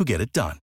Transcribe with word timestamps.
who 0.00 0.06
get 0.06 0.22
it 0.22 0.32
done. 0.32 0.60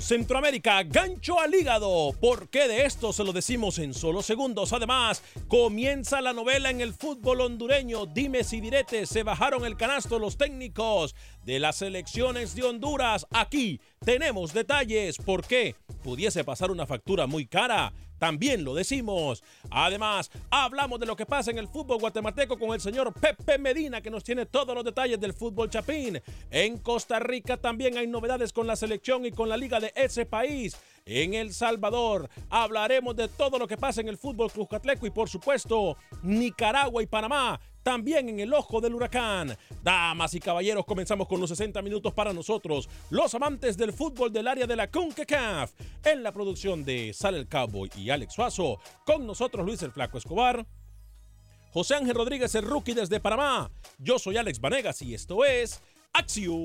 Centroamérica, 0.00 0.82
gancho 0.82 1.40
al 1.40 1.54
hígado. 1.54 2.12
¿Por 2.20 2.48
qué 2.48 2.68
de 2.68 2.84
esto 2.84 3.12
se 3.12 3.24
lo 3.24 3.32
decimos 3.32 3.78
en 3.78 3.94
solo 3.94 4.22
segundos? 4.22 4.72
Además, 4.72 5.22
comienza 5.48 6.20
la 6.20 6.32
novela 6.32 6.70
en 6.70 6.80
el 6.80 6.94
fútbol 6.94 7.40
hondureño. 7.40 8.06
Dime 8.06 8.44
si 8.44 8.60
diretes, 8.60 9.08
se 9.08 9.22
bajaron 9.22 9.64
el 9.64 9.76
canasto 9.76 10.18
los 10.18 10.36
técnicos 10.36 11.14
de 11.44 11.58
las 11.58 11.76
selecciones 11.76 12.54
de 12.54 12.64
Honduras. 12.64 13.26
Aquí 13.30 13.80
tenemos 14.04 14.52
detalles. 14.52 15.18
¿Por 15.18 15.46
qué? 15.46 15.74
Pudiese 16.02 16.44
pasar 16.44 16.70
una 16.70 16.86
factura 16.86 17.26
muy 17.26 17.46
cara. 17.46 17.92
También 18.18 18.64
lo 18.64 18.74
decimos. 18.74 19.42
Además, 19.70 20.30
hablamos 20.50 21.00
de 21.00 21.06
lo 21.06 21.16
que 21.16 21.26
pasa 21.26 21.50
en 21.50 21.58
el 21.58 21.68
fútbol 21.68 21.98
guatemalteco 21.98 22.58
con 22.58 22.72
el 22.72 22.80
señor 22.80 23.12
Pepe 23.14 23.58
Medina, 23.58 24.00
que 24.00 24.10
nos 24.10 24.24
tiene 24.24 24.46
todos 24.46 24.74
los 24.74 24.84
detalles 24.84 25.20
del 25.20 25.32
fútbol 25.32 25.70
chapín. 25.70 26.20
En 26.50 26.78
Costa 26.78 27.18
Rica 27.18 27.56
también 27.56 27.96
hay 27.98 28.06
novedades 28.06 28.52
con 28.52 28.66
la 28.66 28.76
selección 28.76 29.26
y 29.26 29.32
con 29.32 29.48
la 29.48 29.56
liga 29.56 29.80
de 29.80 29.92
ese 29.94 30.26
país. 30.26 30.76
En 31.08 31.34
El 31.34 31.54
Salvador 31.54 32.28
hablaremos 32.50 33.14
de 33.14 33.28
todo 33.28 33.60
lo 33.60 33.68
que 33.68 33.76
pasa 33.76 34.00
en 34.00 34.08
el 34.08 34.18
fútbol 34.18 34.50
Cruzcatleco 34.50 35.06
y 35.06 35.10
por 35.10 35.28
supuesto 35.28 35.96
Nicaragua 36.24 37.00
y 37.00 37.06
Panamá 37.06 37.60
también 37.84 38.28
en 38.28 38.40
el 38.40 38.52
ojo 38.52 38.80
del 38.80 38.96
huracán. 38.96 39.56
Damas 39.84 40.34
y 40.34 40.40
caballeros, 40.40 40.84
comenzamos 40.84 41.28
con 41.28 41.40
los 41.40 41.48
60 41.50 41.80
minutos 41.82 42.12
para 42.12 42.32
nosotros, 42.32 42.88
los 43.10 43.32
amantes 43.36 43.76
del 43.76 43.92
fútbol 43.92 44.32
del 44.32 44.48
área 44.48 44.66
de 44.66 44.74
la 44.74 44.90
CONCACAF. 44.90 45.70
En 46.04 46.24
la 46.24 46.32
producción 46.32 46.84
de 46.84 47.12
Sal 47.14 47.36
el 47.36 47.46
Cowboy 47.46 47.88
y 47.94 48.10
Alex 48.10 48.34
Suazo, 48.34 48.80
con 49.04 49.24
nosotros 49.24 49.64
Luis 49.64 49.80
el 49.82 49.92
Flaco 49.92 50.18
Escobar. 50.18 50.66
José 51.72 51.94
Ángel 51.94 52.16
Rodríguez, 52.16 52.52
el 52.56 52.64
rookie 52.64 52.94
desde 52.94 53.20
Panamá. 53.20 53.70
Yo 53.98 54.18
soy 54.18 54.38
Alex 54.38 54.60
Vanegas 54.60 55.00
y 55.02 55.14
esto 55.14 55.44
es 55.44 55.80
Acción 56.12 56.64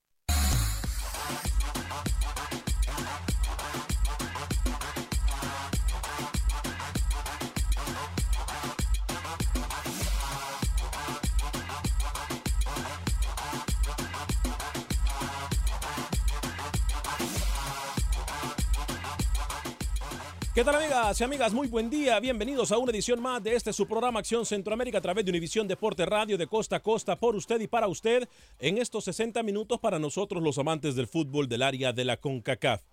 ¿Qué 20.61 20.65
tal 20.65 20.75
amigas 20.75 21.19
y 21.19 21.23
amigas? 21.23 21.53
Muy 21.53 21.67
buen 21.67 21.89
día. 21.89 22.19
Bienvenidos 22.19 22.71
a 22.71 22.77
una 22.77 22.91
edición 22.91 23.19
más 23.19 23.41
de 23.41 23.55
este 23.55 23.73
su 23.73 23.87
programa 23.87 24.19
Acción 24.19 24.45
Centroamérica 24.45 24.99
a 24.99 25.01
través 25.01 25.25
de 25.25 25.31
Univisión 25.31 25.67
Deporte 25.67 26.05
Radio 26.05 26.37
de 26.37 26.45
costa 26.45 26.75
a 26.75 26.83
costa 26.83 27.15
por 27.15 27.35
usted 27.35 27.59
y 27.61 27.65
para 27.65 27.87
usted 27.87 28.29
en 28.59 28.77
estos 28.77 29.05
60 29.05 29.41
minutos 29.41 29.79
para 29.79 29.97
nosotros 29.97 30.43
los 30.43 30.59
amantes 30.59 30.93
del 30.93 31.07
fútbol 31.07 31.49
del 31.49 31.63
área 31.63 31.93
de 31.93 32.05
la 32.05 32.17
CONCACAF. 32.17 32.83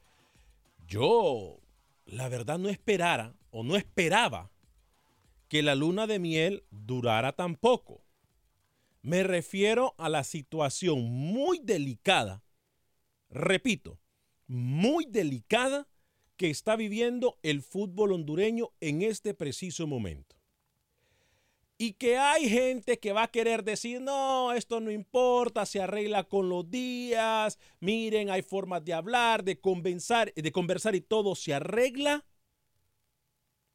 Yo, 0.86 1.58
la 2.06 2.30
verdad, 2.30 2.58
no 2.58 2.70
esperara 2.70 3.34
o 3.50 3.62
no 3.62 3.76
esperaba 3.76 4.50
que 5.50 5.62
la 5.62 5.74
luna 5.74 6.06
de 6.06 6.18
miel 6.18 6.64
durara 6.70 7.32
tan 7.32 7.54
poco. 7.54 8.00
Me 9.02 9.24
refiero 9.24 9.94
a 9.98 10.08
la 10.08 10.24
situación 10.24 11.02
muy 11.02 11.58
delicada, 11.62 12.42
repito, 13.28 13.98
muy 14.46 15.04
delicada 15.04 15.86
que 16.38 16.48
está 16.48 16.76
viviendo 16.76 17.36
el 17.42 17.62
fútbol 17.62 18.12
hondureño 18.12 18.70
en 18.80 19.02
este 19.02 19.34
preciso 19.34 19.86
momento. 19.86 20.36
Y 21.76 21.94
que 21.94 22.16
hay 22.16 22.48
gente 22.48 22.98
que 22.98 23.12
va 23.12 23.24
a 23.24 23.30
querer 23.30 23.62
decir, 23.62 24.00
no, 24.00 24.52
esto 24.52 24.80
no 24.80 24.90
importa, 24.90 25.66
se 25.66 25.82
arregla 25.82 26.24
con 26.24 26.48
los 26.48 26.70
días, 26.70 27.58
miren, 27.80 28.30
hay 28.30 28.42
formas 28.42 28.84
de 28.84 28.94
hablar, 28.94 29.44
de 29.44 29.60
conversar, 29.60 30.32
de 30.32 30.52
conversar 30.52 30.94
y 30.94 31.00
todo 31.00 31.34
se 31.34 31.54
arregla. 31.54 32.24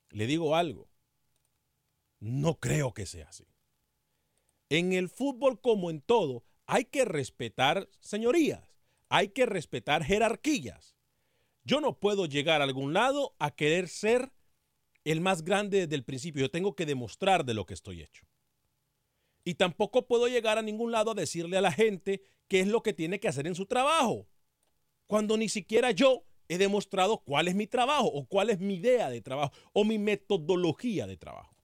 Le 0.09 0.25
digo 0.25 0.55
algo, 0.55 0.89
no 2.19 2.59
creo 2.59 2.93
que 2.93 3.05
sea 3.05 3.29
así. 3.29 3.45
En 4.69 4.93
el 4.93 5.09
fútbol 5.09 5.59
como 5.59 5.89
en 5.89 6.01
todo, 6.01 6.43
hay 6.65 6.85
que 6.85 7.03
respetar 7.03 7.89
señorías, 7.99 8.73
hay 9.09 9.29
que 9.29 9.45
respetar 9.45 10.03
jerarquías. 10.03 10.92
Yo 11.63 11.79
no 11.79 11.99
puedo 11.99 12.25
llegar 12.25 12.61
a 12.61 12.65
algún 12.65 12.93
lado 12.93 13.35
a 13.39 13.51
querer 13.51 13.87
ser 13.87 14.31
el 15.03 15.21
más 15.21 15.43
grande 15.43 15.81
desde 15.81 15.95
el 15.95 16.03
principio. 16.03 16.41
Yo 16.41 16.51
tengo 16.51 16.75
que 16.75 16.85
demostrar 16.85 17.45
de 17.45 17.53
lo 17.53 17.65
que 17.65 17.73
estoy 17.73 18.01
hecho. 18.01 18.25
Y 19.45 19.55
tampoco 19.55 20.07
puedo 20.07 20.27
llegar 20.27 20.57
a 20.57 20.61
ningún 20.61 20.91
lado 20.91 21.11
a 21.11 21.15
decirle 21.15 21.57
a 21.57 21.61
la 21.61 21.71
gente 21.71 22.21
qué 22.47 22.61
es 22.61 22.67
lo 22.67 22.81
que 22.81 22.93
tiene 22.93 23.19
que 23.19 23.27
hacer 23.27 23.47
en 23.47 23.55
su 23.55 23.65
trabajo. 23.65 24.27
Cuando 25.07 25.37
ni 25.37 25.49
siquiera 25.49 25.91
yo 25.91 26.25
he 26.47 26.57
demostrado 26.57 27.19
cuál 27.19 27.47
es 27.47 27.55
mi 27.55 27.67
trabajo 27.67 28.07
o 28.07 28.25
cuál 28.25 28.49
es 28.49 28.59
mi 28.59 28.75
idea 28.75 29.09
de 29.09 29.21
trabajo 29.21 29.53
o 29.73 29.83
mi 29.83 29.97
metodología 29.97 31.07
de 31.07 31.17
trabajo. 31.17 31.55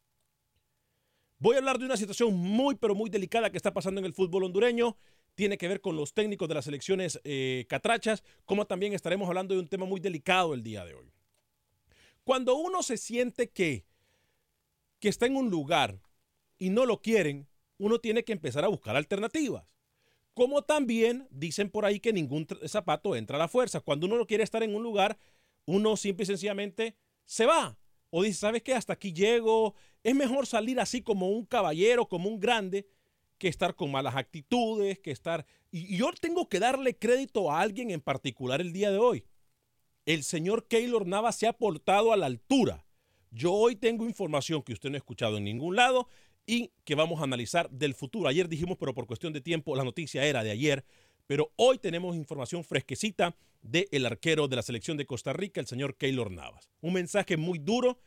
Voy 1.38 1.56
a 1.56 1.60
hablar 1.60 1.80
de 1.80 1.86
una 1.86 1.96
situación 1.96 2.36
muy 2.36 2.75
pero 2.75 2.96
muy 2.96 3.10
delicada 3.10 3.50
que 3.50 3.57
está 3.57 3.74
pasando 3.74 4.00
en 4.00 4.06
el 4.06 4.13
fútbol 4.13 4.44
hondureño 4.44 4.98
tiene 5.39 5.57
que 5.57 5.69
ver 5.69 5.80
con 5.80 5.95
los 5.95 6.13
técnicos 6.13 6.50
de 6.50 6.56
las 6.56 6.65
selecciones 6.65 7.21
eh, 7.24 7.65
catrachas, 7.69 8.25
como 8.44 8.68
también 8.68 8.91
estaremos 8.91 9.25
hablando 9.30 9.53
de 9.56 9.62
un 9.62 9.69
tema 9.69 9.86
muy 9.86 10.01
delicado 10.01 10.53
el 10.53 10.63
día 10.63 10.83
de 10.83 10.95
hoy. 10.95 11.13
Cuando 12.25 12.57
uno 12.57 12.83
se 12.83 12.97
siente 12.97 13.50
que, 13.50 13.86
que 15.00 15.07
está 15.07 15.27
en 15.27 15.38
un 15.38 15.50
lugar 15.50 16.01
y 16.57 16.71
no 16.71 16.86
lo 16.86 17.01
quieren, 17.01 17.47
uno 17.77 18.00
tiene 18.00 18.25
que 18.25 18.33
empezar 18.33 18.65
a 18.65 18.68
buscar 18.68 18.97
alternativas. 18.97 19.63
Como 20.33 20.62
también 20.63 21.25
dicen 21.31 21.69
por 21.69 21.86
ahí 21.86 22.01
que 22.01 22.12
ningún 22.12 22.45
zapato 22.68 23.15
entra 23.15 23.38
a 23.38 23.39
la 23.39 23.47
fuerza. 23.47 23.80
Cuando 23.80 24.07
uno 24.07 24.18
no 24.18 24.27
quiere 24.27 24.44
estar 24.44 24.62
en 24.62 24.75
un 24.75 24.83
lugar, 24.83 25.18
uno 25.63 25.95
simple 25.95 26.24
y 26.24 26.25
sencillamente 26.25 26.97
se 27.24 27.45
va. 27.45 27.80
O 28.09 28.24
dice, 28.24 28.39
¿sabes 28.39 28.62
qué? 28.62 28.74
Hasta 28.74 28.91
aquí 28.91 29.13
llego. 29.13 29.74
Es 30.03 30.13
mejor 30.13 30.47
salir 30.47 30.81
así 30.81 31.01
como 31.01 31.30
un 31.30 31.45
caballero, 31.45 32.09
como 32.09 32.27
un 32.27 32.41
grande, 32.41 32.89
que 33.39 33.47
estar 33.47 33.75
con 33.75 33.91
malas 33.91 34.15
actitudes, 34.15 35.00
que 35.00 35.12
estar... 35.12 35.45
Y 35.71 35.97
yo 35.97 36.12
tengo 36.19 36.47
que 36.47 36.59
darle 36.59 36.97
crédito 36.97 37.51
a 37.51 37.62
alguien 37.62 37.89
en 37.89 38.01
particular 38.01 38.62
el 38.62 38.74
día 38.74 38.91
de 38.91 39.00
hoy. 39.00 39.25
El 40.06 40.24
señor 40.24 40.68
Keylor 40.68 41.07
Nava 41.07 41.31
se 41.31 41.47
ha 41.47 41.53
portado 41.53 42.13
a 42.13 42.18
la 42.18 42.27
altura. 42.27 42.86
Yo 43.31 43.53
hoy 43.53 43.75
tengo 43.75 44.06
información 44.06 44.62
que 44.62 44.74
usted 44.74 44.89
no 44.89 44.95
ha 44.95 44.97
escuchado 44.97 45.38
en 45.38 45.44
ningún 45.44 45.75
lado 45.75 46.07
y 46.45 46.71
que 46.83 46.95
vamos 46.95 47.19
a 47.21 47.24
analizar 47.24 47.69
del 47.69 47.94
futuro. 47.94 48.27
Ayer 48.27 48.50
dijimos, 48.50 48.77
pero 48.80 48.94
por 48.94 49.07
cuestión 49.07 49.33
de 49.33 49.41
tiempo, 49.41 49.75
la 49.75 49.83
noticia 49.83 50.25
era 50.25 50.44
de 50.44 50.51
ayer, 50.51 50.83
pero 51.27 51.51
hoy 51.56 51.77
tenemos 51.77 52.15
información 52.15 52.63
fresquecita 52.63 53.36
del 53.62 54.06
arquero 54.06 54.47
de 54.47 54.56
la 54.56 54.63
selección 54.63 54.97
de 54.97 55.06
Costa 55.06 55.31
Rica, 55.31 55.62
el 55.62 55.68
señor 55.68 55.95
Keylor 55.95 56.31
Navas. 56.31 56.69
Un 56.81 56.94
mensaje 56.94 57.38
muy 57.38 57.59
duro 57.59 58.00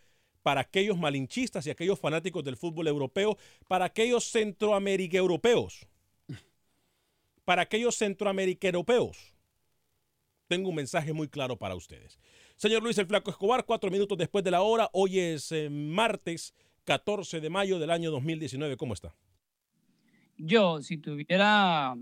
para 0.42 0.62
aquellos 0.62 0.98
malinchistas 0.98 1.66
y 1.66 1.70
aquellos 1.70 1.98
fanáticos 1.98 2.44
del 2.44 2.56
fútbol 2.56 2.88
europeo, 2.88 3.36
para 3.68 3.86
aquellos 3.86 4.24
centroamérica 4.24 5.16
europeos, 5.16 5.86
para 7.44 7.62
aquellos 7.62 7.96
centroamérica 7.96 8.68
europeos. 8.68 9.34
Tengo 10.48 10.68
un 10.68 10.76
mensaje 10.76 11.12
muy 11.12 11.28
claro 11.28 11.56
para 11.56 11.74
ustedes. 11.74 12.18
Señor 12.56 12.82
Luis 12.82 12.98
el 12.98 13.06
Flaco 13.06 13.30
Escobar, 13.30 13.64
cuatro 13.64 13.90
minutos 13.90 14.18
después 14.18 14.44
de 14.44 14.50
la 14.50 14.62
hora, 14.62 14.90
hoy 14.92 15.18
es 15.18 15.50
eh, 15.52 15.70
martes 15.70 16.54
14 16.84 17.40
de 17.40 17.50
mayo 17.50 17.78
del 17.78 17.90
año 17.90 18.10
2019. 18.10 18.76
¿Cómo 18.76 18.94
está? 18.94 19.14
Yo, 20.36 20.82
si 20.82 20.98
tuviera 20.98 21.94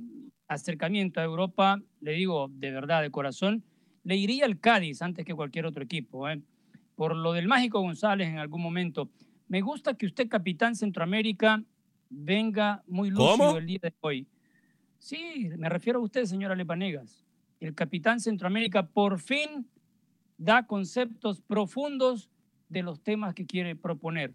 acercamiento 0.48 1.20
a 1.20 1.24
Europa, 1.24 1.80
le 2.00 2.12
digo 2.12 2.48
de 2.50 2.70
verdad, 2.70 3.02
de 3.02 3.10
corazón, 3.10 3.62
le 4.02 4.16
iría 4.16 4.46
al 4.46 4.58
Cádiz 4.58 5.02
antes 5.02 5.24
que 5.24 5.34
cualquier 5.34 5.66
otro 5.66 5.82
equipo. 5.82 6.28
¿eh? 6.28 6.40
Por 7.00 7.16
lo 7.16 7.32
del 7.32 7.48
Mágico 7.48 7.80
González 7.80 8.28
en 8.28 8.36
algún 8.36 8.60
momento. 8.60 9.08
Me 9.48 9.62
gusta 9.62 9.94
que 9.94 10.04
usted, 10.04 10.28
capitán 10.28 10.76
Centroamérica, 10.76 11.64
venga 12.10 12.82
muy 12.86 13.08
lúcido 13.08 13.56
el 13.56 13.64
día 13.64 13.78
de 13.80 13.94
hoy. 14.02 14.28
Sí, 14.98 15.48
me 15.56 15.70
refiero 15.70 15.98
a 15.98 16.02
usted, 16.02 16.26
señora 16.26 16.54
Lepanegas. 16.54 17.24
El 17.58 17.74
capitán 17.74 18.20
Centroamérica 18.20 18.86
por 18.86 19.18
fin 19.18 19.66
da 20.36 20.66
conceptos 20.66 21.40
profundos 21.40 22.28
de 22.68 22.82
los 22.82 23.00
temas 23.00 23.32
que 23.32 23.46
quiere 23.46 23.76
proponer. 23.76 24.34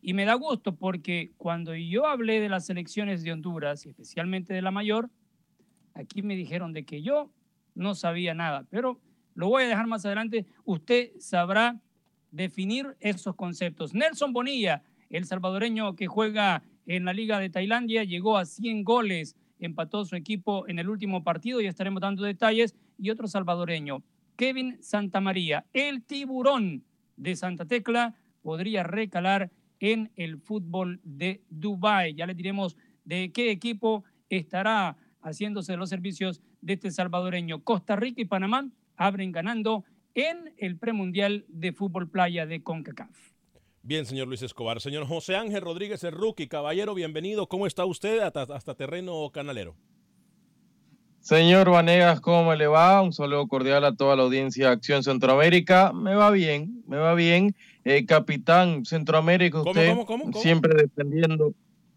Y 0.00 0.14
me 0.14 0.24
da 0.24 0.32
gusto 0.36 0.74
porque 0.74 1.32
cuando 1.36 1.74
yo 1.74 2.06
hablé 2.06 2.40
de 2.40 2.48
las 2.48 2.70
elecciones 2.70 3.24
de 3.24 3.32
Honduras, 3.32 3.84
y 3.84 3.90
especialmente 3.90 4.54
de 4.54 4.62
la 4.62 4.70
mayor, 4.70 5.10
aquí 5.92 6.22
me 6.22 6.34
dijeron 6.34 6.72
de 6.72 6.86
que 6.86 7.02
yo 7.02 7.30
no 7.74 7.94
sabía 7.94 8.32
nada, 8.32 8.64
pero 8.70 9.02
lo 9.34 9.50
voy 9.50 9.64
a 9.64 9.68
dejar 9.68 9.86
más 9.86 10.06
adelante. 10.06 10.46
Usted 10.64 11.10
sabrá 11.18 11.78
definir 12.36 12.96
esos 13.00 13.34
conceptos. 13.34 13.94
Nelson 13.94 14.32
Bonilla, 14.32 14.82
el 15.08 15.24
salvadoreño 15.24 15.96
que 15.96 16.06
juega 16.06 16.62
en 16.86 17.04
la 17.04 17.12
Liga 17.12 17.38
de 17.38 17.50
Tailandia, 17.50 18.04
llegó 18.04 18.36
a 18.36 18.44
100 18.44 18.84
goles, 18.84 19.36
empató 19.58 20.04
su 20.04 20.16
equipo 20.16 20.68
en 20.68 20.78
el 20.78 20.88
último 20.88 21.24
partido 21.24 21.60
y 21.60 21.66
estaremos 21.66 22.02
dando 22.02 22.22
detalles. 22.22 22.76
Y 22.98 23.10
otro 23.10 23.26
salvadoreño, 23.26 24.02
Kevin 24.36 24.76
Santamaría, 24.82 25.64
el 25.72 26.04
tiburón 26.04 26.84
de 27.16 27.34
Santa 27.36 27.64
Tecla, 27.64 28.14
podría 28.42 28.82
recalar 28.82 29.50
en 29.80 30.12
el 30.16 30.38
fútbol 30.38 31.00
de 31.02 31.42
Dubái. 31.48 32.14
Ya 32.14 32.26
les 32.26 32.36
diremos 32.36 32.76
de 33.04 33.32
qué 33.32 33.50
equipo 33.50 34.04
estará 34.28 34.96
haciéndose 35.22 35.76
los 35.76 35.88
servicios 35.88 36.40
de 36.60 36.74
este 36.74 36.90
salvadoreño. 36.90 37.62
Costa 37.64 37.96
Rica 37.96 38.20
y 38.20 38.26
Panamá 38.26 38.68
abren 38.96 39.32
ganando 39.32 39.84
en 40.16 40.54
el 40.56 40.78
premundial 40.78 41.44
de 41.48 41.72
fútbol 41.72 42.10
playa 42.10 42.46
de 42.46 42.62
CONCACAF. 42.62 43.10
Bien, 43.82 44.04
señor 44.06 44.26
Luis 44.26 44.42
Escobar. 44.42 44.80
Señor 44.80 45.06
José 45.06 45.36
Ángel 45.36 45.60
Rodríguez, 45.60 46.02
el 46.02 46.12
rookie, 46.12 46.48
caballero, 46.48 46.94
bienvenido. 46.94 47.46
¿Cómo 47.46 47.68
está 47.68 47.84
usted 47.84 48.18
hasta, 48.20 48.42
hasta 48.42 48.74
terreno 48.74 49.30
canalero? 49.30 49.76
Señor 51.20 51.70
Vanegas, 51.70 52.20
¿cómo 52.20 52.54
le 52.54 52.66
va? 52.66 53.02
Un 53.02 53.12
saludo 53.12 53.46
cordial 53.46 53.84
a 53.84 53.94
toda 53.94 54.16
la 54.16 54.22
audiencia 54.22 54.68
de 54.68 54.72
Acción 54.72 55.02
Centroamérica. 55.02 55.92
Me 55.92 56.14
va 56.14 56.30
bien, 56.30 56.82
me 56.86 56.96
va 56.96 57.14
bien. 57.14 57.54
Eh, 57.84 58.06
capitán 58.06 58.84
Centroamérica, 58.84 59.60
usted 59.60 59.96
siempre 60.34 60.82
defendiendo. 60.82 61.52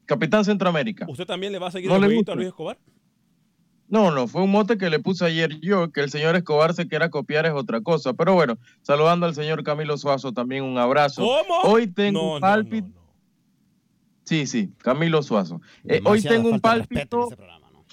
Capitán 0.06 0.44
Centroamérica. 0.44 1.06
¿Usted 1.08 1.26
también 1.26 1.54
le 1.54 1.60
va 1.60 1.68
a 1.68 1.72
seguir 1.72 1.90
el 1.90 1.98
jueguito 1.98 2.32
a 2.32 2.36
Luis 2.36 2.48
Escobar? 2.48 2.78
No, 3.90 4.12
no, 4.12 4.28
fue 4.28 4.44
un 4.44 4.52
mote 4.52 4.78
que 4.78 4.90
le 4.92 5.00
puse 5.00 5.26
ayer 5.26 5.60
yo, 5.62 5.92
que 5.92 6.02
el 6.02 6.12
señor 6.12 6.36
Escobar 6.36 6.76
se 6.76 6.88
quiera 6.88 7.10
copiar 7.10 7.48
es 7.48 7.54
otra 7.54 7.82
cosa. 7.82 8.14
Pero 8.14 8.36
bueno, 8.36 8.58
saludando 8.84 9.26
al 9.26 9.34
señor 9.34 9.64
Camilo 9.64 9.98
Suazo, 9.98 10.32
también 10.32 10.64
un 10.64 10.78
abrazo. 10.78 11.24
¿Cómo? 11.24 11.62
Hoy 11.64 11.88
tengo 11.88 12.36
un 12.36 12.40
pálpito. 12.40 12.88
sí, 14.26 14.46
sí, 14.46 14.72
Camilo 14.78 15.24
Suazo. 15.24 15.60
Eh, 15.86 16.02
hoy 16.06 16.22
tengo 16.22 16.50
un 16.50 16.60
pálpito, 16.60 17.30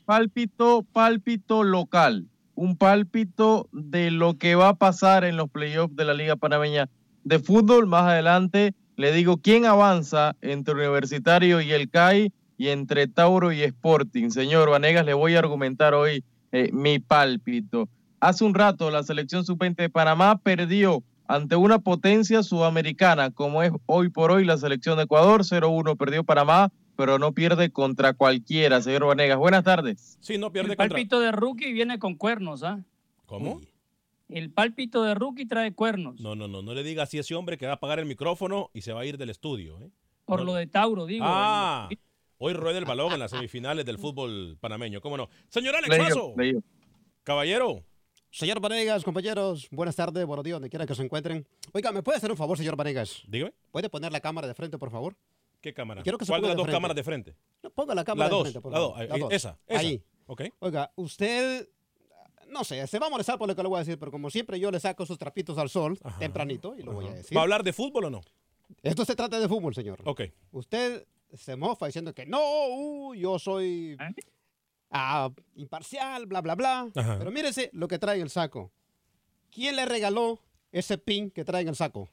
pálpito, 0.04 0.84
pálpito 0.93 1.64
local. 1.64 2.26
Un 2.54 2.76
pálpito 2.76 3.69
de 3.72 4.10
lo 4.10 4.38
que 4.38 4.54
va 4.54 4.69
a 4.69 4.75
pasar 4.75 5.25
en 5.25 5.37
los 5.37 5.50
playoffs 5.50 5.96
de 5.96 6.04
la 6.04 6.14
Liga 6.14 6.37
Panameña 6.37 6.90
de 7.25 7.38
fútbol. 7.38 7.87
Más 7.87 8.04
adelante 8.04 8.75
le 8.96 9.12
digo 9.12 9.38
quién 9.38 9.64
avanza 9.64 10.37
entre 10.42 10.75
Universitario 10.75 11.60
y 11.62 11.72
el 11.72 11.88
CAI 11.88 12.32
y 12.56 12.68
entre 12.68 13.06
Tauro 13.06 13.52
y 13.52 13.62
Sporting. 13.62 14.30
Señor 14.30 14.70
Vanegas, 14.70 15.04
le 15.04 15.14
voy 15.14 15.34
a 15.34 15.40
argumentar 15.40 15.94
hoy 15.94 16.24
eh, 16.52 16.70
mi 16.72 16.98
pálpito. 16.98 17.88
Hace 18.20 18.44
un 18.44 18.54
rato 18.54 18.90
la 18.90 19.02
selección 19.02 19.44
sub-20 19.44 19.76
de 19.76 19.90
Panamá 19.90 20.38
perdió 20.38 21.02
ante 21.28 21.56
una 21.56 21.78
potencia 21.80 22.42
sudamericana 22.42 23.30
como 23.30 23.62
es 23.62 23.72
hoy 23.86 24.08
por 24.08 24.30
hoy 24.30 24.44
la 24.44 24.56
selección 24.56 24.96
de 24.96 25.04
Ecuador. 25.04 25.42
0-1 25.42 25.96
perdió 25.96 26.24
Panamá, 26.24 26.72
pero 26.96 27.18
no 27.18 27.32
pierde 27.32 27.70
contra 27.70 28.14
cualquiera, 28.14 28.80
señor 28.80 29.06
Vanegas. 29.06 29.38
Buenas 29.38 29.64
tardes. 29.64 30.18
Sí, 30.20 30.38
no 30.38 30.50
pierde 30.52 30.72
el 30.72 30.76
pálpito 30.76 31.20
de 31.20 31.32
rookie 31.32 31.72
viene 31.72 31.98
con 31.98 32.14
cuernos, 32.14 32.62
¿ah? 32.62 32.82
¿Cómo? 33.26 33.60
El 34.28 34.50
pálpito 34.50 35.04
de 35.04 35.14
rookie 35.14 35.46
trae 35.46 35.72
cuernos. 35.72 36.20
No, 36.20 36.34
no, 36.34 36.48
no, 36.48 36.62
no 36.62 36.75
le 36.75 36.82
diga 36.82 37.04
así 37.04 37.18
a 37.18 37.20
ese 37.20 37.34
hombre 37.34 37.58
que 37.58 37.66
va 37.66 37.72
a 37.72 37.75
apagar 37.76 37.98
el 37.98 38.06
micrófono 38.06 38.70
y 38.72 38.80
se 38.80 38.92
va 38.92 39.02
a 39.02 39.04
ir 39.04 39.18
del 39.18 39.30
estudio. 39.30 39.80
¿eh? 39.80 39.90
Por 40.25 40.44
lo 40.44 40.54
de 40.54 40.66
Tauro, 40.66 41.06
digo. 41.06 41.25
Ah, 41.26 41.88
hoy 42.38 42.52
rueda 42.52 42.78
el 42.78 42.85
balón 42.85 43.12
en 43.12 43.21
las 43.21 43.31
semifinales 43.31 43.85
del 43.85 43.99
fútbol 43.99 44.57
panameño, 44.61 45.00
¿cómo 45.00 45.16
no? 45.16 45.28
Señor 45.49 45.76
Alex 45.76 45.97
Caballero. 47.23 47.83
Señor 48.31 48.61
Vanegas, 48.61 49.02
compañeros, 49.02 49.66
buenas 49.71 49.97
tardes, 49.97 50.26
buenos 50.26 50.45
días, 50.45 50.57
donde 50.57 50.69
quiera 50.69 50.85
que 50.87 50.95
se 50.95 51.02
encuentren. 51.02 51.47
Oiga, 51.73 51.90
¿me 51.90 52.02
puede 52.02 52.19
hacer 52.19 52.31
un 52.31 52.37
favor, 52.37 52.59
señor 52.59 52.76
Vanegas? 52.76 53.23
Dígame. 53.26 53.55
¿Puede 53.71 53.88
poner 53.88 54.12
la 54.12 54.21
cámara 54.21 54.47
de 54.47 54.55
frente, 54.55 54.76
por 54.78 54.90
favor? 54.90 55.16
¿Qué 55.62 55.73
cámara? 55.73 56.02
Quiero 56.02 56.19
que 56.19 56.26
¿Cuál 56.26 56.43
de 56.43 56.49
las 56.49 56.57
dos 56.57 56.69
cámaras 56.69 56.95
de 56.95 57.02
frente? 57.02 57.37
No, 57.62 57.71
ponga 57.71 57.95
la 57.95 58.05
cámara 58.05 58.28
La 58.28 58.31
de 58.31 58.37
dos, 58.37 58.43
frente, 58.43 58.61
por 58.61 58.73
la 58.73 58.78
favor. 58.78 58.99
dos, 58.99 59.09
La 59.09 59.19
dos. 59.19 59.33
esa, 59.33 59.59
esa. 59.66 59.81
Ahí. 59.81 60.02
Ok. 60.26 60.43
Oiga, 60.59 60.93
usted, 60.97 61.69
no 62.49 62.62
sé, 62.62 62.87
se 62.87 62.99
va 62.99 63.07
a 63.07 63.11
molestar 63.11 63.38
por 63.38 63.49
lo 63.49 63.57
que 63.57 63.62
le 63.62 63.69
voy 63.69 63.76
a 63.76 63.81
decir, 63.81 63.99
pero 63.99 64.11
como 64.12 64.28
siempre 64.28 64.61
yo 64.61 64.71
le 64.71 64.81
saco 64.81 65.07
sus 65.07 65.16
trapitos 65.19 65.57
al 65.57 65.71
sol 65.71 65.99
Ajá. 66.02 66.19
tempranito 66.19 66.76
y 66.76 66.83
lo 66.83 66.93
voy 66.93 67.07
a 67.07 67.14
decir. 67.14 67.35
¿Va 67.37 67.40
a 67.40 67.45
hablar 67.45 67.62
de 67.64 67.73
fútbol 67.73 68.05
o 68.05 68.11
no? 68.11 68.21
Esto 68.83 69.05
se 69.05 69.16
trata 69.16 69.40
de 69.40 69.49
fútbol, 69.49 69.75
señor. 69.75 70.00
Ok. 70.05 70.23
Usted 70.52 71.07
se 71.35 71.56
mofa 71.56 71.87
diciendo 71.87 72.14
que 72.14 72.26
no, 72.26 72.40
uh, 72.68 73.14
yo 73.14 73.38
soy 73.38 73.97
ah, 74.90 75.30
imparcial, 75.54 76.26
bla, 76.26 76.40
bla, 76.40 76.54
bla. 76.54 76.90
Ajá. 76.95 77.18
Pero 77.18 77.30
mírese 77.30 77.71
lo 77.73 77.88
que 77.88 77.99
trae 77.99 78.16
en 78.16 78.23
el 78.23 78.30
saco. 78.30 78.73
¿Quién 79.50 79.76
le 79.76 79.87
regaló 79.87 80.40
ese 80.73 80.99
pin 80.99 81.30
que 81.30 81.45
trae 81.45 81.62
en 81.62 81.68
el 81.68 81.76
saco? 81.76 82.09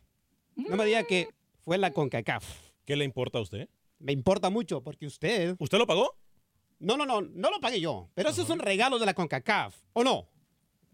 No 0.55 0.75
me 0.75 0.85
diga 0.85 1.03
que 1.03 1.29
fue 1.63 1.77
la 1.77 1.91
CONCACAF. 1.91 2.45
¿Qué 2.85 2.95
le 2.95 3.05
importa 3.05 3.39
a 3.39 3.41
usted? 3.41 3.69
Me 3.99 4.11
importa 4.11 4.49
mucho 4.49 4.81
porque 4.83 5.05
usted... 5.05 5.55
¿Usted 5.59 5.77
lo 5.77 5.87
pagó? 5.87 6.15
No, 6.79 6.97
no, 6.97 7.05
no, 7.05 7.21
no 7.21 7.49
lo 7.49 7.59
pagué 7.59 7.79
yo. 7.79 8.09
Pero 8.13 8.29
eso 8.29 8.43
es 8.43 8.49
un 8.49 8.59
regalo 8.59 8.99
de 8.99 9.05
la 9.05 9.13
CONCACAF, 9.13 9.75
¿o 9.93 10.03
no? 10.03 10.27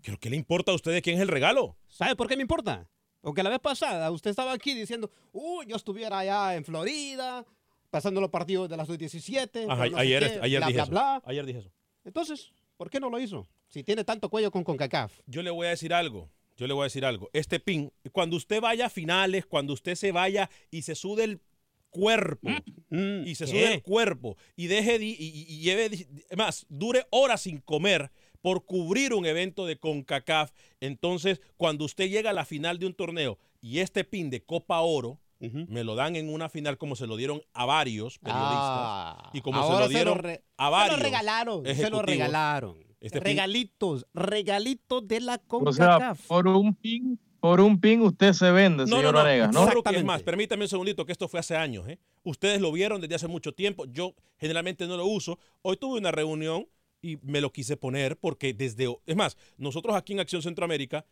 ¿Pero 0.01 0.17
qué 0.19 0.29
le 0.29 0.37
importa 0.37 0.71
a 0.71 0.75
usted 0.75 0.91
de 0.91 1.01
quién 1.01 1.15
es 1.15 1.21
el 1.21 1.27
regalo? 1.27 1.77
¿Sabe 1.87 2.15
por 2.15 2.27
qué 2.27 2.35
me 2.35 2.43
importa? 2.43 2.87
Porque 3.21 3.43
la 3.43 3.49
vez 3.49 3.59
pasada 3.59 4.11
usted 4.11 4.29
estaba 4.29 4.53
aquí 4.53 4.73
diciendo, 4.73 5.11
uy, 5.33 5.65
yo 5.67 5.75
estuviera 5.75 6.19
allá 6.19 6.55
en 6.55 6.63
Florida, 6.63 7.45
pasando 7.89 8.21
los 8.21 8.29
partidos 8.29 8.69
de 8.69 8.77
las 8.77 8.87
17. 8.87 9.65
Ajá, 9.69 9.75
pero 9.83 9.91
no 9.91 9.97
sé 9.97 10.01
ayer, 10.03 10.31
qué, 10.33 10.39
ayer 10.41 10.59
bla, 10.59 10.67
dije 10.67 10.73
bla, 10.77 10.83
eso. 10.83 10.91
bla. 10.91 11.21
Ayer 11.25 11.45
dije 11.45 11.59
eso. 11.59 11.71
Entonces, 12.05 12.51
¿por 12.77 12.89
qué 12.89 12.99
no 12.99 13.09
lo 13.09 13.19
hizo? 13.19 13.47
Si 13.67 13.83
tiene 13.83 14.03
tanto 14.03 14.29
cuello 14.29 14.51
con 14.51 14.63
CONCACAF. 14.63 15.19
Yo 15.25 15.43
le 15.43 15.49
voy 15.51 15.67
a 15.67 15.71
decir 15.71 15.93
algo. 15.93 16.29
Yo 16.57 16.67
le 16.67 16.73
voy 16.73 16.81
a 16.81 16.85
decir 16.85 17.05
algo. 17.05 17.29
Este 17.33 17.59
pin, 17.59 17.91
cuando 18.11 18.35
usted 18.35 18.59
vaya 18.61 18.87
a 18.87 18.89
finales, 18.89 19.45
cuando 19.45 19.73
usted 19.73 19.95
se 19.95 20.11
vaya 20.11 20.49
y 20.71 20.81
se 20.81 20.95
sude 20.95 21.23
el 21.23 21.41
cuerpo 21.89 22.49
Mm, 22.91 23.25
y 23.27 23.35
se 23.35 23.45
¿qué? 23.45 23.51
sude 23.51 23.73
el 23.75 23.81
cuerpo 23.83 24.35
y 24.55 24.67
deje 24.67 24.99
di- 24.99 25.15
y, 25.19 25.59
lleve 25.61 25.89
más 26.35 26.65
dure 26.69 27.05
horas 27.11 27.41
sin 27.41 27.59
comer 27.59 28.11
por 28.41 28.65
cubrir 28.65 29.13
un 29.13 29.25
evento 29.25 29.65
de 29.65 29.77
CONCACAF, 29.77 30.51
entonces 30.79 31.41
cuando 31.57 31.85
usted 31.85 32.09
llega 32.09 32.29
a 32.31 32.33
la 32.33 32.45
final 32.45 32.79
de 32.79 32.85
un 32.87 32.93
torneo 32.93 33.37
y 33.61 33.79
este 33.79 34.03
pin 34.03 34.29
de 34.29 34.41
Copa 34.43 34.79
Oro 34.81 35.19
Me 35.39 35.83
lo 35.85 35.95
dan 35.95 36.15
en 36.17 36.29
una 36.33 36.49
final 36.49 36.77
como 36.77 36.95
se 36.95 37.07
lo 37.07 37.15
dieron 37.15 37.41
a 37.53 37.65
varios 37.65 38.19
periodistas 38.19 38.51
Ah, 38.51 39.29
y 39.33 39.41
como 39.41 39.63
se 39.65 39.79
lo 39.79 39.87
dieron 39.87 40.17
re- 40.19 40.43
a 40.57 40.65
Se 40.65 40.71
varios 40.71 40.97
lo 40.97 41.03
regalaron, 41.03 41.65
se 41.65 41.89
lo 41.89 42.01
regalaron. 42.01 42.77
Este 42.99 43.19
pin- 43.19 43.23
regalitos, 43.23 44.05
regalitos 44.13 45.07
de 45.07 45.21
la 45.21 45.41
O 45.47 45.71
sea, 45.71 45.87
CONCACAF. 45.97 46.27
por 46.27 46.47
un 46.47 46.75
pin, 46.75 47.17
por 47.39 47.61
un 47.61 47.79
pin 47.79 48.01
usted 48.01 48.33
se 48.33 48.51
vende, 48.51 48.83
No, 48.83 48.97
señor 48.97 49.13
no, 49.13 49.23
no. 49.23 49.23
¿no? 49.23 49.23
Que 49.23 49.39
es 49.39 49.67
Exactamente. 49.67 50.03
más, 50.03 50.23
permítame 50.23 50.65
un 50.65 50.69
segundito 50.69 51.05
que 51.05 51.13
esto 51.13 51.29
fue 51.29 51.39
hace 51.39 51.55
años. 51.55 51.87
¿eh? 51.87 51.97
Ustedes 52.23 52.59
lo 52.59 52.71
vieron 52.73 52.99
desde 52.99 53.15
hace 53.15 53.27
mucho 53.29 53.53
tiempo. 53.53 53.85
Yo 53.85 54.15
generalmente 54.37 54.85
no 54.87 54.97
lo 54.97 55.05
uso. 55.05 55.39
Hoy 55.61 55.77
tuve 55.77 55.99
una 55.99 56.11
reunión 56.11 56.67
y 57.01 57.15
me 57.21 57.39
lo 57.39 57.53
quise 57.53 57.77
poner 57.77 58.17
porque 58.17 58.53
desde... 58.53 58.93
Es 59.05 59.15
más, 59.15 59.37
nosotros 59.57 59.95
aquí 59.95 60.11
en 60.11 60.19
Acción 60.19 60.41
Centroamérica... 60.41 61.05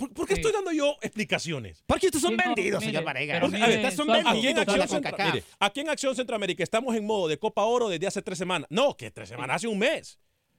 ¿Por, 0.00 0.12
por 0.14 0.26
qué 0.26 0.34
Sí. 0.34 0.40
estoy 0.40 0.52
dando 0.52 0.72
yo 0.72 0.96
explicaciones? 1.02 1.84
Porque 1.86 2.06
estos 2.06 2.22
son 2.22 2.30
Sí, 2.32 2.36
vendidos, 2.42 2.80
mire, 2.80 2.90
señor 2.92 3.04
Vanegas. 3.04 3.36
pero 3.36 3.46
Porque, 3.46 3.56
a 3.62 3.66
ver, 3.66 3.68
mire, 3.68 3.80
Ustedes 3.88 3.96
son 3.96 4.06
Suazo, 4.06 4.28
Aquí 4.30 4.48
en, 4.48 4.58
Acción 4.58 4.78
Centra- 4.88 5.10
CONCACAF. 5.10 5.34
mire, 5.34 5.44
aquí 5.58 5.80
en 5.80 5.88
Acción 5.90 6.16
Centroamérica 6.16 6.62
estamos 6.62 6.96
en 6.96 7.04
modo 7.06 7.28
de 7.28 7.38
Copa 7.38 7.62
Oro 7.64 7.88
desde 7.90 8.06
hace 8.06 8.22
tres 8.22 8.38
semanas. 8.38 8.66
No, 8.70 8.96
que 8.96 9.10
tres 9.10 9.28
semanas, 9.28 9.56
hace 9.56 9.68
un 9.68 9.78
mes. 9.78 10.18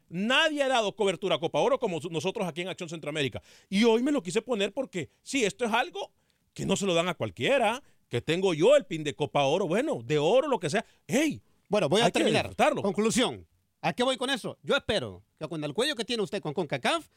Nadie 0.10 0.62
ha 0.62 0.68
dado 0.68 0.96
cobertura 0.96 1.36
a 1.36 1.40
Copa 1.40 1.60
Oro 1.60 1.80
como 1.80 2.00
nosotros 2.12 2.48
aquí 2.48 2.62
en 2.62 2.68
Acción 2.68 2.90
Centroamérica. 2.90 3.42
Y 3.70 3.84
hoy 3.86 4.04
me 4.04 4.12
lo 4.12 4.22
quise 4.22 4.42
poner 4.42 4.74
porque, 4.74 5.10
sí, 5.24 5.44
esto 5.44 5.66
es 5.66 5.72
algo 5.74 6.12
que 6.54 6.66
no 6.66 6.76
se 6.76 6.86
lo 6.86 6.94
dan 6.94 7.08
a 7.08 7.14
cualquiera. 7.16 7.82
Que 8.10 8.22
tengo 8.22 8.54
yo 8.54 8.76
el 8.76 8.86
pin 8.86 9.06
de 9.06 9.16
Copa 9.16 9.44
Oro, 9.46 9.68
bueno, 9.68 10.02
de 10.04 10.18
oro, 10.20 10.50
lo 10.50 10.60
que 10.60 10.70
sea. 10.70 10.86
¡Ey! 11.08 11.42
Bueno, 11.70 11.88
voy 11.88 12.02
a 12.02 12.06
Hay 12.08 12.12
terminar. 12.12 12.54
Conclusión. 12.82 13.48
¿A 13.82 13.94
qué 13.94 14.04
voy 14.04 14.18
con 14.18 14.30
eso? 14.30 14.58
Yo 14.62 14.76
espero 14.76 15.24
que 15.40 15.48
con 15.48 15.64
el 15.64 15.74
cuello 15.74 15.96
que 15.96 16.04
tiene 16.04 16.22
usted 16.22 16.42
con 16.42 16.54
CONCACAF 16.54 17.08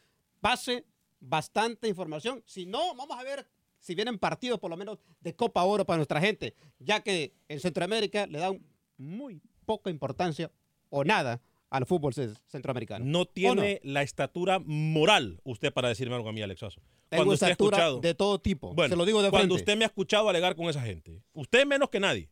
pase 0.40 0.85
bastante 1.28 1.88
información. 1.88 2.43
Si 2.47 2.66
no, 2.66 2.95
vamos 2.95 3.19
a 3.19 3.23
ver 3.23 3.47
si 3.81 3.95
vienen 3.95 4.19
partidos 4.19 4.59
por 4.61 4.71
lo 4.71 4.76
menos 4.76 4.99
de 5.21 5.35
Copa 5.35 5.62
Oro 5.64 5.85
para 5.85 5.97
nuestra 5.99 6.21
gente, 6.21 6.54
ya 6.78 7.00
que 7.02 7.35
en 7.49 7.61
Centroamérica 7.61 8.26
le 8.26 8.38
dan 8.38 8.61
muy 8.97 9.40
poca 9.66 9.90
importancia 9.90 10.50
o 10.90 11.04
nada 11.04 11.40
al 11.71 11.87
fútbol 11.87 12.14
ce- 12.14 12.35
centroamericano. 12.47 13.04
No 13.04 13.26
tiene 13.26 13.81
la 13.83 14.02
estatura 14.02 14.61
moral 14.64 15.40
usted 15.45 15.73
para 15.73 15.88
decirme 15.88 16.14
algo 16.14 16.28
a 16.28 16.33
mí, 16.33 16.40
Alex 16.43 16.61
Suazo. 16.61 16.81
Tengo 17.09 17.33
usted 17.33 17.49
ha 17.49 17.50
escuchado- 17.50 18.00
de 18.00 18.14
todo 18.14 18.40
tipo. 18.40 18.73
Bueno, 18.75 18.90
Se 18.93 18.97
lo 18.97 19.04
digo 19.04 19.23
de 19.23 19.31
cuando 19.31 19.54
frente. 19.54 19.62
usted 19.62 19.76
me 19.78 19.85
ha 19.85 19.88
escuchado 19.88 20.28
alegar 20.28 20.54
con 20.57 20.66
esa 20.66 20.81
gente, 20.83 21.23
usted 21.33 21.66
menos 21.66 21.90
que 21.90 22.00
nadie. 22.00 22.31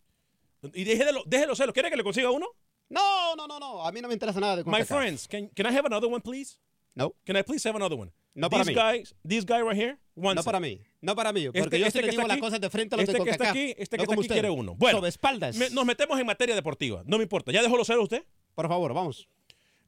Y 0.75 0.85
déjelo, 0.85 1.23
déjelo 1.27 1.57
celos. 1.57 1.73
¿Quiere 1.75 1.91
que 1.91 1.97
le 1.97 2.05
consiga 2.05 2.31
uno? 2.31 2.47
No, 2.89 3.35
no, 3.37 3.47
no, 3.49 3.59
no. 3.59 3.85
A 3.85 3.91
mí 3.91 4.01
no 4.01 4.07
me 4.09 4.15
interesa 4.15 4.39
nada 4.39 4.57
de 4.57 4.65
My 4.65 4.85
friends, 4.85 5.27
can, 5.27 5.49
can 5.49 5.67
I 5.67 5.77
have 5.77 5.87
another 5.87 6.09
one, 6.09 6.21
please? 6.21 6.57
No, 6.95 7.15
Can 7.25 7.37
I 7.37 7.43
please 7.43 7.67
have 7.69 7.77
another 7.77 7.99
one? 7.99 8.13
No 8.35 8.49
para 8.49 8.65
These 8.65 8.75
mí. 8.75 8.83
Guys, 8.83 9.15
this 9.27 9.45
guy 9.45 9.61
right 9.63 9.77
here 9.79 9.99
wants 10.15 10.37
no 10.41 10.43
para 10.45 10.59
mí. 10.61 10.81
No 11.03 11.15
para 11.15 11.33
mí. 11.33 11.47
Porque 11.47 11.59
Este- 11.61 11.79
yo 11.81 11.87
este 11.87 11.99
sí 11.99 12.01
que 12.01 12.07
le 12.07 12.11
digo 12.13 12.23
está 12.23 12.35
las 12.35 12.41
cosas 12.41 12.61
de 12.61 12.71
frente 12.71 12.95
a 12.95 12.99
los 12.99 13.09
este 13.09 13.19
de 13.19 13.25
que 13.25 13.31
está 13.31 13.51
aquí, 13.51 13.75
este 13.77 13.97
que 13.97 13.97
no 13.99 14.03
está 14.03 14.07
como 14.07 14.13
aquí 14.13 14.21
usted. 14.23 14.35
quiere 14.35 14.51
uno. 14.51 14.75
Bueno, 14.75 14.99
Sobre 14.99 15.09
espaldas. 15.11 15.57
Me- 15.57 15.69
nos 15.71 15.85
metemos 15.85 16.19
en 16.19 16.27
materia 16.27 16.55
deportiva. 16.55 17.03
No 17.07 17.19
me 17.19 17.25
importa. 17.25 17.53
¿Ya 17.53 17.63
dejó 17.63 17.77
los 17.77 17.87
celos 17.87 18.05
usted? 18.05 18.25
Por 18.55 18.69
favor, 18.69 18.95
vamos. 18.95 19.29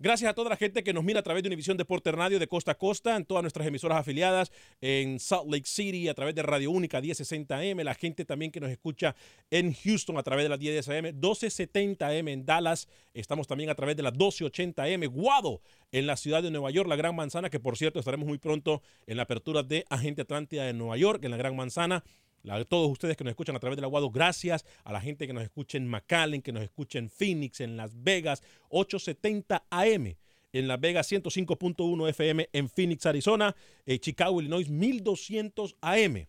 Gracias 0.01 0.29
a 0.29 0.35
toda 0.35 0.51
la 0.51 0.57
gente 0.57 0.83
que 0.83 0.93
nos 0.93 1.05
mira 1.05 1.21
a 1.21 1.23
través 1.23 1.45
de 1.45 1.49
Univisión 1.49 1.77
Deporte 1.77 2.11
Radio 2.11 2.41
de 2.41 2.49
costa 2.49 2.73
a 2.73 2.75
costa, 2.75 3.17
en 3.17 3.25
todas 3.25 3.43
nuestras 3.45 3.67
emisoras 3.67 3.99
afiliadas, 3.99 4.51
en 4.81 5.21
Salt 5.21 5.49
Lake 5.49 5.67
City, 5.67 6.09
a 6.09 6.15
través 6.15 6.35
de 6.35 6.43
Radio 6.43 6.73
Única 6.73 7.01
1060M, 7.01 7.81
la 7.85 7.95
gente 7.95 8.25
también 8.25 8.51
que 8.51 8.59
nos 8.59 8.71
escucha 8.71 9.15
en 9.51 9.73
Houston 9.73 10.19
a 10.19 10.25
través 10.25 10.45
de 10.45 10.49
la 10.49 10.59
10M, 10.59 11.15
1270M 11.21 12.29
en 12.29 12.45
Dallas, 12.45 12.89
estamos 13.15 13.47
también 13.47 13.71
a 13.71 13.77
través 13.77 13.97
de 13.97 14.03
la 14.03 14.13
1280M, 14.13 15.09
Guado, 15.09 15.63
en 15.93 16.09
la 16.09 16.17
ciudad 16.17 16.43
de 16.43 16.51
Nueva 16.51 16.73
York, 16.73 16.89
la 16.89 16.97
Gran 16.97 17.15
Manzana, 17.15 17.49
que 17.49 17.61
por 17.61 17.77
cierto 17.77 18.01
estaremos 18.01 18.27
muy 18.27 18.39
pronto 18.39 18.83
en 19.07 19.17
la 19.17 19.23
apertura 19.23 19.63
de 19.63 19.85
Agente 19.91 20.23
Atlántida 20.23 20.65
de 20.65 20.73
Nueva 20.73 20.97
York, 20.97 21.25
en 21.25 21.31
la 21.31 21.37
Gran 21.37 21.55
Manzana. 21.55 22.03
La- 22.45 22.65
todos 22.65 22.89
ustedes 22.91 23.17
que 23.17 23.25
nos 23.25 23.33
escuchan 23.33 23.57
a 23.57 23.59
través 23.59 23.77
del 23.77 23.85
Aguado, 23.87 24.11
gracias 24.11 24.65
a 24.85 24.93
la 24.93 25.01
gente 25.01 25.27
que 25.27 25.33
nos 25.33 25.43
escucha 25.43 25.77
en 25.79 25.89
McAllen, 25.89 26.43
que 26.43 26.53
nos 26.53 26.63
escucha 26.63 26.99
en 27.01 27.09
Phoenix, 27.11 27.61
en 27.61 27.77
Las 27.77 28.01
Vegas, 28.03 28.43
870 28.69 29.65
AM, 29.71 30.17
en 30.53 30.69
Las 30.69 30.79
Vegas 30.81 31.11
105.1 31.11 32.09
FM, 32.11 32.49
en 32.53 32.69
Phoenix, 32.69 33.07
Arizona, 33.07 33.57
eh, 33.87 33.99
Chicago, 33.99 34.41
Illinois 34.41 34.69
1200 34.69 35.77
AM. 35.81 36.29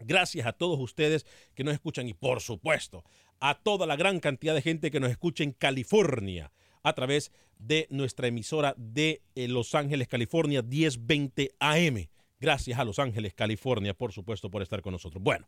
Gracias 0.00 0.46
a 0.46 0.52
todos 0.52 0.78
ustedes 0.78 1.26
que 1.54 1.64
nos 1.64 1.74
escuchan 1.74 2.06
y 2.08 2.14
por 2.14 2.40
supuesto 2.40 3.02
a 3.40 3.54
toda 3.60 3.86
la 3.86 3.96
gran 3.96 4.20
cantidad 4.20 4.54
de 4.54 4.62
gente 4.62 4.90
que 4.90 5.00
nos 5.00 5.10
escucha 5.10 5.42
en 5.44 5.52
California 5.52 6.52
a 6.84 6.92
través 6.92 7.32
de 7.58 7.86
nuestra 7.90 8.28
emisora 8.28 8.74
de 8.76 9.22
eh, 9.34 9.48
Los 9.48 9.74
Ángeles, 9.74 10.06
California 10.08 10.62
1020 10.62 11.50
AM. 11.58 12.08
Gracias 12.40 12.78
a 12.78 12.84
Los 12.84 12.98
Ángeles, 12.98 13.34
California, 13.34 13.94
por 13.94 14.12
supuesto, 14.12 14.50
por 14.50 14.62
estar 14.62 14.80
con 14.80 14.92
nosotros. 14.92 15.22
Bueno, 15.22 15.46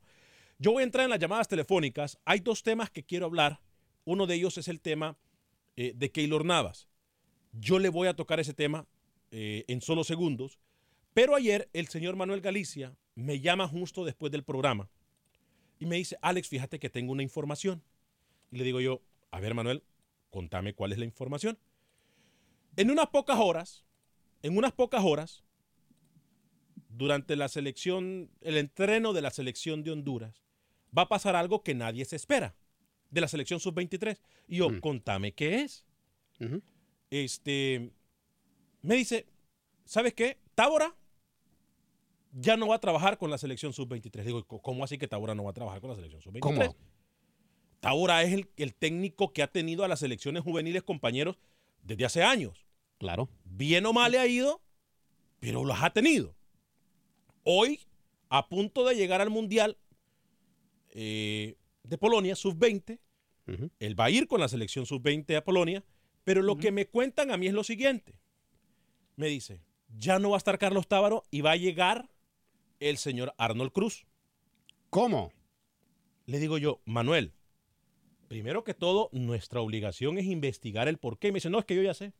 yo 0.58 0.72
voy 0.72 0.82
a 0.82 0.84
entrar 0.84 1.04
en 1.04 1.10
las 1.10 1.18
llamadas 1.18 1.48
telefónicas. 1.48 2.18
Hay 2.24 2.40
dos 2.40 2.62
temas 2.62 2.90
que 2.90 3.04
quiero 3.04 3.26
hablar. 3.26 3.60
Uno 4.04 4.26
de 4.26 4.34
ellos 4.34 4.58
es 4.58 4.68
el 4.68 4.80
tema 4.80 5.16
eh, 5.76 5.92
de 5.94 6.10
Keylor 6.10 6.44
Navas. 6.44 6.88
Yo 7.52 7.78
le 7.78 7.88
voy 7.88 8.08
a 8.08 8.14
tocar 8.14 8.40
ese 8.40 8.54
tema 8.54 8.86
eh, 9.30 9.64
en 9.68 9.80
solo 9.80 10.04
segundos. 10.04 10.58
Pero 11.14 11.34
ayer 11.34 11.68
el 11.72 11.88
señor 11.88 12.16
Manuel 12.16 12.40
Galicia 12.40 12.96
me 13.14 13.40
llama 13.40 13.68
justo 13.68 14.04
después 14.04 14.32
del 14.32 14.44
programa 14.44 14.88
y 15.78 15.86
me 15.86 15.96
dice, 15.96 16.16
Alex, 16.20 16.48
fíjate 16.48 16.78
que 16.78 16.90
tengo 16.90 17.12
una 17.12 17.22
información. 17.22 17.82
Y 18.50 18.58
le 18.58 18.64
digo 18.64 18.80
yo, 18.80 19.00
a 19.30 19.40
ver 19.40 19.54
Manuel, 19.54 19.82
contame 20.30 20.74
cuál 20.74 20.92
es 20.92 20.98
la 20.98 21.04
información. 21.04 21.58
En 22.76 22.90
unas 22.90 23.08
pocas 23.08 23.38
horas, 23.38 23.84
en 24.42 24.56
unas 24.56 24.72
pocas 24.72 25.02
horas, 25.04 25.42
durante 27.00 27.34
la 27.34 27.48
selección, 27.48 28.30
el 28.42 28.58
entreno 28.58 29.14
de 29.14 29.22
la 29.22 29.30
selección 29.30 29.82
de 29.82 29.90
Honduras, 29.90 30.42
va 30.96 31.02
a 31.02 31.08
pasar 31.08 31.34
algo 31.34 31.62
que 31.62 31.74
nadie 31.74 32.04
se 32.04 32.16
espera 32.16 32.54
de 33.10 33.22
la 33.22 33.26
selección 33.28 33.58
sub-23. 33.58 34.20
Y 34.48 34.56
yo, 34.58 34.68
Mm. 34.68 34.80
contame 34.80 35.32
qué 35.32 35.62
es. 35.62 35.86
Este, 37.08 37.90
me 38.82 38.96
dice, 38.96 39.26
¿sabes 39.86 40.12
qué? 40.12 40.38
Tábora 40.54 40.94
ya 42.32 42.58
no 42.58 42.68
va 42.68 42.76
a 42.76 42.80
trabajar 42.80 43.16
con 43.16 43.30
la 43.30 43.38
selección 43.38 43.72
sub-23. 43.72 44.24
Digo, 44.26 44.44
"¿Cómo- 44.46 44.60
¿cómo 44.62 44.84
así 44.84 44.98
que 44.98 45.08
Tábora 45.08 45.34
no 45.34 45.44
va 45.44 45.50
a 45.50 45.54
trabajar 45.54 45.80
con 45.80 45.88
la 45.88 45.96
selección 45.96 46.20
sub-23? 46.20 46.68
¿Cómo? 46.68 46.76
Tábora 47.80 48.22
es 48.24 48.32
el, 48.34 48.50
el 48.56 48.74
técnico 48.74 49.32
que 49.32 49.42
ha 49.42 49.46
tenido 49.50 49.84
a 49.84 49.88
las 49.88 50.00
selecciones 50.00 50.42
juveniles 50.42 50.82
compañeros 50.82 51.38
desde 51.82 52.04
hace 52.04 52.22
años. 52.22 52.66
Claro. 52.98 53.30
Bien 53.44 53.86
o 53.86 53.94
mal 53.94 54.12
le 54.12 54.18
ha 54.18 54.26
ido, 54.26 54.60
pero 55.40 55.64
los 55.64 55.78
ha 55.82 55.90
tenido. 55.94 56.36
Hoy, 57.52 57.80
a 58.28 58.48
punto 58.48 58.84
de 58.86 58.94
llegar 58.94 59.20
al 59.20 59.28
Mundial 59.28 59.76
eh, 60.90 61.56
de 61.82 61.98
Polonia, 61.98 62.36
sub-20, 62.36 63.00
Ujú. 63.48 63.70
él 63.80 63.98
va 63.98 64.04
a 64.04 64.10
ir 64.10 64.28
con 64.28 64.38
la 64.40 64.46
selección 64.46 64.86
sub-20 64.86 65.36
a 65.36 65.42
Polonia, 65.42 65.82
pero 66.22 66.42
lo 66.42 66.56
que 66.58 66.70
me 66.70 66.86
cuentan 66.86 67.32
a 67.32 67.36
mí 67.36 67.48
es 67.48 67.52
lo 67.52 67.64
siguiente. 67.64 68.14
Me 69.16 69.26
dice, 69.26 69.60
ya 69.98 70.20
no 70.20 70.30
va 70.30 70.36
a 70.36 70.38
estar 70.38 70.58
Carlos 70.58 70.86
Tábaro 70.86 71.24
y 71.32 71.40
va 71.40 71.50
a 71.52 71.56
llegar 71.56 72.08
el 72.78 72.98
señor 72.98 73.34
Arnold 73.36 73.72
Cruz. 73.72 74.06
¿Cómo? 74.88 75.32
Le 76.26 76.38
digo 76.38 76.56
yo, 76.56 76.80
Manuel, 76.84 77.32
primero 78.28 78.62
que 78.62 78.74
todo, 78.74 79.08
nuestra 79.12 79.60
obligación 79.60 80.18
es 80.18 80.26
investigar 80.26 80.86
el 80.86 80.98
por 80.98 81.18
qué. 81.18 81.28
Y 81.28 81.32
me 81.32 81.38
dice, 81.38 81.50
no, 81.50 81.58
es 81.58 81.64
que 81.64 81.74
yo 81.74 81.82
ya 81.82 81.94
sé. 81.94 82.12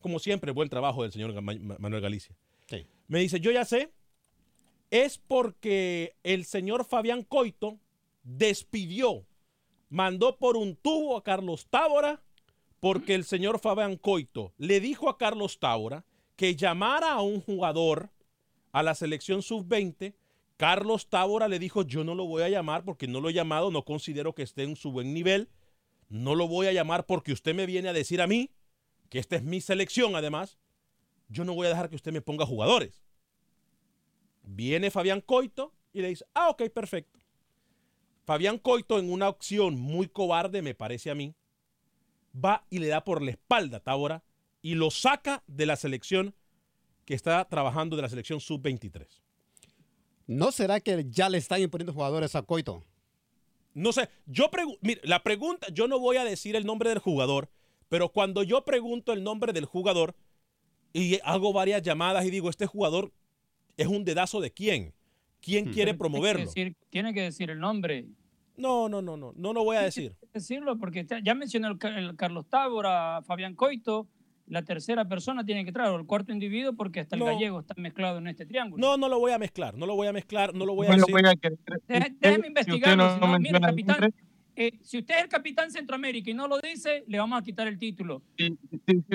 Como 0.00 0.18
siempre, 0.18 0.52
buen 0.52 0.68
trabajo 0.68 1.02
del 1.02 1.12
señor 1.12 1.32
Ma- 1.40 1.54
Ma- 1.54 1.76
Manuel 1.78 2.02
Galicia. 2.02 2.36
Sí. 2.66 2.86
Me 3.06 3.20
dice, 3.20 3.40
yo 3.40 3.50
ya 3.50 3.64
sé. 3.64 3.90
Es 4.90 5.18
porque 5.18 6.16
el 6.22 6.44
señor 6.44 6.84
Fabián 6.84 7.22
Coito 7.22 7.78
despidió, 8.22 9.26
mandó 9.90 10.38
por 10.38 10.56
un 10.56 10.76
tubo 10.76 11.16
a 11.16 11.22
Carlos 11.22 11.66
Tábora, 11.68 12.22
porque 12.80 13.14
el 13.14 13.24
señor 13.24 13.58
Fabián 13.58 13.96
Coito 13.96 14.52
le 14.56 14.80
dijo 14.80 15.08
a 15.08 15.18
Carlos 15.18 15.58
Tábora 15.58 16.04
que 16.36 16.54
llamara 16.54 17.12
a 17.12 17.22
un 17.22 17.40
jugador 17.40 18.10
a 18.72 18.82
la 18.82 18.94
selección 18.94 19.42
sub-20. 19.42 20.14
Carlos 20.56 21.08
Tábora 21.08 21.48
le 21.48 21.58
dijo, 21.58 21.82
yo 21.82 22.04
no 22.04 22.14
lo 22.14 22.26
voy 22.26 22.42
a 22.42 22.48
llamar 22.48 22.84
porque 22.84 23.08
no 23.08 23.20
lo 23.20 23.28
he 23.28 23.32
llamado, 23.32 23.70
no 23.70 23.84
considero 23.84 24.34
que 24.34 24.42
esté 24.42 24.62
en 24.62 24.76
su 24.76 24.92
buen 24.92 25.12
nivel. 25.12 25.48
No 26.08 26.34
lo 26.34 26.48
voy 26.48 26.66
a 26.66 26.72
llamar 26.72 27.06
porque 27.06 27.32
usted 27.32 27.54
me 27.54 27.66
viene 27.66 27.88
a 27.88 27.92
decir 27.92 28.22
a 28.22 28.26
mí 28.26 28.50
que 29.10 29.18
esta 29.18 29.36
es 29.36 29.42
mi 29.42 29.60
selección 29.60 30.16
además. 30.16 30.58
Yo 31.28 31.44
no 31.44 31.54
voy 31.54 31.66
a 31.66 31.70
dejar 31.70 31.90
que 31.90 31.96
usted 31.96 32.12
me 32.12 32.22
ponga 32.22 32.46
jugadores. 32.46 33.07
Viene 34.50 34.90
Fabián 34.90 35.20
Coito 35.20 35.74
y 35.92 36.00
le 36.00 36.08
dice, 36.08 36.24
ah, 36.32 36.48
ok, 36.48 36.70
perfecto. 36.70 37.20
Fabián 38.24 38.58
Coito 38.58 38.98
en 38.98 39.12
una 39.12 39.28
opción 39.28 39.78
muy 39.78 40.08
cobarde, 40.08 40.62
me 40.62 40.74
parece 40.74 41.10
a 41.10 41.14
mí, 41.14 41.34
va 42.34 42.64
y 42.70 42.78
le 42.78 42.86
da 42.86 43.04
por 43.04 43.22
la 43.22 43.32
espalda 43.32 43.76
a 43.76 43.80
Tábora 43.80 44.24
y 44.62 44.74
lo 44.74 44.90
saca 44.90 45.42
de 45.46 45.66
la 45.66 45.76
selección 45.76 46.34
que 47.04 47.12
está 47.14 47.46
trabajando 47.46 47.94
de 47.94 48.02
la 48.02 48.08
selección 48.08 48.40
sub-23. 48.40 49.06
¿No 50.26 50.50
será 50.50 50.80
que 50.80 51.04
ya 51.10 51.28
le 51.28 51.36
están 51.36 51.60
imponiendo 51.60 51.92
jugadores 51.92 52.34
a 52.34 52.40
Coito? 52.40 52.82
No 53.74 53.92
sé, 53.92 54.08
yo 54.24 54.50
pregunto, 54.50 54.78
mire, 54.80 55.02
la 55.04 55.22
pregunta, 55.22 55.66
yo 55.74 55.88
no 55.88 55.98
voy 55.98 56.16
a 56.16 56.24
decir 56.24 56.56
el 56.56 56.64
nombre 56.64 56.88
del 56.88 57.00
jugador, 57.00 57.50
pero 57.90 58.08
cuando 58.08 58.42
yo 58.42 58.64
pregunto 58.64 59.12
el 59.12 59.22
nombre 59.22 59.52
del 59.52 59.66
jugador 59.66 60.16
y 60.94 61.18
hago 61.22 61.52
varias 61.52 61.82
llamadas 61.82 62.24
y 62.24 62.30
digo, 62.30 62.48
este 62.48 62.66
jugador 62.66 63.12
es 63.78 63.86
un 63.86 64.04
dedazo 64.04 64.40
de 64.42 64.50
quién, 64.50 64.92
quién 65.40 65.64
Hmm. 65.64 65.72
quiere 65.72 65.74
Tiene 65.74 65.92
que 65.92 65.98
promoverlo. 65.98 66.44
decir- 66.44 66.76
tiene 66.90 67.14
que 67.14 67.22
decir 67.22 67.48
el 67.50 67.58
nombre. 67.60 68.06
No, 68.56 68.88
no, 68.88 69.00
no, 69.00 69.16
no, 69.16 69.32
no 69.36 69.52
lo 69.52 69.64
voy 69.64 69.76
a 69.76 69.82
decir. 69.82 70.14
decirlo 70.34 70.76
porque 70.78 71.06
ya 71.24 71.34
mencionó 71.34 71.68
el, 71.68 71.78
Ca- 71.78 71.96
el 71.98 72.14
Carlos 72.16 72.44
Tábora, 72.50 73.22
Fabián 73.22 73.54
Coito, 73.54 74.08
la 74.46 74.62
tercera 74.62 75.04
persona 75.06 75.44
tiene 75.44 75.62
que 75.62 75.68
entrar, 75.68 75.88
o 75.90 75.96
el 75.96 76.06
cuarto 76.06 76.32
individuo, 76.32 76.72
porque 76.72 77.00
hasta 77.00 77.14
el 77.16 77.20
No. 77.20 77.26
gallego 77.26 77.60
está 77.60 77.74
mezclado 77.76 78.18
en 78.18 78.26
este 78.28 78.46
triángulo. 78.46 78.80
No, 78.80 78.96
no 78.96 79.08
lo 79.08 79.18
voy 79.20 79.30
a 79.32 79.38
mezclar, 79.38 79.76
no 79.76 79.86
lo 79.86 79.94
voy 79.94 80.06
a 80.08 80.12
mezclar, 80.12 80.54
no 80.54 80.64
lo 80.66 80.74
voy 80.74 80.86
a 80.86 80.90
decir. 80.96 81.12
voy 81.12 81.22
a 81.24 81.36
querer. 81.36 81.58
Deje- 81.86 82.04
Si 82.08 82.16
Déjeme 82.18 82.36
usted- 82.38 82.48
investigarlo, 82.48 83.14
si 83.14 83.20
no, 83.20 83.26
no 83.28 83.38
mire, 83.38 83.60
capitán, 83.60 84.00
nombre, 84.00 84.18
eh, 84.60 84.78
si 84.82 84.98
usted 84.98 85.16
es 85.16 85.22
el 85.22 85.28
capitán 85.28 85.70
Centroamérica 85.70 86.30
y 86.30 86.34
no 86.34 86.48
lo 86.48 86.60
dice, 86.60 87.04
le 87.06 87.18
vamos 87.18 87.40
a 87.40 87.42
quitar 87.44 87.66
el 87.68 87.78
título. 87.78 88.22
si, 88.36 88.56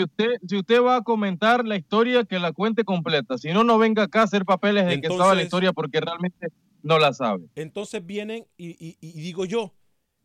usted, 0.02 0.30
si 0.48 0.58
usted 0.58 0.82
va 0.82 0.96
a 0.98 1.02
comentar 1.02 1.66
la 1.66 1.76
historia, 1.76 2.24
que 2.24 2.40
la 2.40 2.54
cuente 2.54 2.84
completa. 2.84 3.38
Si 3.38 3.52
no, 3.52 3.64
no 3.64 3.78
venga 3.78 4.04
acá 4.04 4.22
a 4.22 4.24
hacer 4.24 4.46
papeles 4.46 4.86
de 4.86 5.02
que 5.02 5.08
sabe 5.10 5.36
la 5.36 5.44
historia 5.44 5.74
porque 5.74 6.00
realmente 6.00 6.48
no 6.82 6.98
la 7.00 7.14
sabe. 7.14 7.46
Entonces 7.56 8.06
vienen 8.06 8.46
y, 8.58 8.70
y- 8.86 8.98
y 9.02 9.12
digo 9.22 9.46
yo, 9.46 9.74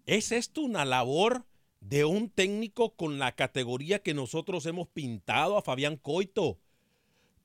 ¿es 0.07 0.33
esto 0.33 0.63
una 0.63 0.85
labor 0.85 1.45
de 1.81 2.05
un 2.05 2.31
técnico 2.31 2.95
con 2.97 3.19
la 3.19 3.33
categoría 3.33 4.01
que 4.01 4.15
nosotros 4.15 4.67
hemos 4.67 4.89
pintado 4.89 5.59
a 5.59 5.63
Fabián 5.63 5.97
Coito? 5.97 6.59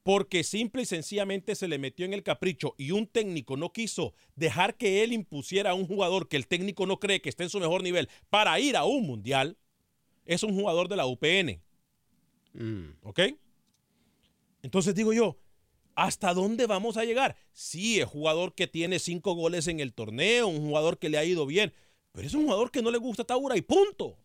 Porque 0.03 0.43
simple 0.43 0.81
y 0.81 0.85
sencillamente 0.85 1.55
se 1.55 1.69
le 1.69 1.79
metió 1.79 2.05
en 2.05 2.13
el 2.13 2.23
capricho 2.23 2.75
y 2.77 2.91
un 2.91 3.07
técnico 3.07 3.55
no 3.55 3.71
quiso 3.71 4.13
dejar 4.35 4.75
que 4.75 5.03
él 5.03 5.13
impusiera 5.13 5.71
a 5.71 5.75
un 5.75 5.87
jugador 5.87 6.27
que 6.27 6.35
el 6.35 6.47
técnico 6.47 6.85
no 6.85 6.99
cree 6.99 7.21
que 7.21 7.29
esté 7.29 7.43
en 7.43 7.49
su 7.49 7.59
mejor 7.59 7.83
nivel 7.83 8.09
para 8.29 8.59
ir 8.59 8.75
a 8.75 8.83
un 8.83 9.07
mundial. 9.07 9.57
Es 10.25 10.43
un 10.43 10.53
jugador 10.53 10.89
de 10.89 10.97
la 10.97 11.05
UPN. 11.05 11.61
Mm. 12.53 12.97
¿Ok? 13.03 13.19
Entonces 14.61 14.93
digo 14.93 15.13
yo, 15.13 15.37
¿hasta 15.95 16.33
dónde 16.33 16.67
vamos 16.67 16.97
a 16.97 17.05
llegar? 17.05 17.35
Sí, 17.51 17.99
es 17.99 18.05
jugador 18.05 18.55
que 18.55 18.67
tiene 18.67 18.99
cinco 18.99 19.35
goles 19.35 19.67
en 19.67 19.79
el 19.79 19.93
torneo, 19.93 20.47
un 20.47 20.61
jugador 20.61 20.99
que 20.99 21.09
le 21.09 21.17
ha 21.17 21.25
ido 21.25 21.45
bien, 21.45 21.73
pero 22.11 22.27
es 22.27 22.33
un 22.33 22.43
jugador 22.43 22.71
que 22.71 22.81
no 22.81 22.91
le 22.91 22.97
gusta 22.97 23.23
Taura 23.23 23.57
y 23.57 23.61
punto. 23.61 24.17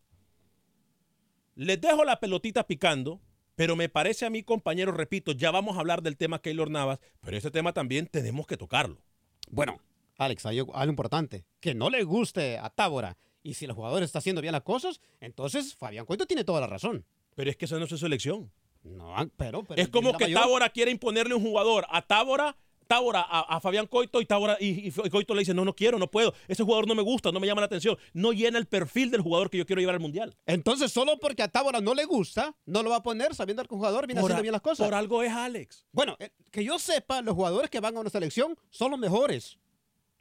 Les 1.54 1.80
dejo 1.80 2.04
la 2.04 2.20
pelotita 2.20 2.66
picando, 2.66 3.20
pero 3.58 3.74
me 3.74 3.88
parece 3.88 4.24
a 4.24 4.30
mí, 4.30 4.44
compañeros, 4.44 4.96
repito, 4.96 5.32
ya 5.32 5.50
vamos 5.50 5.76
a 5.76 5.80
hablar 5.80 6.00
del 6.00 6.16
tema 6.16 6.40
Keylor 6.40 6.70
Navas, 6.70 7.00
pero 7.20 7.36
ese 7.36 7.50
tema 7.50 7.72
también 7.72 8.06
tenemos 8.06 8.46
que 8.46 8.56
tocarlo. 8.56 9.02
Bueno, 9.50 9.80
Alex, 10.16 10.46
hay 10.46 10.60
algo 10.60 10.84
importante. 10.84 11.44
Que 11.58 11.74
no 11.74 11.90
le 11.90 12.04
guste 12.04 12.56
a 12.58 12.70
Tábora. 12.70 13.16
Y 13.42 13.54
si 13.54 13.64
el 13.64 13.72
jugador 13.72 14.04
está 14.04 14.20
haciendo 14.20 14.40
bien 14.42 14.52
las 14.52 14.62
cosas, 14.62 15.00
entonces 15.20 15.74
Fabián 15.74 16.06
Coito 16.06 16.24
tiene 16.24 16.44
toda 16.44 16.60
la 16.60 16.68
razón. 16.68 17.04
Pero 17.34 17.50
es 17.50 17.56
que 17.56 17.64
esa 17.64 17.78
no 17.78 17.82
es 17.84 17.90
su 17.90 17.98
selección. 17.98 18.52
No, 18.84 19.12
pero, 19.36 19.64
pero 19.64 19.82
es 19.82 19.88
como 19.88 20.16
que 20.16 20.26
mayor- 20.26 20.40
Tábora 20.42 20.68
quiere 20.70 20.92
imponerle 20.92 21.34
un 21.34 21.42
jugador 21.42 21.84
a 21.90 22.02
Tábora, 22.02 22.56
Tábora 22.88 23.20
a, 23.20 23.40
a 23.56 23.60
Fabián 23.60 23.86
Coito 23.86 24.20
y 24.20 24.26
Tábora 24.26 24.56
y, 24.58 24.88
y 24.88 24.90
Coito 24.90 25.34
le 25.34 25.40
dice, 25.40 25.54
no, 25.54 25.64
no 25.64 25.76
quiero, 25.76 25.98
no 25.98 26.10
puedo. 26.10 26.34
Ese 26.48 26.64
jugador 26.64 26.88
no 26.88 26.94
me 26.96 27.02
gusta, 27.02 27.30
no 27.30 27.38
me 27.38 27.46
llama 27.46 27.60
la 27.60 27.66
atención. 27.66 27.96
No 28.14 28.32
llena 28.32 28.58
el 28.58 28.66
perfil 28.66 29.10
del 29.12 29.20
jugador 29.20 29.50
que 29.50 29.58
yo 29.58 29.66
quiero 29.66 29.78
llevar 29.80 29.94
al 29.94 30.00
Mundial. 30.00 30.34
Entonces, 30.46 30.90
solo 30.90 31.18
porque 31.20 31.42
a 31.42 31.48
Tábora 31.48 31.80
no 31.80 31.94
le 31.94 32.04
gusta, 32.06 32.56
no 32.66 32.82
lo 32.82 32.90
va 32.90 32.96
a 32.96 33.02
poner 33.02 33.34
sabiendo 33.34 33.62
que 33.62 33.74
el 33.74 33.78
jugador 33.78 34.06
viene 34.08 34.20
Por 34.22 34.30
haciendo 34.30 34.40
a- 34.40 34.42
bien 34.42 34.52
las 34.52 34.62
cosas. 34.62 34.86
Por 34.86 34.94
algo 34.94 35.22
es 35.22 35.30
Alex. 35.30 35.86
Bueno, 35.92 36.16
eh, 36.18 36.30
que 36.50 36.64
yo 36.64 36.78
sepa, 36.78 37.22
los 37.22 37.34
jugadores 37.34 37.70
que 37.70 37.78
van 37.78 37.96
a 37.96 38.00
una 38.00 38.10
selección 38.10 38.56
son 38.70 38.90
los 38.90 38.98
mejores. 38.98 39.58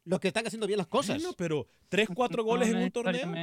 Los 0.04 0.20
que 0.20 0.28
están 0.28 0.46
haciendo 0.46 0.68
bien 0.68 0.78
las 0.78 0.88
cosas. 0.88 1.18
Bueno, 1.18 1.34
pero 1.38 1.68
3, 1.90 2.10
4 2.14 2.44
goles 2.44 2.70
en 2.70 2.78
un 2.78 2.92
torneo. 2.92 3.34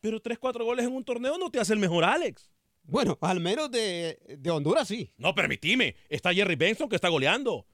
Pero 0.00 0.20
3, 0.20 0.38
4 0.38 0.64
goles 0.64 0.84
en 0.86 0.92
un 0.92 1.04
torneo 1.04 1.38
no 1.38 1.50
te 1.50 1.60
hace 1.60 1.72
el 1.72 1.78
mejor 1.78 2.02
Alex. 2.04 2.50
Bueno, 2.84 3.16
al 3.20 3.38
menos 3.38 3.70
de, 3.70 4.18
de 4.38 4.50
Honduras 4.50 4.88
sí. 4.88 5.12
No, 5.16 5.32
permitime. 5.36 5.94
Está 6.08 6.34
Jerry 6.34 6.56
Benson 6.56 6.88
que 6.88 6.96
está 6.96 7.08
goleando. 7.08 7.64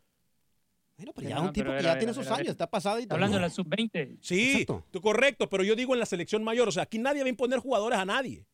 Bueno, 0.99 1.12
pero 1.14 1.28
ya 1.28 1.37
No, 1.37 1.43
un 1.45 1.52
tipo 1.52 1.71
que 1.71 1.81
ya 1.83 1.90
ver, 1.90 1.99
tiene 1.99 2.12
sus 2.12 2.26
años, 2.28 2.49
está 2.49 2.69
pasado 2.69 2.99
y 2.99 3.02
Está 3.02 3.14
hablando 3.14 3.37
de 3.37 3.40
todo. 3.40 3.49
la 3.49 3.55
sub-20. 3.55 4.19
Sí, 4.21 4.50
Exacto. 4.50 4.84
tú- 4.91 5.00
correcto, 5.00 5.49
pero 5.49 5.63
yo 5.63 5.76
digo 5.76 5.95
en 5.95 6.00
la 6.00 6.06
selección 6.06 6.43
mayor. 6.43 6.67
O 6.69 6.73
sea, 6.73 6.82
aquí 6.82 6.99
nadie 6.99 7.21
va 7.23 7.26
a 7.26 7.30
imponer 7.30 7.61
jugadores 7.61 7.99
a 8.00 8.04
nadie. 8.04 8.45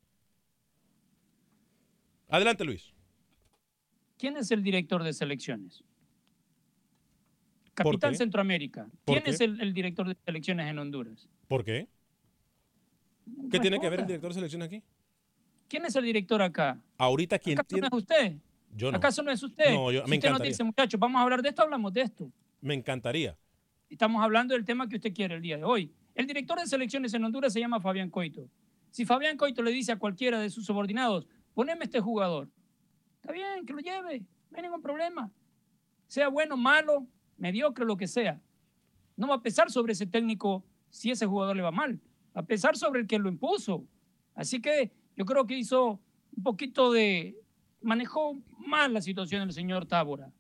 Adelante, 2.29 2.65
Luis. 2.65 2.93
¿Quién 4.19 4.37
es 4.37 4.51
el 4.51 4.63
director 4.63 5.03
de 5.03 5.13
selecciones? 5.15 5.83
¿Por 7.75 7.87
Capitán? 7.87 8.15
Centroamérica. 8.15 8.89
¿Por 9.05 9.21
¿Quién 9.23 9.35
es 9.35 9.41
el, 9.41 9.61
el 9.61 9.73
director 9.73 10.07
de 10.07 10.17
selecciones 10.25 10.69
en 10.69 10.79
Honduras? 10.79 11.27
¿Por 11.49 11.65
qué? 11.65 11.89
¿Qué 13.51 13.59
tiene 13.59 13.81
que 13.81 13.89
ver 13.89 14.01
el 14.01 14.07
director 14.07 14.31
de 14.31 14.35
selección 14.35 14.63
aquí? 14.63 14.83
¿Quién 15.67 15.87
es 15.87 15.97
el 15.97 16.05
director 16.05 16.43
acá? 16.43 16.79
Ahorita, 16.99 17.39
¿quién 17.39 17.59
¿Acaso 17.59 17.69
tiene? 17.75 17.89
no 17.91 17.97
es 17.97 18.03
usted? 18.03 18.37
Yo 18.77 18.91
no. 18.91 18.99
¿Acaso 18.99 19.23
no 19.23 19.31
es 19.31 19.43
usted? 19.43 19.73
No, 19.73 19.91
yo- 19.93 20.05
si 20.05 20.11
me 20.11 20.17
usted 20.17 20.29
nos 20.29 20.37
encantaría. 20.37 20.51
dice, 20.51 20.65
muchachos, 20.65 20.99
vamos 21.01 21.19
a 21.21 21.23
hablar 21.23 21.43
de 21.43 21.49
esto, 21.51 21.63
hablamos 21.63 21.93
de 21.93 22.03
esto. 22.03 22.31
Me 22.61 22.75
encantaría. 22.75 23.37
Estamos 23.89 24.23
hablando 24.23 24.55
del 24.55 24.65
tema 24.65 24.89
que 24.89 24.97
usted 24.97 25.13
quiere 25.15 25.37
el 25.37 25.43
día 25.43 25.57
de 25.57 25.65
hoy. 25.65 25.93
El 26.15 26.27
director 26.27 26.59
de 26.59 26.67
selecciones 26.67 27.15
en 27.15 27.25
Honduras 27.25 27.53
se 27.53 27.61
llama 27.61 27.81
Fabián 27.81 28.11
Coito. 28.11 28.49
Si 28.91 29.05
Fabián 29.05 29.37
Coito 29.37 29.63
le 29.63 29.71
dice 29.71 29.93
a 29.93 29.99
cualquiera 29.99 30.41
de 30.41 30.51
sus 30.51 30.65
subordinados, 30.67 31.27
poneme 31.55 31.85
este 31.85 32.01
jugador, 32.01 32.49
está 33.17 33.33
bien, 33.33 33.65
que 33.67 33.73
lo 33.73 33.81
lleve, 33.81 34.21
no 34.51 34.57
hay 34.57 34.63
ningún 34.63 34.81
problema. 34.83 35.31
Sea 36.09 36.29
bueno, 36.29 36.57
malo, 36.57 37.07
mediocre, 37.37 37.85
lo 37.85 37.97
que 37.97 38.07
sea. 38.07 38.41
No 39.17 39.29
va 39.29 39.37
a 39.37 39.43
pesar 39.43 39.71
sobre 39.71 39.93
ese 39.93 40.07
técnico 40.07 40.65
si 40.91 41.11
ese 41.11 41.27
jugador 41.27 41.57
le 41.57 41.63
va 41.63 41.71
mal. 41.71 42.01
Va 42.37 42.41
a 42.41 42.47
pesar 42.47 42.77
sobre 42.77 43.01
el 43.01 43.07
que 43.07 43.19
lo 43.19 43.29
impuso. 43.29 43.85
Así 44.35 44.61
que 44.61 44.93
yo 45.17 45.25
creo 45.25 45.47
que 45.47 45.57
hizo 45.57 46.01
un 46.37 46.43
poquito 46.43 46.93
de... 46.93 47.37
manejó 47.85 48.37
mal 48.59 48.93
la 48.93 49.01
situación 49.01 49.43
el 49.43 49.53
señor 49.53 49.87
Tábora. 49.87 50.33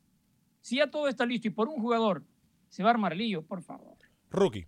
Si 0.60 0.76
ya 0.76 0.90
todo 0.90 1.08
está 1.08 1.26
listo 1.26 1.48
y 1.48 1.50
por 1.50 1.68
un 1.68 1.80
jugador 1.80 2.24
se 2.68 2.82
va 2.82 2.90
a 2.90 2.92
armar 2.92 3.14
lío, 3.14 3.42
por 3.42 3.62
favor. 3.62 3.96
Rookie. 4.30 4.66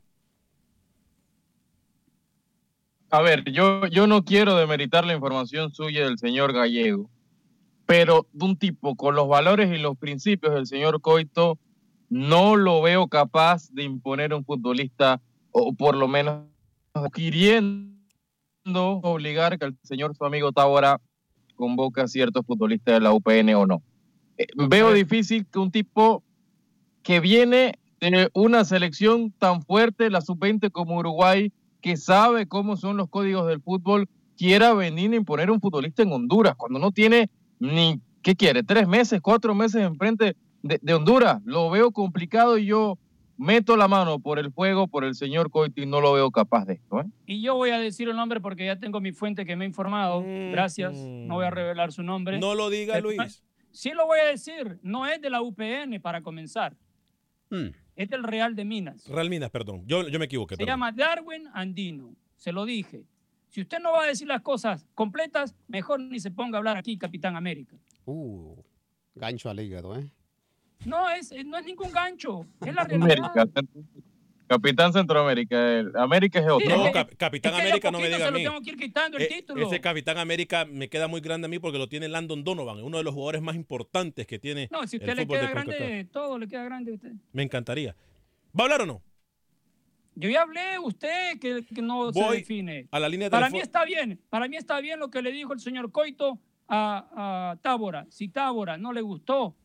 A 3.11 3.23
ver, 3.23 3.45
yo, 3.51 3.87
yo 3.87 4.07
no 4.07 4.25
quiero 4.25 4.57
demeritar 4.57 5.05
la 5.07 5.15
información 5.15 5.73
suya 5.73 6.05
del 6.05 6.19
señor 6.19 6.53
Gallego, 6.53 7.09
pero 7.87 8.27
de 8.33 8.45
un 8.45 8.57
tipo 8.57 8.97
con 8.97 9.15
los 9.15 9.29
valores 9.29 9.71
y 9.73 9.79
los 9.79 9.97
principios 9.97 10.55
del 10.55 10.67
señor 10.67 11.01
Coito, 11.01 11.59
no 12.09 12.57
lo 12.57 12.83
veo 12.83 13.09
capaz 13.09 13.69
de 13.71 13.85
imponer 13.85 14.33
a 14.33 14.37
un 14.37 14.45
futbolista, 14.45 15.21
o 15.51 15.73
por 15.73 15.97
lo 15.97 16.09
menos 16.09 16.47
queriendo 17.12 17.97
obligar 19.03 19.59
que 19.59 19.67
el 19.67 19.79
señor 19.83 20.17
su 20.17 20.25
amigo 20.25 20.53
Tábora 20.53 21.01
convoque 21.57 22.01
a 22.01 22.09
ciertos 22.09 22.47
futbolistas 22.47 22.95
de 22.95 23.01
la 23.01 23.12
UPN 23.12 23.55
o 23.55 23.66
no. 23.66 23.83
Eh, 24.38 24.47
veo 24.69 24.92
difícil 24.92 25.47
que 25.47 25.59
un 25.59 25.71
tipo 25.71 26.23
que 27.03 27.21
viene 27.21 27.79
de 28.01 28.31
una 28.35 28.64
selección 28.64 29.33
tan 29.38 29.62
fuerte, 29.62 30.11
la 30.11 30.21
sub-20 30.21 30.71
como 30.71 30.99
Uruguay, 30.99 31.53
que 31.81 31.97
sabe 31.97 32.47
cómo 32.47 32.77
son 32.77 32.97
los 32.97 33.09
códigos 33.09 33.47
del 33.47 33.62
fútbol, 33.62 34.09
quiera 34.37 34.75
venir 34.75 35.12
a 35.12 35.16
imponer 35.16 35.51
un 35.51 35.61
futbolista 35.61 36.03
en 36.03 36.12
Honduras, 36.12 36.55
cuando 36.57 36.79
no 36.79 36.92
tiene 36.92 37.31
ni, 37.59 38.01
¿qué 38.23 38.37
quiere? 38.37 38.62
Tres 38.62 38.87
meses, 38.87 39.21
cuatro 39.23 39.55
meses 39.55 39.83
enfrente 39.83 40.37
de, 40.62 40.79
de 40.83 40.95
Honduras. 40.95 41.40
Lo 41.45 41.71
veo 41.71 41.90
complicado 41.90 42.59
y 42.59 42.66
yo 42.66 42.99
meto 43.38 43.77
la 43.77 43.88
mano 43.88 44.18
por 44.18 44.38
el 44.38 44.51
fuego, 44.53 44.88
por 44.88 45.05
el 45.05 45.14
señor 45.14 45.51
Coito 45.51 45.81
y 45.83 45.87
no 45.87 46.01
lo 46.01 46.12
veo 46.12 46.31
capaz 46.31 46.64
de 46.66 46.75
esto. 46.75 47.01
¿eh? 47.01 47.05
Y 47.27 47.42
yo 47.42 47.55
voy 47.55 47.70
a 47.70 47.79
decir 47.79 48.09
el 48.09 48.16
nombre 48.16 48.40
porque 48.40 48.64
ya 48.66 48.79
tengo 48.79 49.01
mi 49.01 49.12
fuente 49.12 49.44
que 49.44 49.57
me 49.57 49.64
ha 49.64 49.68
informado. 49.68 50.22
Mm, 50.22 50.53
Gracias. 50.53 50.94
mm. 50.94 51.27
No 51.27 51.35
voy 51.35 51.44
a 51.46 51.51
revelar 51.51 51.92
su 51.92 52.03
nombre. 52.03 52.38
No 52.38 52.55
lo 52.55 52.70
diga, 52.70 52.94
Pero- 52.94 53.11
Luis. 53.11 53.42
Sí 53.70 53.90
lo 53.90 54.07
voy 54.07 54.18
a 54.20 54.25
decir. 54.25 54.79
No 54.83 55.07
es 55.07 55.20
de 55.20 55.29
la 55.29 55.42
UPN 55.42 56.01
para 56.01 56.22
comenzar. 56.22 56.75
Hmm. 57.51 57.68
Es 57.94 58.09
del 58.09 58.22
Real 58.25 58.57
de 58.57 58.64
Minas. 58.64 59.07
Real 59.07 59.29
Minas, 59.29 59.51
perdón. 59.51 59.83
Yo, 59.87 60.09
yo 60.09 60.18
me 60.18 60.25
equivoqué. 60.25 60.55
Se 60.55 60.59
perdón. 60.59 60.72
llama 60.72 60.92
Darwin 60.92 61.44
Andino. 61.53 62.14
Se 62.37 62.53
lo 62.53 62.64
dije. 62.64 63.05
Si 63.49 63.61
usted 63.61 63.79
no 63.81 63.92
va 63.92 64.05
a 64.05 64.07
decir 64.07 64.27
las 64.29 64.40
cosas 64.42 64.87
completas, 64.94 65.55
mejor 65.68 66.01
ni 66.01 66.20
se 66.20 66.31
ponga 66.31 66.57
a 66.57 66.59
hablar 66.59 66.77
aquí, 66.77 66.96
Capitán 66.99 67.37
América. 67.37 67.77
Uh, 68.07 68.57
gancho 69.14 69.49
al 69.51 69.61
hígado, 69.61 69.96
¿eh? 69.99 70.11
No 70.85 71.11
es, 71.11 71.33
no 71.45 71.59
es 71.59 71.65
ningún 71.65 71.91
gancho. 71.91 72.47
Es 72.65 72.75
la 72.75 72.85
realidad. 72.85 73.19
América, 73.35 73.47
Capitán 74.49 74.93
Centroamérica, 74.93 75.79
el- 75.81 75.97
América 75.97 76.39
es 76.39 76.47
otro. 76.49 76.77
No, 76.77 76.93
cap- 76.93 77.11
Capitán 77.17 77.53
es 77.55 77.57
que 77.61 77.67
América 77.67 77.91
no 77.91 77.99
me 77.99 78.09
diga 78.09 78.29
a 78.29 78.31
mí. 78.31 78.45
tengo 78.45 78.61
que 78.61 78.71
ir 78.71 78.77
quitando 78.77 79.17
el 79.17 79.25
Eh, 79.25 79.29
título. 79.29 79.67
Ese 79.67 79.81
Capitán 79.81 80.19
América 80.19 80.65
me 80.65 80.89
queda 80.89 81.09
muy 81.09 81.21
grande 81.21 81.47
a 81.47 81.49
mí 81.49 81.59
porque 81.59 81.79
lo 81.79 81.89
tiene 81.89 82.09
Landon 82.09 82.45
Donovan, 82.45 82.81
uno 82.85 82.99
de 82.99 83.03
los 83.05 83.12
jugadores 83.12 83.43
más 83.43 83.57
importantes 83.57 84.25
que 84.29 84.39
tiene 84.39 84.69
No, 84.71 84.87
si 84.87 84.97
el 84.99 85.03
usted 85.03 85.17
le 85.17 85.27
queda 85.27 85.41
CONCACAF. 85.53 85.65
grande, 85.79 86.05
todo 86.12 86.39
le 86.39 86.47
queda 86.47 86.62
grande 86.62 86.93
a 86.93 86.95
usted. 86.95 87.12
Me 87.33 87.43
encantaría. 87.43 87.97
¿Va 88.57 88.62
a 88.62 88.62
hablar 88.67 88.83
o 88.83 88.87
no? 88.87 89.03
Yo 90.15 90.31
ya 90.31 90.43
hablé, 90.43 90.79
usted 90.79 91.41
que, 91.41 91.65
que 91.75 91.83
no 91.83 92.12
se 92.12 92.23
define. 92.31 92.87
a 92.93 93.01
la 93.01 93.09
línea 93.09 93.29
Para 93.29 93.51
mí 93.51 93.59
está 93.59 93.85
bien, 93.85 94.21
para 94.31 94.47
mí 94.47 94.57
está 94.57 94.81
bien 94.81 95.01
lo 95.01 95.11
que 95.11 95.21
le 95.23 95.33
dijo 95.33 95.53
el 95.53 95.59
señor 95.61 95.91
Coito 95.91 96.39
a, 96.69 97.51
a 97.53 97.57
Tábora. 97.62 98.07
Si 98.11 98.29
Tábora 98.29 98.79
no 98.79 98.93
le 98.93 99.01
gustó, 99.03 99.57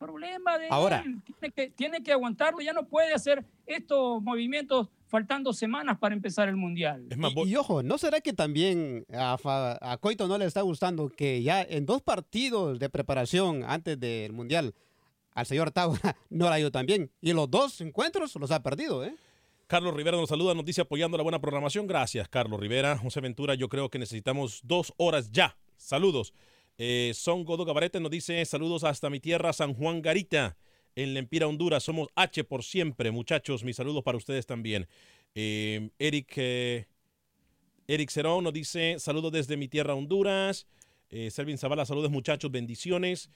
problema 0.00 0.58
de 0.58 0.66
Ahora. 0.70 1.04
él, 1.06 1.20
tiene 1.22 1.52
que, 1.52 1.70
tiene 1.70 2.02
que 2.02 2.10
aguantarlo, 2.10 2.60
ya 2.60 2.72
no 2.72 2.86
puede 2.86 3.12
hacer 3.12 3.44
estos 3.66 4.20
movimientos 4.22 4.88
faltando 5.06 5.52
semanas 5.52 5.98
para 5.98 6.14
empezar 6.14 6.48
el 6.48 6.56
Mundial. 6.56 7.06
y, 7.46 7.56
ojo, 7.56 7.82
¿no 7.82 7.98
será 7.98 8.20
que 8.20 8.32
también 8.32 9.04
a, 9.12 9.36
a, 9.80 9.96
Coito 9.98 10.26
no 10.26 10.38
le 10.38 10.46
está 10.46 10.62
gustando 10.62 11.08
que 11.10 11.42
ya 11.42 11.62
en 11.62 11.84
dos 11.84 12.00
partidos 12.00 12.78
de 12.78 12.88
preparación 12.88 13.62
antes 13.64 14.00
del 14.00 14.32
Mundial 14.32 14.74
al 15.34 15.46
señor 15.46 15.70
Taura 15.70 16.16
no 16.30 16.46
la 16.46 16.54
ha 16.54 16.60
ido 16.60 16.70
tan 16.70 16.86
bien? 16.86 17.10
Y 17.20 17.32
los 17.32 17.50
dos 17.50 17.80
encuentros 17.80 18.34
los 18.36 18.50
ha 18.50 18.62
perdido, 18.62 19.04
¿eh? 19.04 19.14
Carlos 19.66 19.94
Rivera 19.94 20.16
nos 20.16 20.28
saluda, 20.28 20.52
nos 20.54 20.64
dice 20.64 20.80
apoyando 20.80 21.16
la 21.16 21.22
buena 21.22 21.40
programación. 21.40 21.86
Gracias, 21.86 22.28
Carlos 22.28 22.58
Rivera. 22.58 22.98
José 22.98 23.20
Ventura, 23.20 23.54
yo 23.54 23.68
creo 23.68 23.88
que 23.88 24.00
necesitamos 24.00 24.62
dos 24.64 24.92
horas 24.96 25.30
ya. 25.30 25.56
Saludos. 25.76 26.34
Eh, 26.78 27.12
Son 27.14 27.44
Godo 27.44 27.64
Gabarete 27.64 28.00
nos 28.00 28.10
dice 28.10 28.44
saludos 28.44 28.84
hasta 28.84 29.10
mi 29.10 29.20
tierra, 29.20 29.52
San 29.52 29.74
Juan 29.74 30.00
Garita, 30.00 30.56
en 30.96 31.14
Lempira, 31.14 31.46
Honduras. 31.46 31.82
Somos 31.82 32.08
H 32.14 32.44
por 32.44 32.64
siempre, 32.64 33.10
muchachos. 33.10 33.64
Mis 33.64 33.76
saludos 33.76 34.02
para 34.02 34.16
ustedes 34.16 34.46
también. 34.46 34.88
Eh, 35.34 35.90
Eric, 35.98 36.32
eh, 36.36 36.86
Eric 37.86 38.10
Cerón 38.10 38.44
nos 38.44 38.52
dice 38.52 38.98
saludos 38.98 39.32
desde 39.32 39.56
mi 39.56 39.68
tierra, 39.68 39.94
Honduras. 39.94 40.66
Selvin 41.30 41.58
Zavala, 41.58 41.84
saludos 41.84 42.10
muchachos, 42.10 42.50
bendiciones. 42.52 43.30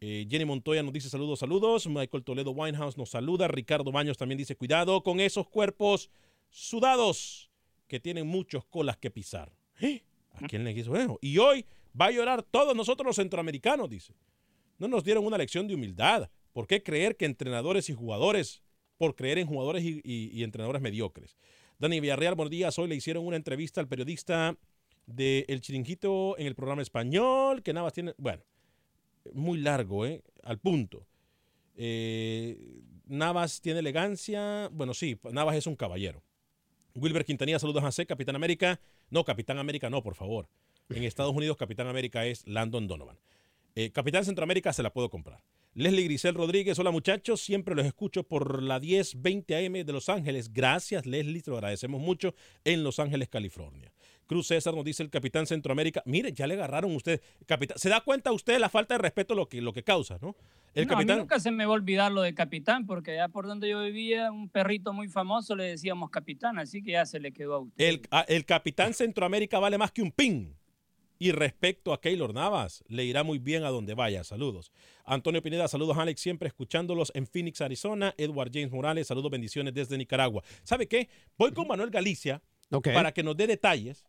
Jenny 0.00 0.44
Montoya 0.44 0.82
nos 0.82 0.92
dice 0.92 1.08
saludos, 1.08 1.38
saludos. 1.38 1.86
Michael 1.86 2.24
Toledo 2.24 2.50
Winehouse 2.50 2.96
nos 2.96 3.10
saluda. 3.10 3.46
Ricardo 3.46 3.92
Baños 3.92 4.16
también 4.16 4.38
dice 4.38 4.56
cuidado 4.56 5.02
con 5.02 5.20
esos 5.20 5.48
cuerpos 5.48 6.10
sudados 6.48 7.50
que 7.86 8.00
tienen 8.00 8.26
muchos 8.26 8.64
colas 8.64 8.96
que 8.96 9.10
pisar. 9.10 9.52
¿A 10.34 10.46
quién 10.48 10.64
le 10.64 10.74
quiso 10.74 10.96
eso? 10.96 11.18
Y 11.20 11.38
hoy 11.38 11.66
Va 11.98 12.06
a 12.06 12.10
llorar 12.10 12.42
todos 12.42 12.74
nosotros 12.76 13.06
los 13.06 13.16
centroamericanos, 13.16 13.88
dice. 13.88 14.14
No 14.78 14.88
nos 14.88 15.04
dieron 15.04 15.26
una 15.26 15.38
lección 15.38 15.68
de 15.68 15.74
humildad. 15.74 16.30
¿Por 16.52 16.66
qué 16.66 16.82
creer 16.82 17.16
que 17.16 17.26
entrenadores 17.26 17.88
y 17.88 17.94
jugadores, 17.94 18.62
por 18.98 19.14
creer 19.14 19.38
en 19.38 19.46
jugadores 19.46 19.84
y, 19.84 20.42
entrenadores 20.42 20.82
mediocres? 20.82 21.36
Dani 21.78 22.00
Villarreal, 22.00 22.34
buenos 22.34 22.50
días. 22.50 22.78
Hoy 22.78 22.88
le 22.88 22.96
hicieron 22.96 23.26
una 23.26 23.36
entrevista 23.36 23.80
al 23.80 23.88
periodista 23.88 24.56
de 25.06 25.44
El 25.48 25.60
Chiringuito 25.60 26.38
en 26.38 26.46
el 26.46 26.54
programa 26.54 26.82
español, 26.82 27.62
que 27.62 27.72
Navas 27.72 27.92
tiene, 27.92 28.14
bueno, 28.18 28.42
muy 29.32 29.58
largo, 29.58 30.06
¿eh? 30.06 30.22
Al 30.42 30.58
punto. 30.58 31.06
Eh, 31.76 32.82
Navas 33.06 33.60
tiene 33.60 33.80
elegancia. 33.80 34.68
Bueno, 34.72 34.94
sí, 34.94 35.18
Navas 35.30 35.56
es 35.56 35.66
un 35.66 35.76
caballero. 35.76 36.22
Wilber 36.94 37.24
Quintanilla, 37.24 37.58
saludos 37.58 37.84
a 37.84 37.92
C, 37.92 38.06
Capitán 38.06 38.36
América. 38.36 38.80
No, 39.10 39.24
Capitán 39.24 39.58
América, 39.58 39.90
no, 39.90 40.02
por 40.02 40.14
favor. 40.14 40.48
En 40.90 41.04
Estados 41.04 41.34
Unidos, 41.34 41.56
Capitán 41.56 41.86
América 41.86 42.26
es 42.26 42.46
Landon 42.46 42.88
Donovan. 42.88 43.16
Eh, 43.76 43.90
Capitán 43.92 44.24
Centroamérica 44.24 44.72
se 44.72 44.82
la 44.82 44.92
puedo 44.92 45.08
comprar. 45.08 45.40
Leslie 45.74 46.04
Grisel 46.04 46.34
Rodríguez, 46.34 46.76
hola 46.80 46.90
muchachos, 46.90 47.40
siempre 47.40 47.76
los 47.76 47.86
escucho 47.86 48.24
por 48.24 48.60
la 48.60 48.80
1020 48.80 49.66
AM 49.66 49.72
de 49.84 49.92
Los 49.92 50.08
Ángeles. 50.08 50.52
Gracias 50.52 51.06
Leslie, 51.06 51.42
te 51.42 51.52
lo 51.52 51.58
agradecemos 51.58 52.00
mucho 52.00 52.34
en 52.64 52.82
Los 52.82 52.98
Ángeles, 52.98 53.28
California. 53.28 53.92
Cruz 54.26 54.48
César 54.48 54.74
nos 54.74 54.84
dice 54.84 55.04
el 55.04 55.10
Capitán 55.10 55.46
Centroamérica. 55.46 56.02
Mire, 56.06 56.32
ya 56.32 56.48
le 56.48 56.54
agarraron 56.54 56.94
usted. 56.94 57.20
Capitán, 57.46 57.78
¿Se 57.78 57.88
da 57.88 58.00
cuenta 58.00 58.32
usted 58.32 58.58
la 58.58 58.68
falta 58.68 58.94
de 58.94 58.98
respeto 58.98 59.36
lo 59.36 59.48
que, 59.48 59.60
lo 59.60 59.72
que 59.72 59.84
causa, 59.84 60.18
no? 60.20 60.36
El 60.74 60.86
capitán... 60.86 61.18
nunca 61.18 61.40
se 61.40 61.50
me 61.50 61.64
va 61.66 61.72
a 61.72 61.74
olvidar 61.74 62.12
lo 62.12 62.22
de 62.22 62.32
Capitán, 62.34 62.86
porque 62.86 63.16
ya 63.16 63.28
por 63.28 63.46
donde 63.46 63.68
yo 63.68 63.82
vivía, 63.82 64.30
un 64.30 64.48
perrito 64.48 64.92
muy 64.92 65.08
famoso 65.08 65.56
le 65.56 65.64
decíamos 65.64 66.10
Capitán, 66.10 66.58
así 66.58 66.82
que 66.82 66.92
ya 66.92 67.06
se 67.06 67.18
le 67.18 67.32
quedó 67.32 67.54
a 67.54 67.58
usted. 67.60 67.84
El, 67.84 68.02
el 68.28 68.44
Capitán 68.44 68.94
Centroamérica 68.94 69.58
vale 69.58 69.78
más 69.78 69.90
que 69.90 70.02
un 70.02 70.12
pin. 70.12 70.59
Y 71.22 71.32
respecto 71.32 71.92
a 71.92 72.00
Keylor 72.00 72.32
Navas, 72.32 72.82
le 72.88 73.04
irá 73.04 73.22
muy 73.24 73.38
bien 73.38 73.62
a 73.62 73.68
donde 73.68 73.92
vaya. 73.92 74.24
Saludos. 74.24 74.72
Antonio 75.04 75.42
Pineda, 75.42 75.68
saludos 75.68 75.98
Alex, 75.98 76.18
siempre 76.18 76.48
escuchándolos 76.48 77.12
en 77.14 77.26
Phoenix, 77.26 77.60
Arizona. 77.60 78.14
Edward 78.16 78.50
James 78.50 78.72
Morales, 78.72 79.08
saludos, 79.08 79.30
bendiciones 79.30 79.74
desde 79.74 79.98
Nicaragua. 79.98 80.42
¿Sabe 80.62 80.88
qué? 80.88 81.10
Voy 81.36 81.52
con 81.52 81.68
Manuel 81.68 81.90
Galicia 81.90 82.40
para 82.82 83.12
que 83.12 83.22
nos 83.22 83.36
dé 83.36 83.46
detalles 83.46 84.06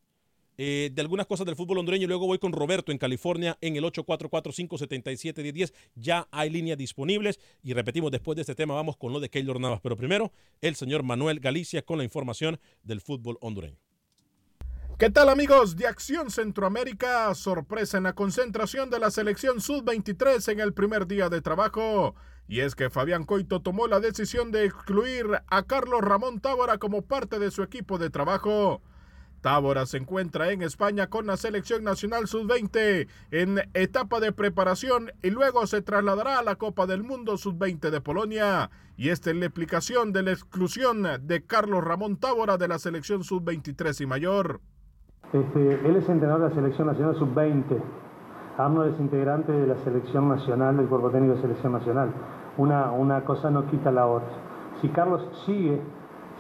eh, 0.58 0.89
de 0.93 1.02
algunas 1.02 1.28
cosas 1.28 1.45
del 1.45 1.58
fútbol 1.58 1.80
hondureño 1.80 2.06
y 2.06 2.08
luego 2.08 2.28
voy 2.28 2.39
con 2.39 2.54
Roberto 2.54 2.93
en 2.93 2.97
California 2.97 3.58
en 3.60 3.76
el 3.76 3.84
844-577-1010. 3.84 5.74
Ya 5.95 6.30
hay 6.32 6.50
líneas 6.50 6.78
disponibles 6.78 7.41
y 7.62 7.74
repetimos, 7.74 8.12
después 8.12 8.38
de 8.38 8.43
este 8.43 8.56
tema 8.56 8.74
vamos 8.74 8.95
con 8.95 9.12
lo 9.12 9.19
de 9.19 9.30
Keylor 9.30 9.60
Navas. 9.60 9.82
Pero 9.82 9.97
primero, 9.97 10.32
el 10.62 10.76
señor 10.76 11.04
Manuel 11.04 11.41
Galicia 11.41 11.82
con 11.82 11.97
la 11.97 12.06
información 12.06 12.58
del 12.84 13.02
fútbol 13.02 13.38
hondureño. 13.41 13.90
¿Qué 15.02 15.10
tal 15.10 15.30
amigos 15.30 15.78
de 15.78 15.88
Acción 15.88 16.30
Centroamérica? 16.30 17.34
Sorpresa 17.34 17.98
en 17.98 18.04
la 18.04 18.14
concentración 18.14 18.92
de 18.92 19.00
la 19.00 19.10
selección 19.10 19.60
Sub-23 19.60 20.52
en 20.52 20.60
el 20.60 20.74
primer 20.74 21.08
día 21.08 21.28
de 21.28 21.42
trabajo. 21.42 22.14
Y 22.48 22.60
es 22.60 22.76
que 22.76 22.92
Fabián 22.92 23.24
Coito 23.24 23.64
tomó 23.64 23.88
la 23.88 24.00
decisión 24.00 24.52
de 24.52 24.66
excluir 24.66 25.26
a 25.48 25.64
Carlos 25.64 26.02
Ramón 26.02 26.40
Tábora 26.40 26.78
como 26.78 27.02
parte 27.02 27.40
de 27.40 27.50
su 27.50 27.64
equipo 27.64 27.98
de 27.98 28.12
trabajo. 28.12 28.84
Tábora 29.42 29.88
se 29.88 29.98
encuentra 29.98 30.52
en 30.52 30.62
España 30.62 31.08
con 31.08 31.26
la 31.26 31.36
selección 31.36 31.84
nacional 31.84 32.28
sub-20 32.28 33.08
en 33.32 33.60
etapa 33.74 34.20
de 34.20 34.32
preparación 34.32 35.12
y 35.24 35.32
luego 35.32 35.66
se 35.66 35.82
trasladará 35.82 36.38
a 36.38 36.44
la 36.44 36.58
Copa 36.58 36.86
del 36.86 37.02
Mundo 37.02 37.40
sub-20 37.40 37.90
de 37.90 38.02
Polonia. 38.02 38.70
Y 38.98 39.10
esta 39.10 39.32
es 39.32 39.36
la 39.36 39.48
explicación 39.48 40.14
de 40.14 40.22
la 40.22 40.32
exclusión 40.34 41.08
de 41.22 41.44
Carlos 41.44 41.84
Ramón 41.84 42.18
Tábora 42.18 42.58
de 42.58 42.68
la 42.68 42.78
selección 42.78 43.24
sub-23 43.24 44.00
y 44.00 44.06
mayor. 44.06 44.62
Este, 45.34 45.88
él 45.88 45.96
es 45.96 46.10
entrenador 46.10 46.41
de 46.41 46.50
la 46.50 46.56
Selección 46.56 46.88
Nacional 46.88 47.15
Sub-20. 47.15 47.63
Arnold 48.58 48.94
es 48.94 49.00
integrante 49.00 49.54
de 49.54 49.65
la 49.65 49.78
Selección 49.78 50.28
Nacional, 50.28 50.76
del 50.76 50.88
Cuerpo 50.88 51.10
Técnico 51.10 51.36
de 51.36 51.41
Selección 51.41 51.72
Nacional. 51.72 52.10
Una, 52.58 52.91
una 52.91 53.24
cosa 53.24 53.50
no 53.50 53.65
quita 53.67 53.91
la 53.91 54.08
otra. 54.08 54.28
Si 54.82 54.89
Carlos 54.89 55.26
sigue 55.46 55.80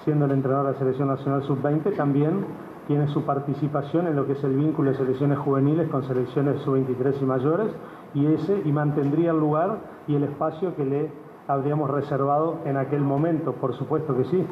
siendo 0.03 0.25
el 0.25 0.31
entrenador 0.31 0.67
de 0.67 0.73
la 0.73 0.79
Selección 0.79 1.07
Nacional 1.07 1.43
Sub-20, 1.43 1.95
también 1.95 2.45
tiene 2.87 3.07
su 3.07 3.23
participación 3.23 4.07
en 4.07 4.17
lo 4.17 4.25
que 4.25 4.33
es 4.33 4.43
el 4.43 4.55
vínculo 4.55 4.91
de 4.91 4.97
selecciones 4.97 5.39
juveniles 5.39 5.87
con 5.89 6.03
selecciones 6.03 6.59
sub-23 6.63 7.21
y 7.21 7.25
mayores, 7.25 7.67
y 8.13 8.25
ese 8.25 8.61
y 8.65 8.71
mantendría 8.73 9.31
el 9.31 9.39
lugar 9.39 9.77
y 10.07 10.15
el 10.15 10.23
espacio 10.23 10.75
que 10.75 10.83
le 10.83 11.11
habríamos 11.47 11.89
reservado 11.89 12.59
en 12.65 12.75
aquel 12.75 13.01
momento, 13.01 13.53
por 13.53 13.73
supuesto 13.75 14.17
que 14.17 14.25
sí. 14.25 14.45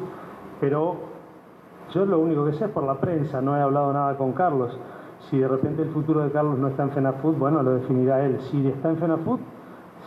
Pero 0.60 1.09
yo 1.92 2.04
lo 2.06 2.18
único 2.18 2.46
que 2.46 2.52
sé 2.54 2.66
es 2.66 2.70
por 2.70 2.84
la 2.84 3.00
prensa, 3.00 3.40
no 3.40 3.56
he 3.56 3.60
hablado 3.60 3.92
nada 3.92 4.16
con 4.16 4.32
Carlos. 4.32 4.76
Si 5.28 5.38
de 5.38 5.48
repente 5.48 5.82
el 5.82 5.90
futuro 5.90 6.20
de 6.20 6.30
Carlos 6.30 6.58
no 6.58 6.68
está 6.68 6.84
en 6.84 6.92
FENAFUT, 6.92 7.38
bueno, 7.38 7.62
lo 7.62 7.74
definirá 7.74 8.24
él. 8.24 8.40
Si 8.50 8.66
está 8.68 8.90
en 8.90 8.98
FENAFUT, 8.98 9.40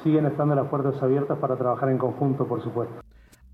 siguen 0.04 0.26
estando 0.26 0.56
las 0.56 0.68
puertas 0.68 1.02
abiertas 1.02 1.38
para 1.38 1.56
trabajar 1.56 1.90
en 1.90 1.98
conjunto, 1.98 2.48
por 2.48 2.62
supuesto. 2.62 2.96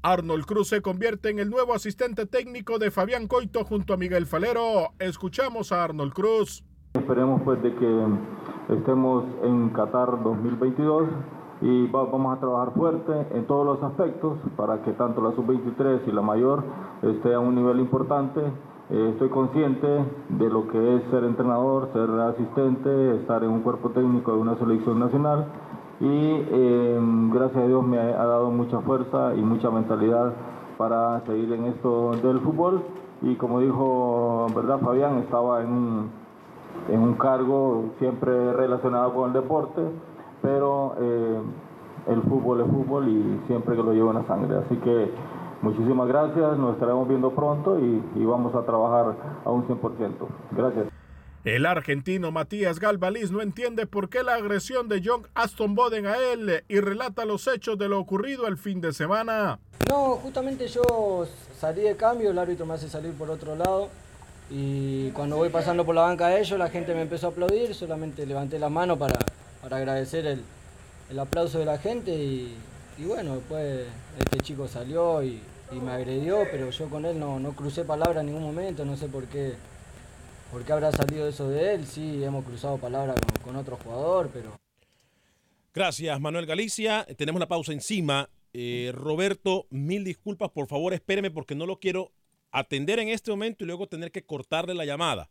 Arnold 0.01 0.45
Cruz 0.45 0.69
se 0.69 0.81
convierte 0.81 1.29
en 1.29 1.39
el 1.39 1.49
nuevo 1.49 1.73
asistente 1.73 2.25
técnico 2.25 2.79
de 2.79 2.89
Fabián 2.89 3.27
Coito 3.27 3.65
junto 3.65 3.93
a 3.93 3.97
Miguel 3.97 4.25
Falero. 4.25 4.93
Escuchamos 4.97 5.73
a 5.73 5.83
Arnold 5.83 6.13
Cruz. 6.13 6.63
Esperemos 6.93 7.41
pues 7.43 7.61
de 7.61 7.75
que 7.75 8.07
estemos 8.69 9.25
en 9.43 9.69
Qatar 9.71 10.23
2022 10.23 11.09
y 11.61 11.87
vamos 11.87 12.37
a 12.37 12.39
trabajar 12.39 12.73
fuerte 12.73 13.27
en 13.31 13.45
todos 13.45 13.65
los 13.65 13.83
aspectos 13.83 14.37
para 14.55 14.81
que 14.81 14.91
tanto 14.93 15.21
la 15.21 15.31
sub-23 15.31 16.07
y 16.07 16.11
la 16.11 16.21
mayor 16.21 16.63
esté 17.01 17.33
a 17.33 17.39
un 17.39 17.55
nivel 17.55 17.79
importante. 17.79 18.41
Eh, 18.89 19.09
estoy 19.11 19.29
consciente 19.29 19.87
de 20.29 20.49
lo 20.49 20.67
que 20.67 20.95
es 20.95 21.03
ser 21.11 21.23
entrenador, 21.23 21.89
ser 21.93 22.09
asistente, 22.09 23.17
estar 23.17 23.43
en 23.43 23.51
un 23.51 23.61
cuerpo 23.61 23.89
técnico 23.89 24.33
de 24.33 24.39
una 24.39 24.57
selección 24.57 24.99
nacional 24.99 25.45
y 25.99 26.31
em, 26.51 27.29
gracias 27.29 27.63
a 27.63 27.67
Dios 27.67 27.85
me 27.85 27.99
ha, 27.99 28.25
dado 28.25 28.49
mucha 28.51 28.79
fuerza 28.79 29.35
y 29.35 29.41
mucha 29.41 29.69
mentalidad 29.69 30.33
para 30.77 31.19
seguir 31.25 31.51
en 31.51 31.65
esto 31.65 32.11
del 32.23 32.39
fútbol. 32.39 32.81
Y 33.21 33.35
como 33.35 33.59
dijo 33.59 34.47
verdad 34.55 34.79
Fabián 34.79 35.17
estaba 35.17 35.61
en 35.61 36.09
en 36.87 37.01
un 37.01 37.13
cargo 37.15 37.91
siempre 37.99 38.53
relacionado 38.53 39.13
con 39.13 39.27
el 39.27 39.33
deporte 39.33 39.81
pero 40.41 40.95
eh, 40.99 41.41
el 42.07 42.21
fútbol 42.23 42.61
es 42.61 42.67
fútbol 42.67 43.07
y 43.09 43.47
siempre 43.47 43.75
que 43.75 43.83
lo 43.83 43.93
llevo 43.93 44.11
en 44.11 44.17
la 44.17 44.27
sangre. 44.27 44.57
Así 44.57 44.75
que 44.77 45.11
muchísimas 45.61 46.07
gracias, 46.07 46.57
nos 46.57 46.73
estaremos 46.73 47.07
viendo 47.07 47.31
pronto 47.31 47.79
y, 47.79 48.01
vamos 48.25 48.53
a 48.55 48.65
trabajar 48.65 49.15
a 49.45 49.51
un 49.51 49.67
100%. 49.67 50.13
Gracias. 50.51 50.87
El 51.45 51.65
argentino 51.65 52.31
Matías 52.31 52.79
Galvaliz 52.79 53.31
no 53.31 53.41
entiende 53.41 53.87
por 53.87 54.09
qué 54.09 54.23
la 54.23 54.35
agresión 54.35 54.89
de 54.89 55.01
John 55.03 55.23
Aston 55.35 55.73
Boden 55.73 56.05
a 56.05 56.17
él 56.17 56.63
y 56.67 56.81
relata 56.81 57.25
los 57.25 57.47
hechos 57.47 57.77
de 57.77 57.87
lo 57.87 57.97
ocurrido 57.97 58.45
el 58.47 58.57
fin 58.57 58.81
de 58.81 58.91
semana. 58.91 59.59
No, 59.89 60.17
justamente 60.17 60.67
yo 60.67 61.25
salí 61.57 61.81
de 61.81 61.95
cambio, 61.95 62.31
el 62.31 62.37
árbitro 62.37 62.65
me 62.65 62.73
hace 62.73 62.89
salir 62.89 63.13
por 63.13 63.29
otro 63.29 63.55
lado 63.55 63.87
y 64.51 65.11
cuando 65.11 65.37
voy 65.37 65.49
pasando 65.49 65.85
por 65.85 65.95
la 65.95 66.01
banca 66.01 66.27
de 66.27 66.41
ellos 66.41 66.59
la 66.59 66.69
gente 66.69 66.93
me 66.93 67.03
empezó 67.03 67.27
a 67.27 67.29
aplaudir, 67.29 67.73
solamente 67.73 68.25
levanté 68.25 68.59
la 68.59 68.69
mano 68.69 68.97
para, 68.97 69.17
para 69.61 69.77
agradecer 69.77 70.25
el, 70.25 70.43
el, 71.09 71.19
aplauso 71.19 71.59
de 71.59 71.65
la 71.65 71.77
gente 71.77 72.11
y, 72.15 72.57
bueno, 72.99 73.35
después 73.35 73.87
este 74.19 74.39
chico 74.39 74.67
salió 74.67 75.23
y, 75.23 75.41
me 75.71 75.91
agredió, 75.91 76.47
pero 76.51 76.71
yo 76.71 76.89
con 76.89 77.05
él 77.05 77.19
no, 77.19 77.39
no 77.39 77.51
crucé 77.51 77.83
palabra 77.83 78.21
en 78.21 78.27
ningún 78.27 78.41
momento, 78.41 78.85
no 78.85 78.97
sé 78.97 79.07
por 79.07 79.25
qué, 79.25 79.53
por 80.51 80.63
qué 80.63 80.73
habrá 80.73 80.91
salido 80.91 81.27
eso 81.27 81.47
de 81.47 81.75
él, 81.75 81.85
sí, 81.85 82.23
hemos 82.23 82.43
cruzado 82.43 82.79
palabra 82.79 83.13
con, 83.13 83.43
con 83.43 83.55
otro 83.55 83.77
jugador, 83.77 84.31
pero... 84.33 84.59
Gracias, 85.73 86.19
Manuel 86.19 86.47
Galicia. 86.47 87.05
Tenemos 87.15 87.39
la 87.39 87.47
pausa 87.47 87.71
encima. 87.71 88.29
Eh, 88.53 88.91
Roberto, 88.93 89.67
mil 89.69 90.03
disculpas, 90.03 90.49
por 90.49 90.67
favor, 90.67 90.93
espéreme 90.93 91.29
porque 91.29 91.55
no 91.55 91.65
lo 91.65 91.79
quiero 91.79 92.11
atender 92.51 92.99
en 92.99 93.09
este 93.09 93.29
momento 93.29 93.63
y 93.63 93.67
luego 93.67 93.87
tener 93.87 94.11
que 94.11 94.25
cortarle 94.25 94.73
la 94.73 94.85
llamada. 94.85 95.29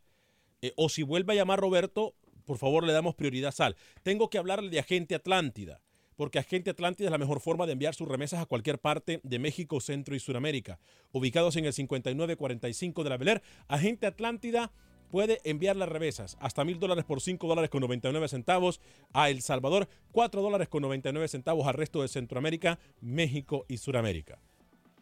Eh, 0.61 0.73
o 0.77 0.89
si 0.89 1.03
vuelve 1.03 1.33
a 1.33 1.35
llamar 1.35 1.59
Roberto, 1.59 2.15
por 2.49 2.57
favor, 2.57 2.83
le 2.83 2.93
damos 2.93 3.13
prioridad 3.13 3.49
a 3.49 3.51
Sal. 3.51 3.75
Tengo 4.01 4.31
que 4.31 4.39
hablarle 4.39 4.71
de 4.71 4.79
Agente 4.79 5.13
Atlántida, 5.13 5.83
porque 6.15 6.39
Agente 6.39 6.71
Atlántida 6.71 7.05
es 7.05 7.11
la 7.11 7.19
mejor 7.19 7.41
forma 7.41 7.67
de 7.67 7.73
enviar 7.73 7.93
sus 7.93 8.07
remesas 8.07 8.41
a 8.41 8.47
cualquier 8.47 8.79
parte 8.79 9.19
de 9.21 9.37
México, 9.37 9.79
Centro 9.79 10.15
y 10.15 10.19
Sudamérica. 10.19 10.79
Ubicados 11.11 11.57
en 11.57 11.65
el 11.65 11.73
5945 11.73 13.03
de 13.03 13.09
la 13.11 13.17
Beler, 13.17 13.43
Agente 13.67 14.07
Atlántida 14.07 14.71
puede 15.11 15.41
enviar 15.43 15.75
las 15.75 15.89
remesas 15.89 16.37
hasta 16.39 16.65
mil 16.65 16.79
dólares 16.79 17.05
por 17.05 17.21
5 17.21 17.47
dólares 17.47 17.69
con 17.69 17.81
99 17.81 18.27
centavos 18.27 18.81
a 19.13 19.29
El 19.29 19.43
Salvador, 19.43 19.87
4 20.11 20.41
dólares 20.41 20.69
con 20.69 20.81
99 20.81 21.27
centavos 21.27 21.67
al 21.67 21.75
resto 21.75 22.01
de 22.01 22.07
Centroamérica, 22.07 22.79
México 22.99 23.65
y 23.67 23.77
Sudamérica. 23.77 24.39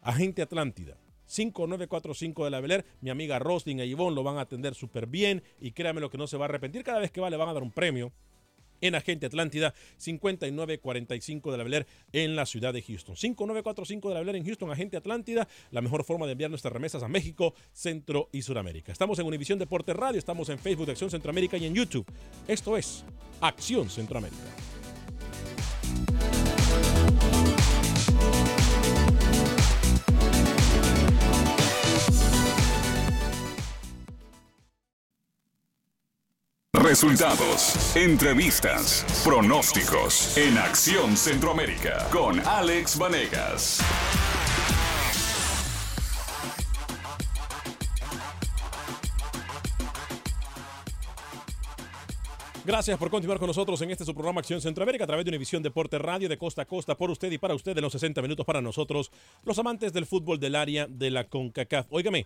Agente 0.01 0.41
Atlántida. 0.41 0.97
5945 1.27 2.45
de 2.45 2.51
la 2.51 2.59
Beler, 2.59 2.85
mi 3.01 3.09
amiga 3.09 3.39
Rosling 3.39 3.79
e 3.79 3.85
Ivonne 3.85 4.15
lo 4.15 4.23
van 4.23 4.37
a 4.37 4.41
atender 4.41 4.75
súper 4.75 5.07
bien 5.07 5.43
y 5.61 5.71
créanme 5.71 6.01
lo 6.01 6.09
que 6.09 6.17
no 6.17 6.27
se 6.27 6.37
va 6.37 6.45
a 6.45 6.49
arrepentir. 6.49 6.83
Cada 6.83 6.99
vez 6.99 7.11
que 7.11 7.21
va 7.21 7.29
le 7.29 7.37
van 7.37 7.49
a 7.49 7.53
dar 7.53 7.63
un 7.63 7.71
premio 7.71 8.11
en 8.81 8.95
Agente 8.95 9.25
Atlántida 9.25 9.73
5945 9.97 11.51
de 11.51 11.57
la 11.57 11.63
Beler 11.63 11.87
en 12.13 12.35
la 12.35 12.45
ciudad 12.45 12.73
de 12.73 12.81
Houston. 12.81 13.15
5945 13.15 14.09
de 14.09 14.13
la 14.13 14.19
Beler 14.21 14.35
en 14.35 14.45
Houston, 14.45 14.71
Agente 14.71 14.97
Atlántida, 14.97 15.47
la 15.71 15.81
mejor 15.81 16.03
forma 16.03 16.25
de 16.25 16.33
enviar 16.33 16.49
nuestras 16.49 16.73
remesas 16.73 17.03
a 17.03 17.07
México, 17.07 17.53
Centro 17.73 18.29
y 18.31 18.41
Sudamérica. 18.41 18.91
Estamos 18.91 19.19
en 19.19 19.25
Univisión 19.25 19.59
Deporte 19.59 19.93
Radio, 19.93 20.19
estamos 20.19 20.49
en 20.49 20.59
Facebook 20.59 20.85
de 20.85 20.93
Acción 20.93 21.09
Centroamérica 21.09 21.57
y 21.57 21.65
en 21.65 21.75
YouTube. 21.75 22.05
Esto 22.47 22.77
es 22.77 23.03
Acción 23.41 23.89
Centroamérica. 23.89 24.76
Resultados, 36.87 37.97
entrevistas, 37.97 39.05
pronósticos 39.21 40.37
en 40.37 40.57
Acción 40.57 41.17
Centroamérica 41.17 42.07
con 42.13 42.39
Alex 42.39 42.97
Vanegas. 42.97 43.81
Gracias 52.67 52.97
por 52.97 53.09
continuar 53.09 53.39
con 53.39 53.47
nosotros 53.47 53.81
en 53.81 53.91
este 53.91 54.03
su 54.03 54.13
programa 54.13 54.41
Acción 54.41 54.59
Centroamérica 54.59 55.05
a 55.05 55.07
través 55.07 55.23
de 55.23 55.29
Univisión 55.29 55.63
Deporte 55.63 55.97
Radio 55.99 56.27
de 56.27 56.37
costa 56.37 56.63
a 56.63 56.65
costa 56.65 56.97
por 56.97 57.09
usted 57.09 57.31
y 57.31 57.37
para 57.37 57.53
usted 57.53 57.77
en 57.77 57.81
los 57.81 57.93
60 57.93 58.21
minutos 58.21 58.45
para 58.45 58.61
nosotros, 58.61 59.09
los 59.45 59.57
amantes 59.57 59.93
del 59.93 60.05
fútbol 60.05 60.37
del 60.37 60.53
área 60.53 60.85
de 60.85 61.09
la 61.09 61.29
CONCACAF. 61.29 61.87
Óigame, 61.89 62.25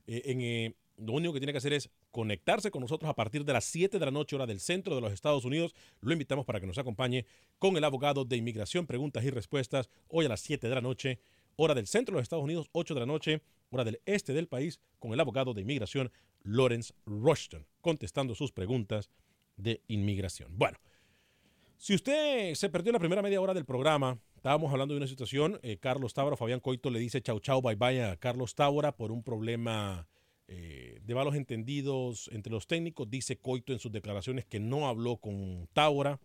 Eh, 0.07 0.21
en, 0.23 0.39
eh, 0.39 0.73
lo 0.95 1.11
único 1.11 1.33
que 1.33 1.41
tiene 1.41 1.51
que 1.51 1.57
hacer 1.57 1.73
es 1.73 1.89
conectarse 2.11 2.71
con 2.71 2.79
nosotros 2.79 3.09
a 3.09 3.13
partir 3.13 3.43
de 3.43 3.51
las 3.51 3.65
7 3.65 3.99
de 3.99 4.05
la 4.05 4.11
noche, 4.11 4.37
hora 4.37 4.45
del 4.45 4.61
centro 4.61 4.95
de 4.95 5.01
los 5.01 5.11
Estados 5.11 5.43
Unidos. 5.43 5.75
Lo 5.99 6.13
invitamos 6.13 6.45
para 6.45 6.61
que 6.61 6.67
nos 6.67 6.77
acompañe 6.77 7.25
con 7.59 7.75
el 7.75 7.83
abogado 7.83 8.23
de 8.23 8.37
inmigración, 8.37 8.87
preguntas 8.87 9.25
y 9.25 9.31
respuestas, 9.31 9.89
hoy 10.07 10.27
a 10.27 10.29
las 10.29 10.39
7 10.39 10.69
de 10.69 10.75
la 10.75 10.81
noche, 10.81 11.19
hora 11.57 11.75
del 11.75 11.87
centro 11.87 12.13
de 12.13 12.19
los 12.19 12.23
Estados 12.23 12.45
Unidos, 12.45 12.69
8 12.71 12.93
de 12.93 12.99
la 13.01 13.05
noche, 13.05 13.41
hora 13.69 13.83
del 13.83 13.99
este 14.05 14.31
del 14.31 14.47
país, 14.47 14.79
con 14.97 15.11
el 15.11 15.19
abogado 15.19 15.53
de 15.53 15.61
inmigración, 15.61 16.09
Lawrence 16.43 16.93
Rushton, 17.05 17.65
contestando 17.81 18.35
sus 18.35 18.51
preguntas 18.51 19.09
de 19.57 19.81
inmigración. 19.87 20.57
Bueno, 20.57 20.77
si 21.77 21.95
usted 21.95 22.53
se 22.53 22.69
perdió 22.69 22.91
la 22.91 22.99
primera 22.99 23.21
media 23.21 23.41
hora 23.41 23.53
del 23.53 23.65
programa, 23.65 24.19
estábamos 24.35 24.71
hablando 24.71 24.93
de 24.93 24.99
una 24.99 25.07
situación. 25.07 25.59
eh, 25.63 25.77
Carlos 25.77 26.13
Tábora, 26.13 26.37
Fabián 26.37 26.59
Coito 26.59 26.89
le 26.89 26.99
dice 26.99 27.21
chau 27.21 27.39
chau, 27.39 27.61
bye 27.61 27.75
bye 27.75 28.03
a 28.03 28.17
Carlos 28.17 28.55
Tábora 28.55 28.95
por 28.95 29.11
un 29.11 29.23
problema 29.23 30.07
eh, 30.47 30.99
de 31.03 31.15
malos 31.15 31.35
entendidos 31.35 32.29
entre 32.33 32.51
los 32.51 32.67
técnicos. 32.67 33.09
Dice 33.09 33.37
Coito 33.37 33.73
en 33.73 33.79
sus 33.79 33.91
declaraciones 33.91 34.45
que 34.45 34.59
no 34.59 34.87
habló 34.87 35.17
con 35.17 35.67
Tábora, 35.73 36.19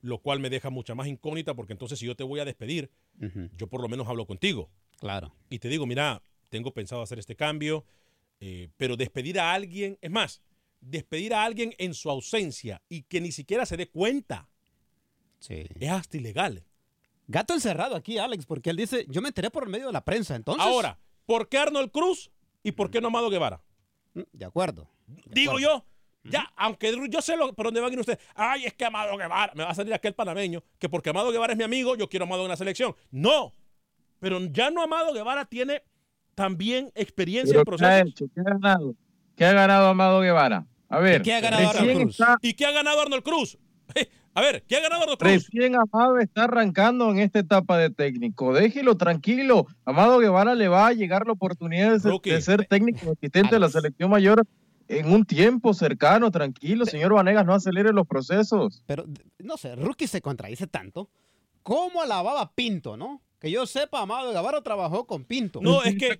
lo 0.00 0.18
cual 0.18 0.40
me 0.40 0.50
deja 0.50 0.68
mucha 0.70 0.94
más 0.94 1.06
incógnita 1.06 1.54
porque 1.54 1.72
entonces 1.72 1.98
si 1.98 2.06
yo 2.06 2.16
te 2.16 2.24
voy 2.24 2.40
a 2.40 2.44
despedir, 2.44 2.90
yo 3.56 3.68
por 3.68 3.80
lo 3.80 3.88
menos 3.88 4.08
hablo 4.08 4.26
contigo. 4.26 4.68
Claro. 4.98 5.32
Y 5.48 5.60
te 5.60 5.68
digo, 5.68 5.86
mira, 5.86 6.22
tengo 6.48 6.74
pensado 6.74 7.02
hacer 7.02 7.18
este 7.18 7.36
cambio, 7.36 7.84
eh, 8.44 8.70
pero 8.76 8.96
despedir 8.96 9.38
a 9.38 9.52
alguien, 9.52 9.96
es 10.00 10.10
más, 10.10 10.42
despedir 10.80 11.32
a 11.32 11.44
alguien 11.44 11.76
en 11.78 11.94
su 11.94 12.10
ausencia 12.10 12.82
y 12.88 13.04
que 13.04 13.20
ni 13.20 13.30
siquiera 13.30 13.64
se 13.64 13.76
dé 13.76 13.88
cuenta. 13.88 14.48
Es 15.48 15.90
hasta 15.90 16.16
ilegal. 16.16 16.64
Gato 17.28 17.54
encerrado 17.54 17.94
aquí, 17.94 18.18
Alex, 18.18 18.44
porque 18.44 18.70
él 18.70 18.76
dice, 18.76 19.06
yo 19.08 19.22
me 19.22 19.28
enteré 19.28 19.48
por 19.48 19.68
medio 19.68 19.86
de 19.86 19.92
la 19.92 20.04
prensa, 20.04 20.34
entonces... 20.34 20.66
Ahora, 20.66 20.98
¿por 21.24 21.48
qué 21.48 21.58
Arnold 21.58 21.92
Cruz 21.92 22.32
y 22.64 22.72
por 22.72 22.90
qué 22.90 23.00
no 23.00 23.06
Amado 23.06 23.30
Guevara? 23.30 23.62
Mm, 24.14 24.22
De 24.32 24.44
acuerdo. 24.44 24.90
Digo 25.26 25.60
yo, 25.60 25.86
ya, 26.24 26.52
aunque 26.56 26.92
yo 27.10 27.22
sé 27.22 27.36
lo, 27.36 27.52
por 27.54 27.66
dónde 27.66 27.80
van 27.80 27.90
a 27.90 27.92
ir 27.92 28.00
ustedes. 28.00 28.18
Ay, 28.34 28.64
es 28.64 28.74
que 28.74 28.84
Amado 28.84 29.16
Guevara, 29.16 29.52
me 29.54 29.62
va 29.62 29.70
a 29.70 29.74
salir 29.76 29.94
aquel 29.94 30.14
panameño, 30.14 30.64
que 30.80 30.88
porque 30.88 31.10
Amado 31.10 31.30
Guevara 31.30 31.52
es 31.52 31.58
mi 31.58 31.64
amigo, 31.64 31.94
yo 31.94 32.08
quiero 32.08 32.24
a 32.24 32.26
Amado 32.26 32.42
en 32.42 32.48
la 32.48 32.56
selección. 32.56 32.96
No, 33.12 33.52
pero 34.18 34.40
ya 34.46 34.72
no 34.72 34.82
Amado 34.82 35.12
Guevara 35.12 35.44
tiene 35.44 35.84
también 36.34 36.90
experiencia 36.94 37.58
en 37.58 37.64
Pero 37.64 37.76
¿qué 37.76 37.84
ha 37.84 37.88
procesos. 37.88 38.08
hecho? 38.10 38.24
¿Qué 38.34 38.40
ha 38.40 38.44
ganado? 38.44 38.94
¿Qué 39.36 39.44
ha 39.44 39.52
ganado 39.52 39.88
Amado 39.88 40.20
Guevara? 40.20 40.66
A 40.88 40.98
ver, 40.98 41.22
¿Qué 41.22 41.32
ha 41.34 41.40
ganado 41.40 41.62
recién 41.72 41.90
Arnold 41.90 42.02
Cruz? 42.02 42.20
está- 42.20 42.36
¿Y 42.42 42.54
qué 42.54 42.66
ha 42.66 42.70
ganado 42.72 43.00
Arnold 43.00 43.22
Cruz? 43.22 43.58
A 44.34 44.40
ver, 44.40 44.62
¿qué 44.66 44.76
ha 44.76 44.80
ganado 44.80 45.02
Arnold 45.02 45.18
Cruz? 45.18 45.30
Recién 45.32 45.74
Amado 45.74 46.18
está 46.18 46.44
arrancando 46.44 47.10
en 47.10 47.18
esta 47.18 47.38
etapa 47.38 47.76
de 47.78 47.90
técnico. 47.90 48.52
Déjelo 48.54 48.96
tranquilo. 48.96 49.66
Amado 49.84 50.18
Guevara 50.18 50.54
le 50.54 50.68
va 50.68 50.86
a 50.88 50.92
llegar 50.92 51.26
la 51.26 51.32
oportunidad 51.32 51.92
de 51.92 52.00
ser, 52.00 52.12
de 52.22 52.40
ser 52.42 52.66
técnico 52.66 53.12
asistente 53.12 53.54
de 53.56 53.60
la 53.60 53.68
selección 53.68 54.10
mayor 54.10 54.42
en 54.88 55.12
un 55.12 55.24
tiempo 55.24 55.72
cercano. 55.74 56.30
Tranquilo, 56.30 56.84
señor 56.86 57.14
Vanegas, 57.14 57.44
no 57.46 57.54
acelere 57.54 57.92
los 57.92 58.06
procesos. 58.06 58.82
Pero, 58.86 59.04
no 59.38 59.56
sé, 59.56 59.76
Rookie 59.76 60.06
se 60.06 60.20
contradice 60.22 60.66
tanto. 60.66 61.10
¿Cómo 61.62 62.02
alababa 62.02 62.52
Pinto, 62.54 62.96
no? 62.96 63.22
Que 63.42 63.50
yo 63.50 63.66
sepa, 63.66 64.02
Amado 64.02 64.32
Guevara 64.32 64.62
trabajó 64.62 65.04
con 65.04 65.24
Pinto. 65.24 65.58
No, 65.60 65.82
es 65.82 65.96
que... 65.96 66.16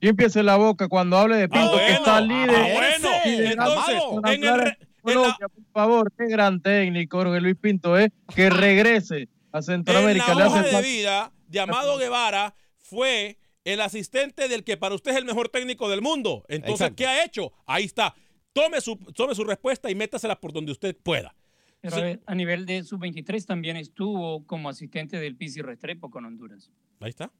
Límpiese 0.00 0.42
la 0.42 0.56
boca 0.56 0.88
cuando 0.88 1.16
hable 1.16 1.36
de 1.36 1.48
Pinto, 1.48 1.76
que 1.76 1.92
está 1.92 2.20
líder. 2.20 2.56
ah, 2.56 2.68
bueno, 2.74 3.08
entonces, 3.24 4.34
en 4.34 4.44
el 4.44 4.76
por 5.00 5.72
favor, 5.72 6.12
qué 6.18 6.26
gran 6.26 6.60
técnico, 6.60 7.18
Jorge 7.18 7.40
Luis 7.40 7.54
Pinto, 7.54 7.96
es 7.96 8.10
que 8.34 8.50
regrese 8.50 9.28
a 9.52 9.62
Centroamérica. 9.62 10.32
En 10.32 10.38
la 10.38 10.48
hoja 10.48 10.62
de 10.64 10.82
vida 10.82 11.32
de 11.46 11.60
Amado 11.60 11.96
Guevara 11.98 12.56
fue 12.78 13.38
el 13.62 13.80
asistente 13.80 14.48
del 14.48 14.64
que 14.64 14.76
para 14.76 14.96
usted 14.96 15.12
es 15.12 15.18
el 15.18 15.24
mejor 15.24 15.50
técnico 15.50 15.88
del 15.88 16.02
mundo. 16.02 16.44
Entonces, 16.48 16.88
Exacto. 16.88 16.96
¿qué 16.96 17.06
ha 17.06 17.24
hecho? 17.24 17.52
Ahí 17.64 17.84
está. 17.84 18.12
Tome 18.52 18.80
su, 18.80 18.96
tome 19.14 19.36
su 19.36 19.44
respuesta 19.44 19.88
y 19.88 19.94
métasela 19.94 20.40
por 20.40 20.52
donde 20.52 20.72
usted 20.72 20.96
pueda. 21.00 21.36
Pero 21.80 21.94
Sí. 21.96 22.00
a, 22.00 22.04
ver, 22.04 22.20
a 22.26 22.34
nivel 22.34 22.66
de 22.66 22.82
sub-23 22.82 23.44
también 23.46 23.76
estuvo 23.76 24.44
como 24.46 24.68
asistente 24.68 25.18
del 25.18 25.36
Pisi 25.36 25.62
Restrepo 25.62 26.10
con 26.10 26.24
Honduras. 26.24 26.72
Ahí 27.00 27.10
está. 27.10 27.30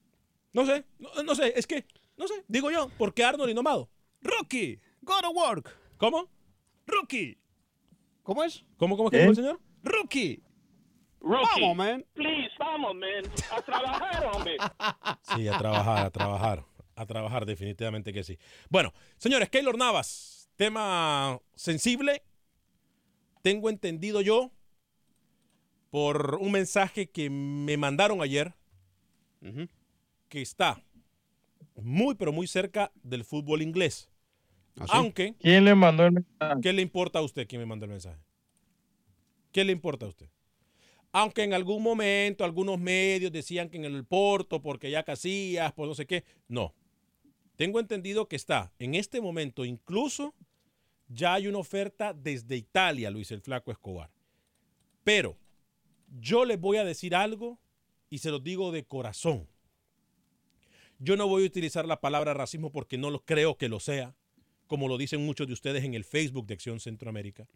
No 0.53 0.65
sé, 0.65 0.85
no, 0.97 1.09
no 1.23 1.35
sé, 1.35 1.53
es 1.57 1.67
que, 1.67 1.85
no 2.17 2.27
sé, 2.27 2.33
digo 2.47 2.71
yo, 2.71 2.89
¿por 2.97 3.13
qué 3.13 3.23
Arnold 3.23 3.51
y 3.51 3.53
no 3.53 3.59
Amado? 3.59 3.89
Rookie, 4.21 4.79
go 5.01 5.13
to 5.21 5.31
work. 5.31 5.77
¿Cómo? 5.97 6.29
Rookie. 6.87 7.37
¿Cómo 8.23 8.43
es? 8.43 8.63
¿Cómo, 8.77 8.95
cómo 8.97 9.09
que 9.09 9.17
¿Eh? 9.17 9.19
dijo 9.19 9.31
el 9.31 9.35
señor? 9.35 9.59
Rookie. 9.83 10.41
Rookie, 11.21 11.61
Vamos, 11.61 11.75
man. 11.77 12.05
please, 12.13 12.49
vamos, 12.57 12.95
man. 12.95 13.23
A 13.51 13.61
trabajar, 13.61 14.29
hombre. 14.33 14.57
Sí, 15.35 15.47
a 15.47 15.57
trabajar, 15.57 16.05
a 16.05 16.09
trabajar, 16.09 16.65
a 16.95 17.05
trabajar, 17.05 17.45
definitivamente 17.45 18.13
que 18.13 18.23
sí. 18.23 18.37
Bueno, 18.69 18.93
señores, 19.17 19.49
Keylor 19.49 19.77
Navas, 19.77 20.49
tema 20.55 21.39
sensible. 21.55 22.23
Tengo 23.41 23.69
entendido 23.69 24.21
yo 24.21 24.51
por 25.89 26.35
un 26.35 26.51
mensaje 26.51 27.09
que 27.09 27.29
me 27.29 27.77
mandaron 27.77 28.21
ayer 28.21 28.53
que 30.27 30.41
está 30.41 30.83
muy, 31.75 32.15
pero 32.15 32.31
muy 32.31 32.47
cerca 32.47 32.91
del 33.03 33.23
fútbol 33.23 33.61
inglés. 33.61 34.09
Aunque, 34.89 35.35
¿Quién 35.39 35.65
le 35.65 35.75
mandó 35.75 36.05
el 36.05 36.13
mensaje? 36.13 36.61
¿qué 36.61 36.73
le 36.73 36.81
importa 36.81 37.19
a 37.19 37.21
usted 37.21 37.47
quién 37.47 37.61
me 37.61 37.65
mandó 37.65 37.85
el 37.85 37.91
mensaje? 37.91 38.19
¿Qué 39.51 39.63
le 39.63 39.71
importa 39.71 40.05
a 40.05 40.09
usted? 40.09 40.29
Aunque 41.11 41.43
en 41.43 41.53
algún 41.53 41.81
momento 41.81 42.43
algunos 42.43 42.79
medios 42.79 43.31
decían 43.31 43.69
que 43.69 43.77
en 43.77 43.85
el 43.85 44.05
Porto, 44.05 44.61
porque 44.61 44.91
ya 44.91 45.03
Casillas, 45.03 45.73
por 45.73 45.87
no 45.87 45.95
sé 45.95 46.05
qué. 46.05 46.23
No. 46.47 46.75
Tengo 47.55 47.79
entendido 47.79 48.27
que 48.27 48.35
está 48.35 48.71
en 48.77 48.95
este 48.95 49.19
momento, 49.19 49.65
incluso 49.65 50.35
ya 51.09 51.33
hay 51.33 51.47
una 51.47 51.57
oferta 51.57 52.13
desde 52.13 52.55
Italia, 52.55 53.09
Luis 53.09 53.31
el 53.31 53.41
Flaco 53.41 53.71
Escobar. 53.71 54.11
Pero 55.03 55.37
yo 56.19 56.45
les 56.45 56.59
voy 56.59 56.77
a 56.77 56.85
decir 56.85 57.15
algo 57.15 57.59
y 58.09 58.19
se 58.19 58.29
los 58.29 58.43
digo 58.43 58.71
de 58.71 58.85
corazón. 58.85 59.47
Yo 60.99 61.17
no 61.17 61.27
voy 61.27 61.43
a 61.43 61.47
utilizar 61.47 61.85
la 61.85 61.99
palabra 61.99 62.33
racismo 62.33 62.71
porque 62.71 62.97
no 62.97 63.09
lo 63.09 63.25
creo 63.25 63.57
que 63.57 63.69
lo 63.69 63.79
sea, 63.79 64.15
como 64.67 64.87
lo 64.87 64.97
dicen 64.97 65.25
muchos 65.25 65.47
de 65.47 65.53
ustedes 65.53 65.83
en 65.83 65.95
el 65.95 66.03
Facebook 66.03 66.45
de 66.45 66.53
Acción 66.53 66.79
Centroamérica. 66.79 67.47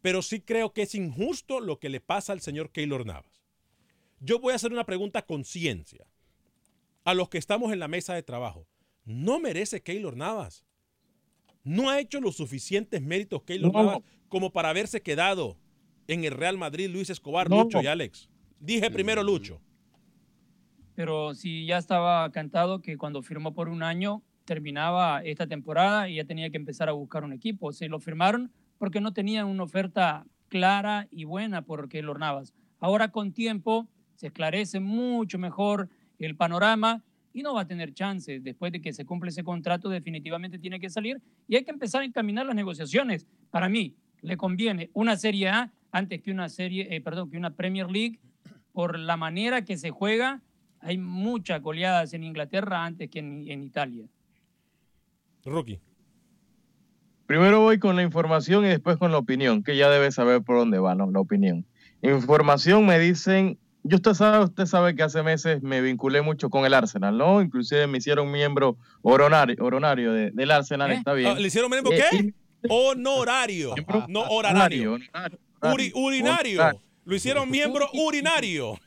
Pero 0.00 0.22
sí 0.22 0.40
creo 0.40 0.72
que 0.72 0.82
es 0.82 0.94
injusto 0.94 1.60
lo 1.60 1.78
que 1.78 1.88
le 1.88 2.00
pasa 2.00 2.32
al 2.32 2.40
señor 2.40 2.70
Keylor 2.70 3.04
Navas. 3.04 3.42
Yo 4.20 4.38
voy 4.38 4.52
a 4.52 4.56
hacer 4.56 4.72
una 4.72 4.86
pregunta 4.86 5.22
con 5.26 5.44
ciencia 5.44 6.06
a 7.04 7.14
los 7.14 7.28
que 7.28 7.38
estamos 7.38 7.72
en 7.72 7.80
la 7.80 7.88
mesa 7.88 8.14
de 8.14 8.22
trabajo. 8.22 8.66
¿No 9.04 9.40
merece 9.40 9.82
Keylor 9.82 10.16
Navas? 10.16 10.64
¿No 11.64 11.90
ha 11.90 12.00
hecho 12.00 12.20
los 12.20 12.36
suficientes 12.36 13.02
méritos 13.02 13.42
Keylor 13.42 13.72
No. 13.72 13.82
Navas 13.82 13.98
como 14.28 14.52
para 14.52 14.70
haberse 14.70 15.02
quedado 15.02 15.56
en 16.06 16.24
el 16.24 16.32
Real 16.32 16.56
Madrid 16.56 16.88
Luis 16.90 17.10
Escobar, 17.10 17.50
No. 17.50 17.64
Lucho 17.64 17.82
y 17.82 17.86
Alex? 17.86 18.28
Dije 18.60 18.90
primero 18.90 19.22
Lucho. 19.22 19.60
Pero 20.94 21.34
si 21.34 21.66
ya 21.66 21.78
estaba 21.78 22.30
cantado 22.32 22.80
que 22.80 22.96
cuando 22.96 23.22
firmó 23.22 23.54
por 23.54 23.68
un 23.68 23.82
año 23.82 24.22
terminaba 24.48 25.22
esta 25.24 25.46
temporada 25.46 26.08
y 26.08 26.16
ya 26.16 26.24
tenía 26.24 26.48
que 26.48 26.56
empezar 26.56 26.88
a 26.88 26.92
buscar 26.92 27.22
un 27.22 27.34
equipo. 27.34 27.70
Se 27.72 27.86
lo 27.86 28.00
firmaron 28.00 28.50
porque 28.78 29.00
no 29.00 29.12
tenían 29.12 29.46
una 29.46 29.64
oferta 29.64 30.24
clara 30.48 31.06
y 31.10 31.24
buena 31.24 31.62
por 31.62 31.90
Keylor 31.90 32.18
Navas. 32.18 32.54
Ahora 32.80 33.12
con 33.12 33.32
tiempo 33.32 33.86
se 34.14 34.28
esclarece 34.28 34.80
mucho 34.80 35.38
mejor 35.38 35.90
el 36.18 36.34
panorama 36.34 37.04
y 37.32 37.42
no 37.42 37.54
va 37.54 37.62
a 37.62 37.66
tener 37.66 37.94
chances. 37.94 38.42
Después 38.42 38.72
de 38.72 38.80
que 38.80 38.92
se 38.92 39.04
cumple 39.04 39.30
ese 39.30 39.44
contrato, 39.44 39.88
definitivamente 39.88 40.58
tiene 40.58 40.80
que 40.80 40.90
salir 40.90 41.20
y 41.46 41.56
hay 41.56 41.64
que 41.64 41.70
empezar 41.70 42.02
a 42.02 42.04
encaminar 42.04 42.46
las 42.46 42.54
negociaciones. 42.54 43.26
Para 43.50 43.68
mí, 43.68 43.94
le 44.22 44.36
conviene 44.36 44.90
una 44.94 45.16
Serie 45.16 45.48
A 45.48 45.72
antes 45.90 46.22
que 46.22 46.30
una 46.30 46.48
serie, 46.48 46.94
eh, 46.94 47.00
perdón, 47.00 47.30
que 47.30 47.36
una 47.36 47.54
Premier 47.54 47.90
League 47.90 48.18
por 48.72 48.98
la 48.98 49.16
manera 49.16 49.64
que 49.64 49.76
se 49.76 49.90
juega. 49.90 50.42
Hay 50.80 50.98
muchas 50.98 51.60
goleadas 51.62 52.12
en 52.14 52.24
Inglaterra 52.24 52.84
antes 52.84 53.10
que 53.10 53.18
en, 53.18 53.44
en 53.48 53.64
Italia. 53.64 54.06
Rookie. 55.44 55.80
Primero 57.26 57.60
voy 57.60 57.78
con 57.78 57.96
la 57.96 58.02
información 58.02 58.64
y 58.64 58.68
después 58.68 58.96
con 58.96 59.12
la 59.12 59.18
opinión, 59.18 59.62
que 59.62 59.76
ya 59.76 59.90
debe 59.90 60.10
saber 60.12 60.42
por 60.42 60.56
dónde 60.56 60.78
va, 60.78 60.94
¿no? 60.94 61.10
La 61.10 61.20
opinión. 61.20 61.66
Información 62.02 62.86
me 62.86 62.98
dicen, 62.98 63.58
yo 63.88 63.96
usted 63.96 64.14
sabe, 64.14 64.44
usted 64.44 64.66
sabe 64.66 64.94
que 64.94 65.02
hace 65.02 65.22
meses 65.22 65.62
me 65.62 65.80
vinculé 65.80 66.22
mucho 66.22 66.50
con 66.50 66.64
el 66.64 66.74
Arsenal, 66.74 67.16
¿no? 67.16 67.40
Inclusive 67.42 67.86
me 67.86 67.98
hicieron 67.98 68.30
miembro 68.30 68.76
oronario, 69.02 69.56
oronario 69.60 70.12
de- 70.12 70.30
del 70.30 70.50
Arsenal, 70.50 70.90
está 70.92 71.12
bien. 71.14 71.32
Ah, 71.36 71.40
¿Le 71.40 71.46
hicieron 71.48 71.70
miembro 71.70 71.92
Eh, 71.92 72.02
qué? 72.10 72.34
Honorario. 72.68 73.74
No 74.08 74.22
horario. 74.28 74.98
Uri- 75.62 75.92
urinario. 75.94 76.60
Honorario. 76.60 76.80
Lo 77.04 77.14
hicieron 77.14 77.50
miembro 77.50 77.88
urinario. 77.94 78.78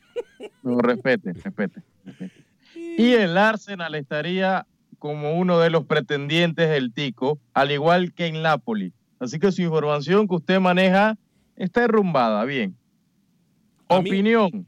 No, 0.63 0.77
respete, 0.79 1.33
respete, 1.33 1.81
respete. 2.05 2.43
Y 2.97 3.13
el 3.13 3.37
Arsenal 3.37 3.95
estaría 3.95 4.65
como 4.99 5.33
uno 5.37 5.59
de 5.59 5.69
los 5.69 5.85
pretendientes 5.85 6.69
del 6.69 6.93
Tico, 6.93 7.39
al 7.53 7.71
igual 7.71 8.13
que 8.13 8.27
en 8.27 8.41
Napoli. 8.41 8.93
Así 9.19 9.39
que 9.39 9.51
su 9.51 9.61
información 9.61 10.27
que 10.27 10.35
usted 10.35 10.59
maneja 10.59 11.17
está 11.55 11.81
derrumbada, 11.81 12.43
bien. 12.45 12.75
Opinión. 13.87 14.67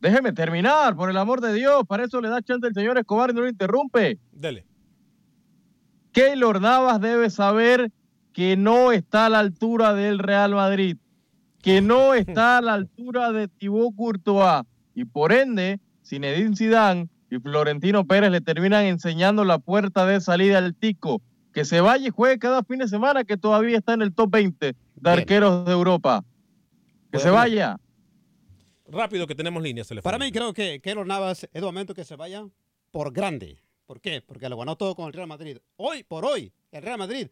Déjeme 0.00 0.32
terminar, 0.32 0.94
por 0.94 1.10
el 1.10 1.16
amor 1.16 1.40
de 1.40 1.52
Dios. 1.52 1.82
Para 1.86 2.04
eso 2.04 2.20
le 2.20 2.28
da 2.28 2.40
chance 2.42 2.66
el 2.66 2.74
señor 2.74 2.98
Escobar 2.98 3.30
y 3.30 3.34
no 3.34 3.40
lo 3.40 3.48
interrumpe. 3.48 4.18
Dele. 4.32 4.64
Keylor 6.12 6.60
Navas 6.60 7.00
debe 7.00 7.30
saber 7.30 7.90
que 8.32 8.56
no 8.56 8.92
está 8.92 9.26
a 9.26 9.28
la 9.28 9.40
altura 9.40 9.94
del 9.94 10.18
Real 10.18 10.54
Madrid, 10.54 10.96
que 11.62 11.80
no 11.80 12.14
está 12.14 12.58
a 12.58 12.60
la 12.60 12.74
altura 12.74 13.32
de 13.32 13.48
Thibaut 13.48 13.94
Courtois 13.96 14.64
y 14.94 15.04
por 15.04 15.32
ende, 15.32 15.80
Zinedine 16.04 16.56
Zidane 16.56 17.08
y 17.30 17.38
Florentino 17.38 18.04
Pérez 18.04 18.30
le 18.30 18.40
terminan 18.40 18.84
enseñando 18.84 19.44
la 19.44 19.58
puerta 19.58 20.06
de 20.06 20.20
salida 20.20 20.58
al 20.58 20.74
Tico, 20.74 21.22
que 21.52 21.64
se 21.64 21.80
vaya 21.80 22.08
y 22.08 22.10
juegue 22.10 22.38
cada 22.38 22.62
fin 22.62 22.78
de 22.78 22.88
semana 22.88 23.24
que 23.24 23.36
todavía 23.36 23.78
está 23.78 23.94
en 23.94 24.02
el 24.02 24.14
top 24.14 24.30
20 24.30 24.74
de 24.96 25.10
arqueros 25.10 25.64
de 25.66 25.72
Europa. 25.72 26.24
Que 27.12 27.18
se 27.18 27.30
vaya. 27.30 27.78
Rápido 28.88 29.26
que 29.26 29.34
tenemos 29.34 29.62
líneas 29.62 29.86
telefónicas. 29.86 30.12
Para 30.12 30.24
mí 30.24 30.32
creo 30.32 30.52
que 30.54 30.80
Keylor 30.80 31.06
Navas 31.06 31.44
es 31.44 31.50
el 31.52 31.62
momento 31.62 31.94
que 31.94 32.04
se 32.04 32.16
vaya 32.16 32.46
por 32.90 33.12
grande. 33.12 33.58
¿Por 33.86 34.00
qué? 34.00 34.20
Porque 34.22 34.48
lo 34.48 34.56
ganó 34.56 34.76
todo 34.76 34.94
con 34.94 35.06
el 35.06 35.12
Real 35.12 35.26
Madrid. 35.28 35.58
Hoy 35.76 36.02
por 36.04 36.24
hoy, 36.24 36.52
el 36.72 36.82
Real 36.82 36.98
Madrid, 36.98 37.28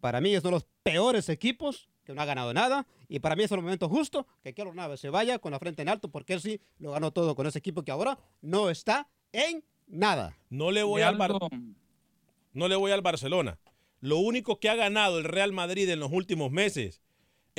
para 0.00 0.20
mí 0.20 0.34
es 0.34 0.40
uno 0.42 0.50
de 0.50 0.56
los 0.56 0.66
peores 0.82 1.28
equipos 1.28 1.88
que 2.04 2.14
no 2.14 2.22
ha 2.22 2.24
ganado 2.24 2.52
nada. 2.54 2.86
Y 3.08 3.20
para 3.20 3.36
mí 3.36 3.44
es 3.44 3.52
el 3.52 3.60
momento 3.62 3.88
justo 3.88 4.26
que 4.42 4.52
Keylor 4.54 4.74
Navas 4.74 5.00
se 5.00 5.10
vaya 5.10 5.38
con 5.38 5.52
la 5.52 5.58
frente 5.58 5.82
en 5.82 5.88
alto 5.88 6.08
porque 6.08 6.34
él 6.34 6.40
sí 6.40 6.60
lo 6.78 6.90
ganó 6.92 7.12
todo 7.12 7.34
con 7.34 7.46
ese 7.46 7.58
equipo 7.58 7.82
que 7.82 7.90
ahora 7.90 8.18
no 8.42 8.68
está 8.70 9.08
en 9.32 9.62
nada. 9.86 10.36
No 10.50 10.70
le 10.70 10.82
voy 10.82 11.02
al 11.02 11.16
Bar- 11.16 11.32
no 12.52 12.68
le 12.68 12.76
voy 12.76 12.90
al 12.92 13.02
Barcelona. 13.02 13.58
Lo 14.00 14.18
único 14.18 14.58
que 14.60 14.68
ha 14.68 14.74
ganado 14.74 15.18
el 15.18 15.24
Real 15.24 15.52
Madrid 15.52 15.88
en 15.90 16.00
los 16.00 16.10
últimos 16.12 16.50
meses 16.50 17.00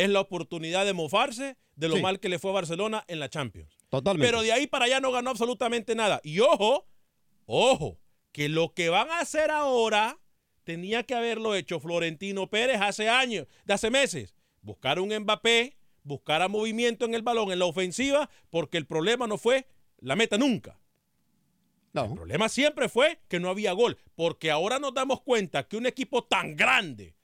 es 0.03 0.09
la 0.09 0.21
oportunidad 0.21 0.85
de 0.85 0.93
mofarse 0.93 1.57
de 1.75 1.89
lo 1.89 1.97
Sí. 1.97 2.01
mal 2.01 2.19
que 2.19 2.29
le 2.29 2.39
fue 2.39 2.51
a 2.51 2.53
Barcelona 2.53 3.03
en 3.07 3.19
la 3.19 3.29
Champions. 3.29 3.77
Totalmente. 3.89 4.25
Pero 4.27 4.41
de 4.41 4.51
ahí 4.53 4.65
para 4.67 4.85
allá 4.85 4.99
no 4.99 5.11
ganó 5.11 5.29
absolutamente 5.29 5.93
nada. 5.95 6.21
Y 6.23 6.39
ojo, 6.39 6.87
ojo, 7.45 7.99
que 8.31 8.47
lo 8.47 8.73
que 8.73 8.89
van 8.89 9.09
a 9.09 9.19
hacer 9.19 9.51
ahora 9.51 10.17
tenía 10.63 11.03
que 11.03 11.15
haberlo 11.15 11.53
hecho 11.55 11.79
Florentino 11.79 12.49
Pérez 12.49 12.79
hace 12.81 13.09
años, 13.09 13.47
de 13.65 13.73
hace 13.73 13.89
meses. 13.89 14.35
Buscar 14.61 14.99
un 14.99 15.13
Mbappé, 15.17 15.77
buscar 16.03 16.41
a 16.41 16.47
movimiento 16.47 17.05
en 17.05 17.13
el 17.13 17.21
balón, 17.21 17.51
en 17.51 17.59
la 17.59 17.65
ofensiva, 17.65 18.29
porque 18.49 18.77
el 18.77 18.85
problema 18.85 19.27
no 19.27 19.37
fue 19.37 19.67
la 19.99 20.15
meta 20.15 20.37
nunca. 20.37 20.79
El 21.93 22.13
problema 22.13 22.47
siempre 22.47 22.87
fue 22.87 23.19
que 23.27 23.39
no 23.39 23.49
había 23.49 23.73
gol, 23.73 23.97
porque 24.15 24.51
ahora 24.51 24.79
nos 24.79 24.93
damos 24.93 25.21
cuenta 25.21 25.67
que 25.67 25.75
un 25.75 25.87
equipo 25.87 26.23
tan 26.23 26.55
grande, 26.55 27.15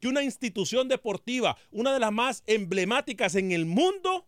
que 0.00 0.08
una 0.08 0.22
institución 0.22 0.88
deportiva, 0.88 1.56
una 1.70 1.92
de 1.92 2.00
las 2.00 2.12
más 2.12 2.42
emblemáticas 2.46 3.34
en 3.34 3.52
el 3.52 3.66
mundo, 3.66 4.26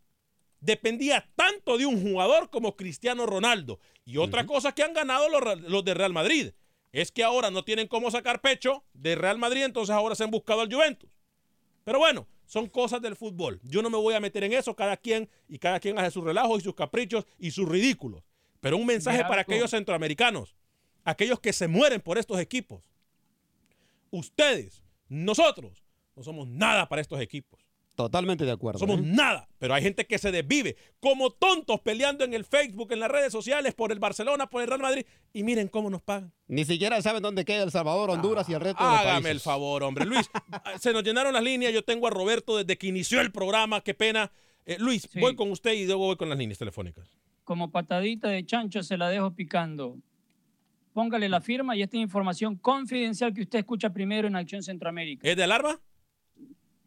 dependía 0.61 1.29
tanto 1.37 1.79
de 1.79 1.87
un 1.87 2.03
jugador 2.03 2.51
como 2.51 2.77
Cristiano 2.77 3.27
Ronaldo. 3.27 3.81
Y 4.05 4.17
otra 4.17 4.47
cosa 4.47 4.73
que 4.73 4.83
han 4.83 4.95
ganado 4.95 5.29
los, 5.29 5.61
los 5.63 5.85
de 5.85 5.95
Real 5.95 6.13
Madrid 6.13 6.51
es 6.93 7.13
que 7.13 7.23
ahora 7.23 7.51
no 7.51 7.65
tienen 7.65 7.87
cómo 7.87 8.11
sacar 8.11 8.41
pecho 8.41 8.85
de 8.95 9.15
Real 9.15 9.39
Madrid, 9.39 9.65
entonces 9.65 9.95
ahora 9.95 10.15
se 10.15 10.25
han 10.25 10.31
buscado 10.31 10.63
al 10.63 10.73
Juventus. 10.73 11.11
Pero 11.85 11.99
bueno, 11.99 12.27
son 12.49 12.67
cosas 12.69 13.03
del 13.03 13.15
fútbol. 13.15 13.61
Yo 13.63 13.83
no 13.83 13.91
me 13.91 13.99
voy 13.99 14.15
a 14.15 14.21
meter 14.21 14.43
en 14.45 14.55
eso, 14.55 14.75
cada 14.75 14.97
quien 14.97 15.29
y 15.49 15.59
cada 15.59 15.81
quien 15.81 15.99
hace 15.99 16.11
sus 16.11 16.25
relajos 16.25 16.61
y 16.61 16.65
sus 16.65 16.75
caprichos 16.75 17.27
y 17.39 17.51
sus 17.51 17.69
ridículos. 17.69 18.25
Pero 18.61 18.77
un 18.77 18.87
mensaje 18.87 19.23
para 19.23 19.43
aquellos 19.43 19.71
centroamericanos, 19.71 20.57
aquellos 21.05 21.41
que 21.41 21.53
se 21.53 21.69
mueren 21.69 22.01
por 22.01 22.19
estos 22.19 22.41
equipos. 22.41 22.83
Ustedes, 24.11 24.83
nosotros, 25.09 25.85
no 26.17 26.23
somos 26.23 26.49
nada 26.49 26.89
para 26.89 27.01
estos 27.03 27.21
equipos. 27.21 27.61
Totalmente 27.95 28.45
de 28.45 28.53
acuerdo. 28.53 28.79
Somos 28.79 29.01
¿eh? 29.01 29.03
nada, 29.05 29.49
pero 29.59 29.75
hay 29.75 29.83
gente 29.83 30.07
que 30.07 30.19
se 30.19 30.31
desvive 30.31 30.77
como 31.01 31.31
tontos 31.33 31.81
peleando 31.81 32.25
en 32.25 32.33
el 32.33 32.45
Facebook, 32.45 32.93
en 32.93 33.01
las 33.01 33.11
redes 33.11 33.33
sociales, 33.33 33.75
por 33.75 33.91
el 33.91 33.99
Barcelona, 33.99 34.49
por 34.49 34.63
el 34.63 34.69
Real 34.69 34.81
Madrid. 34.81 35.05
Y 35.33 35.43
miren 35.43 35.67
cómo 35.67 35.91
nos 35.91 36.01
pagan. 36.03 36.33
Ni 36.47 36.65
siquiera 36.65 37.03
saben 37.03 37.23
dónde 37.25 37.45
queda 37.45 37.65
El 37.65 37.73
Salvador, 37.73 38.11
Honduras 38.11 38.49
y 38.49 38.53
el 38.55 38.61
resto 38.61 38.85
de 38.85 38.89
los 38.89 39.01
Hágame 39.01 39.15
países. 39.15 39.31
el 39.33 39.41
favor, 39.41 39.83
hombre. 39.83 40.05
Luis, 40.05 40.31
se 40.81 40.93
nos 40.93 41.03
llenaron 41.03 41.33
las 41.33 41.43
líneas. 41.43 41.73
Yo 41.73 41.83
tengo 41.83 42.07
a 42.07 42.11
Roberto 42.11 42.57
desde 42.57 42.79
que 42.79 42.87
inició 42.87 43.21
el 43.21 43.33
programa. 43.33 43.81
Qué 43.81 43.95
pena. 43.95 44.31
Eh, 44.65 44.77
Luis, 44.79 45.09
voy 45.19 45.35
con 45.35 45.51
usted 45.51 45.73
y 45.73 45.85
luego 45.87 46.05
voy 46.07 46.17
con 46.17 46.29
las 46.29 46.39
líneas 46.39 46.59
telefónicas. 46.59 47.09
como 47.43 47.73
patadita 47.73 48.29
de 48.29 48.47
chancho 48.47 48.85
se 48.85 48.97
la 48.97 49.09
dejo 49.09 49.33
picando. 49.35 49.97
Póngale 50.99 51.29
la 51.29 51.41
firma 51.41 51.77
y 51.77 51.83
esta 51.83 51.97
es 51.97 52.03
información 52.03 52.57
confidencial 52.57 53.33
que 53.33 53.43
usted 53.43 53.61
escucha 53.61 53.89
primero 53.91 54.27
en 54.27 54.35
Acción 54.35 54.65
Centroamérica. 54.65 55.29
¿Es 55.29 55.37
de 55.37 55.45
alarma? 55.45 55.79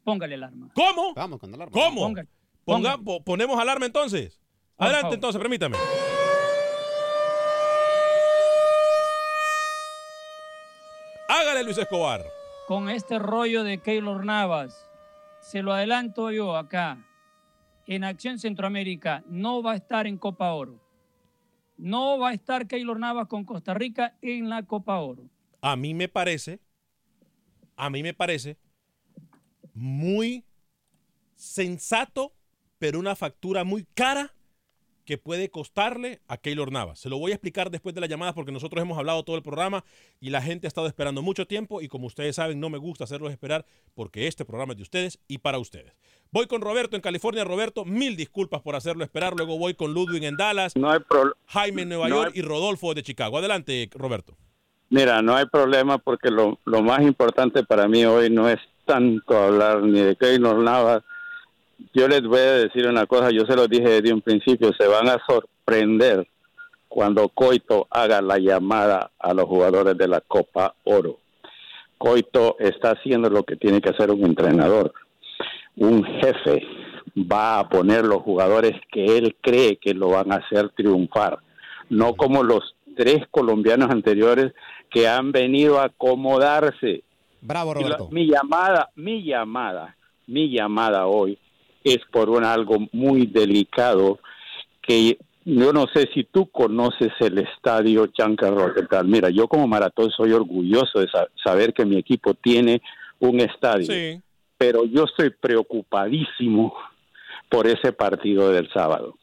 Póngale 0.03 0.35
el 0.35 0.43
arma. 0.43 0.67
¿Cómo? 0.75 1.13
Vamos 1.13 1.39
con 1.39 1.53
alarma. 1.53 1.71
¿Cómo? 1.71 2.01
Póngale. 2.01 2.27
Ponga- 2.65 2.97
po- 3.01 3.23
ponemos 3.23 3.57
alarma 3.57 3.85
entonces. 3.85 4.37
Por 4.75 4.87
Adelante 4.87 5.01
favor. 5.03 5.13
entonces, 5.15 5.39
permítame. 5.41 5.77
Hágale, 11.27 11.63
Luis 11.63 11.77
Escobar. 11.77 12.21
Con 12.67 12.89
este 12.89 13.19
rollo 13.19 13.63
de 13.63 13.79
Keylor 13.79 14.25
Navas, 14.25 14.85
se 15.41 15.61
lo 15.61 15.73
adelanto 15.73 16.31
yo 16.31 16.55
acá. 16.55 16.97
En 17.87 18.03
Acción 18.03 18.39
Centroamérica 18.39 19.23
no 19.27 19.61
va 19.63 19.73
a 19.73 19.75
estar 19.75 20.07
en 20.07 20.17
Copa 20.17 20.53
Oro. 20.53 20.79
No 21.81 22.19
va 22.19 22.29
a 22.29 22.33
estar 22.33 22.67
Keylor 22.67 22.99
Navas 22.99 23.27
con 23.27 23.43
Costa 23.43 23.73
Rica 23.73 24.15
en 24.21 24.49
la 24.49 24.63
Copa 24.63 24.99
Oro. 24.99 25.29
A 25.61 25.75
mí 25.75 25.93
me 25.93 26.07
parece, 26.07 26.59
a 27.75 27.89
mí 27.89 28.03
me 28.03 28.13
parece 28.13 28.57
muy 29.73 30.45
sensato, 31.35 32.33
pero 32.77 32.99
una 32.99 33.15
factura 33.15 33.63
muy 33.63 33.85
cara 33.95 34.33
que 35.11 35.17
puede 35.17 35.49
costarle 35.49 36.21
a 36.29 36.37
Keylor 36.37 36.71
Navas. 36.71 36.97
Se 36.97 37.09
lo 37.09 37.17
voy 37.17 37.31
a 37.31 37.35
explicar 37.35 37.69
después 37.69 37.93
de 37.93 37.99
la 37.99 38.07
llamada 38.07 38.31
porque 38.33 38.53
nosotros 38.53 38.81
hemos 38.81 38.97
hablado 38.97 39.23
todo 39.23 39.35
el 39.35 39.43
programa 39.43 39.83
y 40.21 40.29
la 40.29 40.41
gente 40.41 40.67
ha 40.67 40.69
estado 40.69 40.87
esperando 40.87 41.21
mucho 41.21 41.45
tiempo 41.45 41.81
y 41.81 41.89
como 41.89 42.07
ustedes 42.07 42.37
saben 42.37 42.61
no 42.61 42.69
me 42.69 42.77
gusta 42.77 43.03
hacerlos 43.03 43.29
esperar 43.29 43.65
porque 43.93 44.27
este 44.27 44.45
programa 44.45 44.71
es 44.71 44.77
de 44.77 44.83
ustedes 44.83 45.19
y 45.27 45.39
para 45.39 45.59
ustedes. 45.59 45.91
Voy 46.31 46.47
con 46.47 46.61
Roberto 46.61 46.95
en 46.95 47.01
California. 47.01 47.43
Roberto, 47.43 47.83
mil 47.83 48.15
disculpas 48.15 48.61
por 48.61 48.77
hacerlo 48.77 49.03
esperar. 49.03 49.33
Luego 49.35 49.57
voy 49.57 49.73
con 49.73 49.93
Ludwig 49.93 50.23
en 50.23 50.37
Dallas, 50.37 50.77
No 50.77 50.89
hay. 50.89 50.99
Jaime 51.47 51.81
en 51.81 51.89
Nueva 51.89 52.07
no 52.07 52.15
York 52.15 52.31
hay- 52.33 52.39
y 52.39 52.41
Rodolfo 52.41 52.93
de 52.93 53.03
Chicago. 53.03 53.37
Adelante, 53.37 53.89
Roberto. 53.93 54.37
Mira, 54.89 55.21
no 55.21 55.35
hay 55.35 55.45
problema 55.45 55.97
porque 55.97 56.29
lo, 56.31 56.57
lo 56.63 56.81
más 56.81 57.01
importante 57.01 57.65
para 57.65 57.89
mí 57.89 58.05
hoy 58.05 58.29
no 58.29 58.47
es 58.47 58.59
tanto 58.85 59.37
hablar 59.37 59.83
ni 59.83 59.99
de 59.99 60.15
Keylor 60.15 60.57
Navas. 60.59 61.03
Yo 61.93 62.07
les 62.07 62.21
voy 62.23 62.39
a 62.39 62.53
decir 62.53 62.87
una 62.87 63.05
cosa, 63.05 63.29
yo 63.31 63.45
se 63.45 63.55
lo 63.55 63.67
dije 63.67 63.89
desde 64.01 64.13
un 64.13 64.21
principio, 64.21 64.71
se 64.77 64.87
van 64.87 65.09
a 65.09 65.17
sorprender 65.27 66.27
cuando 66.87 67.29
Coito 67.29 67.87
haga 67.89 68.21
la 68.21 68.37
llamada 68.37 69.11
a 69.19 69.33
los 69.33 69.45
jugadores 69.45 69.97
de 69.97 70.07
la 70.07 70.21
Copa 70.21 70.75
Oro. 70.83 71.17
Coito 71.97 72.55
está 72.59 72.91
haciendo 72.91 73.29
lo 73.29 73.43
que 73.43 73.55
tiene 73.55 73.79
que 73.81 73.89
hacer 73.89 74.11
un 74.11 74.23
entrenador. 74.25 74.93
Un 75.77 76.03
jefe 76.03 76.63
va 77.15 77.59
a 77.59 77.69
poner 77.69 78.05
los 78.05 78.21
jugadores 78.21 78.73
que 78.91 79.17
él 79.17 79.35
cree 79.41 79.77
que 79.77 79.93
lo 79.93 80.09
van 80.09 80.31
a 80.31 80.37
hacer 80.37 80.69
triunfar, 80.69 81.39
no 81.89 82.13
como 82.15 82.43
los 82.43 82.75
tres 82.95 83.19
colombianos 83.31 83.89
anteriores 83.89 84.53
que 84.89 85.07
han 85.07 85.31
venido 85.31 85.79
a 85.79 85.85
acomodarse. 85.85 87.03
Bravo, 87.41 87.73
la- 87.73 87.81
Roberto. 87.81 88.09
mi 88.11 88.27
llamada, 88.27 88.89
mi 88.95 89.23
llamada, 89.23 89.95
mi 90.27 90.49
llamada 90.51 91.07
hoy 91.07 91.37
es 91.83 91.99
por 92.11 92.29
un 92.29 92.43
algo 92.43 92.77
muy 92.91 93.25
delicado 93.25 94.19
que 94.81 95.17
yo 95.43 95.73
no 95.73 95.85
sé 95.93 96.07
si 96.13 96.23
tú 96.25 96.47
conoces 96.51 97.09
el 97.19 97.39
estadio 97.39 98.07
Giancarlo 98.13 98.67
Rosenthal. 98.67 99.07
Mira, 99.07 99.29
yo 99.31 99.47
como 99.47 99.67
maratón 99.67 100.11
soy 100.11 100.31
orgulloso 100.33 100.99
de 100.99 101.07
sa- 101.09 101.27
saber 101.43 101.73
que 101.73 101.85
mi 101.85 101.97
equipo 101.97 102.33
tiene 102.35 102.81
un 103.19 103.39
estadio, 103.39 103.87
pero 104.57 104.85
yo 104.85 105.05
estoy 105.05 105.31
preocupadísimo 105.31 106.73
por 107.49 107.67
ese 107.67 107.91
partido 107.91 108.51
del 108.51 108.69
sábado. 108.71 109.15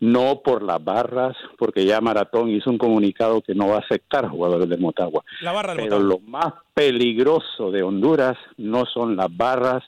No 0.00 0.40
por 0.44 0.62
las 0.62 0.82
barras, 0.82 1.36
porque 1.56 1.84
ya 1.86 2.00
Maratón 2.00 2.50
hizo 2.50 2.68
un 2.68 2.78
comunicado 2.78 3.40
que 3.40 3.54
no 3.54 3.68
va 3.68 3.76
a 3.76 3.80
aceptar 3.80 4.28
jugadores 4.28 4.68
de 4.68 4.76
Motagua. 4.76 5.22
La 5.40 5.52
barra 5.52 5.74
Pero 5.76 5.98
lo 6.00 6.18
más 6.18 6.52
peligroso 6.74 7.70
de 7.70 7.82
Honduras 7.82 8.36
no 8.56 8.84
son 8.86 9.16
las 9.16 9.34
barras, 9.34 9.82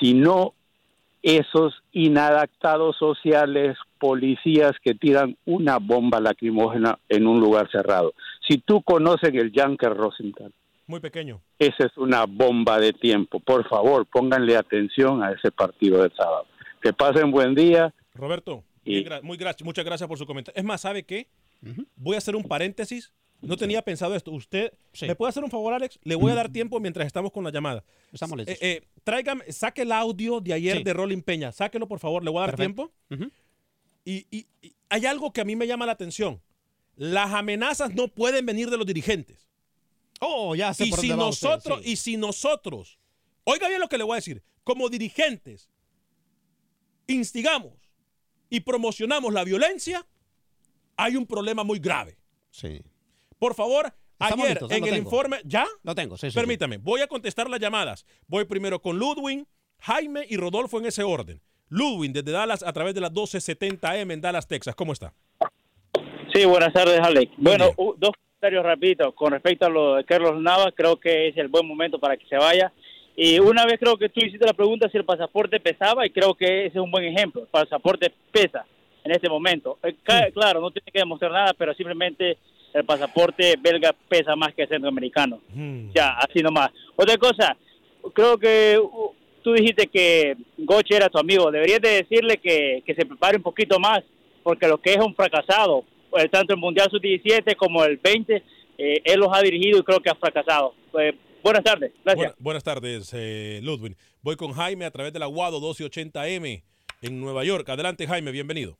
sino 0.00 0.54
esos 1.22 1.74
inadaptados 1.92 2.96
sociales, 2.96 3.76
policías 3.98 4.72
que 4.82 4.94
tiran 4.94 5.36
una 5.44 5.78
bomba 5.78 6.20
lacrimógena 6.20 6.98
en 7.08 7.26
un 7.26 7.40
lugar 7.40 7.68
cerrado. 7.70 8.14
Si 8.48 8.58
tú 8.58 8.82
conoces 8.82 9.34
el 9.34 9.52
Junker 9.54 9.94
Rosenthal, 9.94 10.52
Muy 10.86 11.00
pequeño. 11.00 11.40
esa 11.58 11.86
es 11.86 11.96
una 11.98 12.24
bomba 12.26 12.78
de 12.78 12.92
tiempo. 12.92 13.40
Por 13.40 13.68
favor, 13.68 14.06
pónganle 14.06 14.56
atención 14.56 15.22
a 15.22 15.32
ese 15.32 15.50
partido 15.50 16.02
del 16.02 16.12
sábado. 16.14 16.46
Que 16.80 16.92
pasen 16.92 17.30
buen 17.32 17.54
día. 17.54 17.92
Roberto, 18.14 18.62
gra- 18.86 19.20
muy 19.22 19.36
gra- 19.36 19.56
muchas 19.64 19.84
gracias 19.84 20.08
por 20.08 20.16
su 20.18 20.24
comentario. 20.26 20.58
Es 20.58 20.64
más, 20.64 20.80
¿sabe 20.80 21.02
qué? 21.02 21.26
Voy 21.96 22.14
a 22.14 22.18
hacer 22.18 22.36
un 22.36 22.44
paréntesis. 22.44 23.12
No 23.40 23.56
tenía 23.56 23.82
pensado 23.82 24.14
esto. 24.16 24.32
Usted, 24.32 24.72
¿me 25.02 25.14
puede 25.14 25.30
hacer 25.30 25.44
un 25.44 25.50
favor, 25.50 25.72
Alex? 25.72 25.98
Le 26.02 26.14
voy 26.16 26.32
a 26.32 26.34
dar 26.34 26.50
tiempo 26.50 26.80
mientras 26.80 27.06
estamos 27.06 27.30
con 27.30 27.44
la 27.44 27.50
llamada. 27.50 27.84
Estamos 28.12 28.36
listos. 28.36 28.56
Eh, 28.56 28.58
eh, 28.60 28.82
tráigame, 29.04 29.50
saque 29.52 29.82
el 29.82 29.92
audio 29.92 30.40
de 30.40 30.52
ayer 30.54 30.78
Sí. 30.78 30.82
de 30.82 30.92
Rolling 30.92 31.22
Peña. 31.22 31.52
Sáquelo, 31.52 31.86
por 31.86 32.00
favor. 32.00 32.24
Le 32.24 32.30
voy 32.30 32.38
a 32.38 32.46
dar 32.46 32.56
Perfecto. 32.56 32.92
tiempo. 33.08 33.32
y, 34.04 34.26
y- 34.30 34.46
y 34.62 34.72
hay 34.88 35.04
algo 35.06 35.32
que 35.32 35.40
a 35.40 35.44
mí 35.44 35.54
me 35.54 35.66
llama 35.66 35.84
la 35.86 35.92
atención. 35.92 36.40
Las 36.96 37.32
amenazas 37.32 37.94
no 37.94 38.08
pueden 38.08 38.44
venir 38.46 38.70
de 38.70 38.76
los 38.78 38.86
dirigentes. 38.86 39.48
Oh, 40.20 40.54
ya 40.56 40.72
sé 40.74 40.86
y 40.86 40.90
por 40.90 40.98
si 40.98 41.08
dónde 41.08 41.24
va 41.24 41.28
usted, 41.30 41.48
nosotros, 41.48 41.80
sí. 41.84 41.90
y 41.92 41.96
si 41.96 42.16
nosotros, 42.16 42.98
oiga 43.44 43.68
bien 43.68 43.80
lo 43.80 43.88
que 43.88 43.98
le 43.98 44.04
voy 44.04 44.14
a 44.14 44.16
decir, 44.16 44.42
como 44.64 44.88
dirigentes, 44.88 45.68
instigamos 47.06 47.74
y 48.50 48.60
promocionamos 48.60 49.32
la 49.32 49.44
violencia, 49.44 50.06
hay 50.96 51.16
un 51.16 51.26
problema 51.26 51.62
muy 51.64 51.78
grave. 51.78 52.16
Sí. 52.50 52.80
Por 53.38 53.54
favor, 53.54 53.92
Estamos 54.20 54.44
ayer 54.46 54.48
listos, 54.50 54.70
en 54.72 54.84
el 54.84 54.90
tengo. 54.90 54.96
informe, 54.96 55.36
¿ya? 55.44 55.64
Lo 55.84 55.94
tengo, 55.94 56.16
sí, 56.16 56.26
sí, 56.26 56.30
sí. 56.32 56.38
Permítame, 56.38 56.78
voy 56.78 57.00
a 57.02 57.06
contestar 57.06 57.48
las 57.48 57.60
llamadas. 57.60 58.04
Voy 58.26 58.44
primero 58.44 58.80
con 58.80 58.98
Ludwig, 58.98 59.46
Jaime 59.80 60.24
y 60.28 60.36
Rodolfo 60.36 60.78
en 60.78 60.86
ese 60.86 61.02
orden. 61.04 61.40
Ludwig 61.68 62.12
desde 62.12 62.32
Dallas 62.32 62.62
a 62.62 62.72
través 62.72 62.94
de 62.94 63.00
las 63.00 63.12
1270M 63.12 64.12
en 64.12 64.20
Dallas, 64.20 64.48
Texas. 64.48 64.74
¿Cómo 64.74 64.92
está? 64.92 65.12
Sí, 66.32 66.44
buenas 66.44 66.72
tardes, 66.72 66.98
Alex. 67.00 67.32
Bueno, 67.36 67.66
dos 67.76 68.12
comentarios 68.16 68.64
rapiditos. 68.64 69.14
Con 69.14 69.32
respecto 69.32 69.66
a 69.66 69.68
lo 69.70 69.94
de 69.96 70.04
Carlos 70.04 70.40
Navas, 70.40 70.72
creo 70.74 70.96
que 70.98 71.28
es 71.28 71.36
el 71.36 71.48
buen 71.48 71.66
momento 71.66 71.98
para 71.98 72.16
que 72.16 72.26
se 72.26 72.36
vaya. 72.36 72.72
Y 73.16 73.38
una 73.40 73.66
vez 73.66 73.78
creo 73.80 73.96
que 73.96 74.08
tú 74.08 74.20
hiciste 74.24 74.46
la 74.46 74.52
pregunta 74.52 74.88
si 74.90 74.96
el 74.96 75.04
pasaporte 75.04 75.58
pesaba 75.60 76.06
y 76.06 76.10
creo 76.10 76.34
que 76.34 76.66
ese 76.66 76.78
es 76.78 76.82
un 76.82 76.90
buen 76.90 77.04
ejemplo. 77.04 77.42
El 77.42 77.48
pasaporte 77.48 78.12
pesa 78.32 78.64
en 79.04 79.10
este 79.12 79.28
momento. 79.28 79.78
Eh, 79.82 79.96
Claro, 80.32 80.60
no 80.60 80.70
tiene 80.70 80.90
que 80.92 80.98
demostrar 81.00 81.32
nada, 81.32 81.52
pero 81.54 81.74
simplemente 81.74 82.38
el 82.74 82.84
pasaporte 82.84 83.54
belga 83.60 83.94
pesa 84.08 84.36
más 84.36 84.54
que 84.54 84.62
el 84.62 84.68
centroamericano. 84.68 85.40
Ya, 85.94 86.10
así 86.18 86.40
nomás. 86.42 86.70
Otra 86.96 87.16
cosa, 87.16 87.56
creo 88.14 88.38
que 88.38 88.78
uh, 88.78 89.10
tú 89.42 89.52
dijiste 89.54 89.86
que 89.86 90.36
Goche 90.58 90.96
era 90.96 91.08
tu 91.08 91.18
amigo. 91.18 91.50
Deberías 91.50 91.80
de 91.80 92.02
decirle 92.02 92.38
que, 92.38 92.82
que 92.86 92.94
se 92.94 93.06
prepare 93.06 93.36
un 93.38 93.42
poquito 93.42 93.78
más, 93.78 94.00
porque 94.42 94.68
lo 94.68 94.78
que 94.78 94.92
es 94.92 94.98
un 94.98 95.14
fracasado, 95.14 95.84
eh, 96.18 96.28
tanto 96.28 96.54
el 96.54 96.60
Mundial 96.60 96.88
Sub-17 96.90 97.56
como 97.56 97.84
el 97.84 97.96
20, 97.96 98.42
eh, 98.78 99.00
él 99.04 99.20
los 99.20 99.28
ha 99.32 99.40
dirigido 99.42 99.78
y 99.78 99.82
creo 99.82 100.00
que 100.00 100.10
ha 100.10 100.14
fracasado. 100.14 100.74
Eh, 101.00 101.14
buenas 101.42 101.64
tardes, 101.64 101.92
gracias. 102.04 102.16
Buena- 102.16 102.34
buenas 102.38 102.64
tardes, 102.64 103.10
eh, 103.14 103.60
Ludwig. 103.62 103.96
Voy 104.22 104.36
con 104.36 104.52
Jaime 104.52 104.84
a 104.84 104.90
través 104.90 105.12
de 105.12 105.18
la 105.18 105.26
Guado 105.26 105.60
1280M 105.60 106.62
en 107.02 107.20
Nueva 107.20 107.44
York. 107.44 107.68
Adelante, 107.68 108.06
Jaime, 108.06 108.30
bienvenido. 108.30 108.76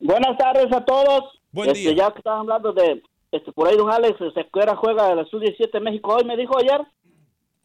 Buenas 0.00 0.36
tardes 0.38 0.66
a 0.72 0.84
todos. 0.84 1.24
Buen 1.58 1.70
Este, 1.70 1.80
día. 1.80 1.92
Ya 2.06 2.12
que 2.12 2.18
estaban 2.18 2.40
hablando 2.42 2.72
de, 2.72 3.02
este, 3.32 3.50
por 3.50 3.66
ahí 3.66 3.76
don 3.76 3.90
Alex, 3.90 4.16
que 4.16 4.60
ahora 4.60 4.76
juega 4.76 5.12
la 5.12 5.24
Sub-17 5.24 5.80
México 5.80 6.14
hoy, 6.14 6.24
me 6.24 6.36
dijo 6.36 6.56
ayer. 6.56 6.86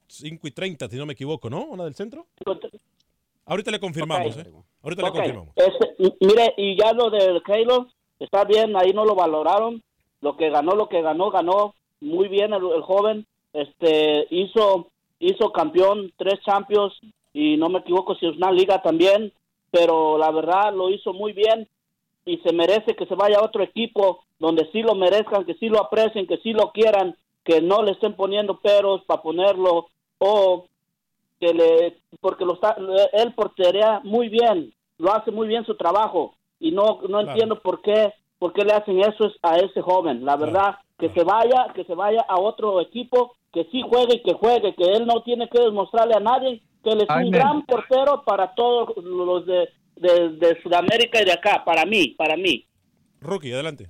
5 0.07 0.47
y 0.47 0.51
30, 0.51 0.87
si 0.89 0.97
no 0.97 1.05
me 1.05 1.13
equivoco, 1.13 1.47
¿no? 1.47 1.65
¿Una 1.65 1.83
del 1.83 1.93
centro? 1.93 2.25
Ahorita 3.45 3.69
le 3.69 3.79
confirmamos, 3.79 4.35
¿eh? 4.37 4.51
Ahorita 4.81 5.03
Ok, 5.03 5.07
le 5.09 5.19
confirmamos. 5.19 5.53
este, 5.55 5.95
y- 5.99 6.25
mire, 6.25 6.53
y 6.57 6.75
ya 6.75 6.91
lo 6.93 7.11
del 7.11 7.43
Keylor, 7.43 7.87
está 8.19 8.45
bien, 8.45 8.75
ahí 8.75 8.93
no 8.93 9.05
lo 9.05 9.13
valoraron. 9.13 9.83
Lo 10.21 10.37
que 10.37 10.49
ganó, 10.49 10.73
lo 10.73 10.89
que 10.89 11.01
ganó, 11.03 11.29
ganó 11.29 11.75
muy 12.01 12.29
bien 12.29 12.51
el, 12.53 12.63
el 12.75 12.81
joven. 12.81 13.27
Este, 13.53 14.25
hizo, 14.31 14.89
hizo 15.19 15.51
campeón, 15.51 16.11
tres 16.17 16.39
champions, 16.43 16.93
y 17.31 17.57
no 17.57 17.69
me 17.69 17.79
equivoco 17.79 18.15
si 18.15 18.25
es 18.25 18.35
una 18.37 18.51
liga 18.51 18.81
también, 18.81 19.31
pero 19.69 20.17
la 20.17 20.31
verdad 20.31 20.73
lo 20.73 20.89
hizo 20.89 21.13
muy 21.13 21.33
bien 21.33 21.67
y 22.26 22.38
se 22.38 22.53
merece 22.53 22.95
que 22.95 23.05
se 23.05 23.15
vaya 23.15 23.38
a 23.39 23.45
otro 23.45 23.63
equipo 23.63 24.24
donde 24.39 24.69
sí 24.71 24.82
lo 24.82 24.95
merezcan, 24.95 25.45
que 25.45 25.55
sí 25.55 25.69
lo 25.69 25.80
aprecien, 25.82 26.28
que 26.28 26.38
sí 26.38 26.53
lo 26.53 26.71
quieran, 26.71 27.15
que 27.43 27.61
no 27.61 27.82
le 27.84 27.91
estén 27.91 28.13
poniendo 28.15 28.59
peros 28.59 29.01
para 29.05 29.21
ponerlo 29.21 29.88
o 30.19 30.65
que 31.39 31.53
le 31.53 31.97
porque 32.21 32.45
lo 32.45 32.53
está 32.53 32.78
él 33.13 33.34
porterea 33.34 33.99
muy 34.03 34.30
bien, 34.30 34.74
lo 34.97 35.13
hace 35.13 35.32
muy 35.32 35.47
bien 35.47 35.65
su 35.65 35.76
trabajo 35.76 36.36
y 36.59 36.71
no 36.71 36.99
no 37.09 37.19
entiendo 37.21 37.59
por 37.61 37.82
qué 37.82 38.13
por 38.39 38.53
qué 38.53 38.63
le 38.63 38.74
hacen 38.74 38.99
eso 38.99 39.26
es- 39.26 39.38
a 39.41 39.57
ese 39.57 39.82
joven. 39.82 40.26
La 40.26 40.36
verdad 40.38 40.76
que 40.99 41.09
se 41.09 41.24
vaya, 41.24 41.71
que 41.74 41.84
se 41.86 41.95
vaya 41.95 42.21
a 42.28 42.39
otro 42.39 42.80
equipo, 42.82 43.36
que 43.51 43.65
sí 43.71 43.82
juegue 43.82 44.15
y 44.17 44.24
que 44.24 44.34
juegue, 44.34 44.74
que 44.76 44.84
él 44.84 45.05
no 45.05 45.21
tiene 45.24 45.47
que 45.49 45.61
demostrarle 45.61 46.13
a 46.15 46.19
nadie 46.19 46.61
que 46.84 46.89
él 46.91 47.01
es 47.01 47.09
un 47.09 47.32
gran 47.39 47.65
portero 47.65 48.24
para 48.26 48.53
todos 48.55 48.95
los 48.97 49.45
de, 49.45 49.69
de, 49.95 50.29
de 50.37 50.61
Sudamérica 50.61 51.21
y 51.21 51.25
de 51.25 51.31
acá, 51.33 51.63
para 51.65 51.85
mí, 51.85 52.15
para 52.17 52.35
mí. 52.35 52.67
Rookie, 53.21 53.53
adelante. 53.53 53.87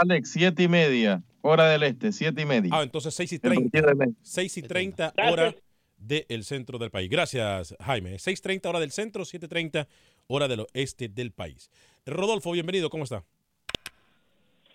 Alex, 0.00 0.30
siete 0.32 0.62
y 0.62 0.68
media, 0.68 1.22
hora 1.42 1.68
del 1.68 1.82
este, 1.82 2.12
siete 2.12 2.42
y 2.42 2.46
media. 2.46 2.70
Ah, 2.72 2.82
entonces 2.82 3.14
6 3.14 3.32
y 3.32 3.34
El 3.36 3.40
30. 3.40 3.62
partido 3.70 3.86
de 3.88 3.94
México. 3.94 4.18
6 4.22 4.56
y 4.56 4.62
30 4.62 5.12
Gracias. 5.14 5.32
hora 5.32 5.54
del 5.98 6.44
centro 6.44 6.78
del 6.78 6.90
país. 6.90 7.08
Gracias, 7.10 7.76
Jaime. 7.80 8.14
6.30 8.16 8.66
hora 8.68 8.80
del 8.80 8.90
centro, 8.90 9.22
7.30 9.24 9.86
hora 10.28 10.48
del 10.48 10.60
oeste 10.60 11.08
del 11.08 11.30
país. 11.32 11.70
Rodolfo, 12.06 12.50
bienvenido, 12.52 12.88
¿cómo 12.90 13.04
está? 13.04 13.22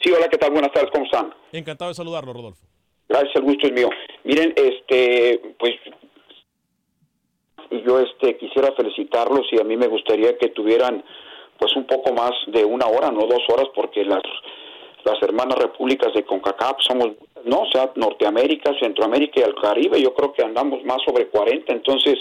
Sí, 0.03 0.11
hola, 0.11 0.27
¿qué 0.29 0.37
tal? 0.37 0.51
Buenas 0.51 0.71
tardes, 0.71 0.89
¿cómo 0.91 1.05
están? 1.05 1.33
Encantado 1.51 1.89
de 1.89 1.95
saludarlo, 1.95 2.31
Rodolfo. 2.31 2.65
Gracias, 3.09 3.35
el 3.35 3.41
gusto 3.43 3.67
es 3.67 3.73
mío. 3.73 3.89
Miren, 4.23 4.53
este, 4.55 5.41
pues, 5.59 5.73
yo 7.69 7.99
este, 7.99 8.37
quisiera 8.37 8.71
felicitarlos 8.73 9.47
y 9.51 9.59
a 9.59 9.63
mí 9.63 9.77
me 9.77 9.87
gustaría 9.87 10.37
que 10.37 10.49
tuvieran 10.49 11.03
pues 11.59 11.75
un 11.75 11.85
poco 11.85 12.13
más 12.13 12.31
de 12.47 12.63
una 12.63 12.85
hora, 12.85 13.11
no 13.11 13.25
dos 13.25 13.41
horas, 13.49 13.67
porque 13.73 14.05
las 14.05 14.21
las 15.07 15.21
hermanas 15.23 15.57
repúblicas 15.57 16.13
de 16.13 16.25
CONCACAF 16.25 16.77
somos, 16.79 17.11
no, 17.45 17.63
sea, 17.71 17.91
Norteamérica, 17.95 18.73
Centroamérica 18.77 19.39
y 19.39 19.43
el 19.43 19.55
Caribe, 19.55 20.01
yo 20.01 20.13
creo 20.13 20.33
que 20.33 20.43
andamos 20.43 20.83
más 20.83 20.97
sobre 21.05 21.27
40, 21.27 21.71
entonces, 21.71 22.15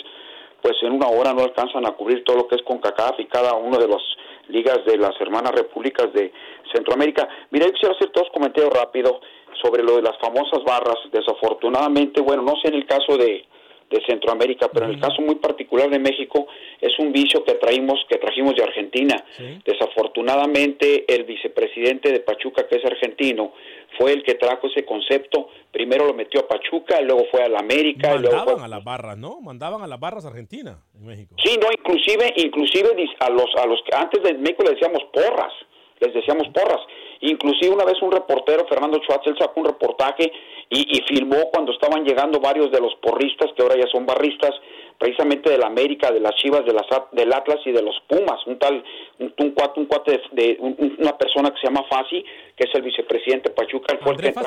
pues 0.62 0.76
en 0.82 0.92
una 0.92 1.08
hora 1.08 1.32
no 1.32 1.42
alcanzan 1.42 1.84
a 1.84 1.92
cubrir 1.92 2.22
todo 2.22 2.36
lo 2.36 2.48
que 2.48 2.54
es 2.54 2.62
CONCACAF 2.62 3.18
y 3.18 3.26
cada 3.26 3.54
uno 3.54 3.78
de 3.78 3.88
las 3.88 4.02
ligas 4.48 4.84
de 4.86 4.98
las 4.98 5.20
hermanas 5.20 5.52
repúblicas 5.52 6.12
de 6.12 6.32
Centroamérica. 6.72 7.28
Mira, 7.50 7.66
yo 7.66 7.72
quisiera 7.72 7.94
hacer 7.96 8.12
dos 8.14 8.28
comentarios 8.32 8.72
rápidos 8.72 9.16
sobre 9.60 9.82
lo 9.82 9.96
de 9.96 10.02
las 10.02 10.16
famosas 10.18 10.62
barras. 10.64 10.98
Desafortunadamente, 11.10 12.20
bueno, 12.20 12.42
no 12.42 12.54
sé 12.62 12.68
en 12.68 12.74
el 12.74 12.86
caso 12.86 13.16
de, 13.16 13.44
de 13.90 14.02
Centroamérica, 14.06 14.68
pero 14.72 14.86
en 14.86 14.92
el 14.92 15.00
caso 15.00 15.22
muy 15.22 15.36
particular 15.36 15.88
de 15.88 15.98
México 15.98 16.46
es 16.80 16.98
un 16.98 17.12
vicio 17.12 17.44
que 17.44 17.54
traímos, 17.54 18.04
que 18.08 18.18
trajimos 18.18 18.54
de 18.56 18.64
Argentina. 18.64 19.24
Desafortunadamente 19.64 21.04
el 21.12 21.24
vicepresidente 21.24 22.10
de 22.10 22.20
Pachuca, 22.20 22.66
que 22.68 22.76
es 22.76 22.84
argentino, 22.84 23.52
fue 23.98 24.12
el 24.12 24.22
que 24.24 24.34
trajo 24.34 24.66
ese 24.66 24.84
concepto. 24.84 25.48
Primero 25.70 26.06
lo 26.06 26.14
metió 26.14 26.40
a 26.40 26.48
Pachuca, 26.48 27.00
luego 27.00 27.24
fue 27.30 27.42
a 27.42 27.48
la 27.48 27.60
América, 27.60 28.14
luego 28.16 28.36
Mandaban 28.36 28.56
fue... 28.56 28.64
a 28.64 28.68
las 28.68 28.84
barras, 28.84 29.18
¿no? 29.18 29.40
Mandaban 29.40 29.82
a 29.82 29.86
las 29.86 30.00
barras 30.00 30.26
argentinas 30.26 30.78
en 30.94 31.06
México. 31.06 31.34
Sí, 31.42 31.56
no, 31.60 31.68
inclusive, 31.70 32.32
inclusive 32.36 32.88
a 33.20 33.30
los, 33.30 33.46
a 33.56 33.66
los 33.66 33.80
que 33.82 33.96
antes 33.96 34.22
de 34.22 34.34
México 34.34 34.64
les 34.64 34.72
decíamos 34.72 35.04
porras, 35.12 35.52
les 36.00 36.14
decíamos 36.14 36.48
porras. 36.48 36.80
Inclusive 37.20 37.74
una 37.74 37.84
vez 37.84 38.00
un 38.02 38.12
reportero, 38.12 38.66
Fernando 38.68 38.98
Schwartz, 38.98 39.26
él 39.26 39.36
sacó 39.38 39.60
un 39.60 39.66
reportaje 39.66 40.30
y, 40.68 40.98
y 40.98 41.02
filmó 41.02 41.50
cuando 41.52 41.72
estaban 41.72 42.04
llegando 42.04 42.40
varios 42.40 42.70
de 42.70 42.80
los 42.80 42.94
porristas, 42.96 43.50
que 43.56 43.62
ahora 43.62 43.76
ya 43.76 43.86
son 43.90 44.04
barristas, 44.04 44.50
precisamente 44.98 45.50
de 45.50 45.58
la 45.58 45.66
América, 45.66 46.10
de 46.10 46.20
las 46.20 46.34
Chivas, 46.36 46.64
de 46.64 46.72
las, 46.72 46.86
del 47.12 47.32
Atlas 47.32 47.60
y 47.64 47.72
de 47.72 47.82
los 47.82 47.98
Pumas. 48.08 48.46
Un 48.46 48.58
tal, 48.58 48.82
un, 49.18 49.32
un 49.38 49.50
cuate, 49.52 49.80
un 49.80 49.86
cuate 49.86 50.12
de, 50.12 50.22
de- 50.42 50.56
un- 50.60 50.74
un- 50.78 50.96
una 50.98 51.16
persona 51.16 51.50
que 51.50 51.60
se 51.60 51.66
llama 51.66 51.84
Fasi, 51.88 52.22
que 52.56 52.64
es 52.68 52.74
el 52.74 52.82
vicepresidente 52.82 53.50
de 53.50 53.54
Pachuca, 53.54 53.92
el 53.94 54.00
concepto. 54.00 54.40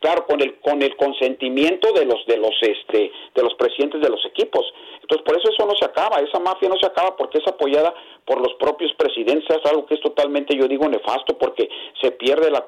Claro, 0.00 0.26
con 0.26 0.40
el 0.42 0.58
con 0.58 0.82
el 0.82 0.96
consentimiento 0.96 1.92
de 1.92 2.04
los 2.06 2.26
de 2.26 2.36
los 2.36 2.50
este 2.60 3.12
de 3.34 3.42
los 3.42 3.54
presidentes 3.54 4.00
de 4.00 4.08
los 4.10 4.24
equipos. 4.26 4.64
Entonces, 5.00 5.24
por 5.24 5.36
eso 5.38 5.48
eso 5.50 5.64
no 5.66 5.76
se 5.76 5.84
acaba, 5.84 6.18
esa 6.18 6.40
mafia 6.40 6.68
no 6.68 6.76
se 6.80 6.86
acaba 6.86 7.16
porque 7.16 7.38
es 7.38 7.46
apoyada 7.46 7.94
por 8.24 8.40
los 8.40 8.54
propios 8.54 8.92
presidentes, 8.94 9.48
es 9.50 9.70
algo 9.70 9.86
que 9.86 9.94
es 9.94 10.00
totalmente, 10.00 10.56
yo 10.56 10.68
digo, 10.68 10.88
nefasto 10.88 11.36
porque 11.36 11.68
se 12.00 12.12
pierde 12.12 12.50
la, 12.50 12.66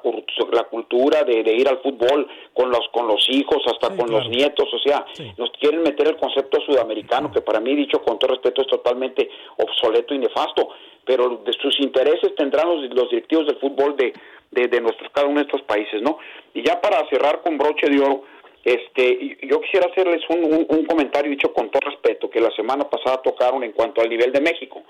la 0.51 0.63
cultura 0.63 1.23
de, 1.23 1.43
de 1.43 1.53
ir 1.53 1.67
al 1.67 1.79
fútbol 1.79 2.27
con 2.53 2.69
los 2.69 2.87
con 2.91 3.07
los 3.07 3.25
hijos, 3.29 3.63
hasta 3.65 3.95
con 3.95 4.11
los 4.11 4.27
nietos, 4.29 4.67
o 4.73 4.79
sea, 4.79 5.05
nos 5.37 5.51
quieren 5.59 5.81
meter 5.81 6.07
el 6.07 6.17
concepto 6.17 6.59
sudamericano, 6.61 7.31
que 7.31 7.41
para 7.41 7.59
mí, 7.59 7.75
dicho 7.75 8.01
con 8.01 8.19
todo 8.19 8.31
respeto, 8.31 8.61
es 8.61 8.67
totalmente 8.67 9.29
obsoleto 9.57 10.13
y 10.13 10.19
nefasto, 10.19 10.69
pero 11.05 11.41
de 11.45 11.53
sus 11.53 11.79
intereses 11.79 12.35
tendrán 12.35 12.67
los, 12.67 12.93
los 12.93 13.09
directivos 13.09 13.45
del 13.47 13.57
fútbol 13.57 13.95
de, 13.95 14.13
de, 14.51 14.67
de 14.67 14.81
nuestros, 14.81 15.09
cada 15.11 15.27
uno 15.27 15.39
de 15.39 15.45
estos 15.45 15.61
países, 15.63 16.01
¿no? 16.01 16.17
Y 16.53 16.63
ya 16.63 16.81
para 16.81 17.07
cerrar 17.09 17.41
con 17.41 17.57
broche 17.57 17.87
de 17.89 17.99
oro, 17.99 18.23
este, 18.65 19.37
yo 19.47 19.61
quisiera 19.61 19.87
hacerles 19.91 20.21
un, 20.29 20.43
un- 20.45 20.65
un 20.67 20.85
comentario 20.85 21.29
dicho 21.31 21.53
con 21.53 21.69
todo 21.69 21.81
respeto, 21.89 22.29
que 22.29 22.39
la 22.41 22.51
semana 22.55 22.89
pasada 22.89 23.21
tocaron 23.21 23.63
en 23.63 23.71
cuanto 23.71 24.01
al 24.01 24.09
nivel 24.09 24.31
de 24.31 24.41
México. 24.41 24.81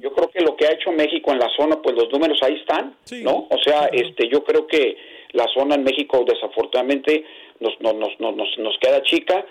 Yo 0.00 0.12
creo 0.12 0.30
que 0.30 0.40
lo 0.40 0.56
que 0.56 0.66
ha 0.66 0.72
hecho 0.72 0.90
México 0.90 1.30
en 1.30 1.38
la 1.38 1.48
zona, 1.56 1.80
pues 1.82 1.94
los 1.94 2.10
números 2.10 2.42
ahí 2.42 2.54
están, 2.54 2.96
¿no? 3.22 3.46
O 3.50 3.58
sea, 3.62 3.88
este, 3.92 4.26
yo 4.28 4.42
creo 4.42 4.66
que 4.66 4.96
la 5.32 5.46
zona 5.54 5.74
en 5.76 5.84
México 5.84 6.24
desafortunadamente 6.26 7.24
nos, 7.60 7.78
nos, 7.80 7.94
nos, 7.94 8.18
nos, 8.18 8.58
nos- 8.58 8.78
queda 8.80 9.02
chica. 9.02 9.44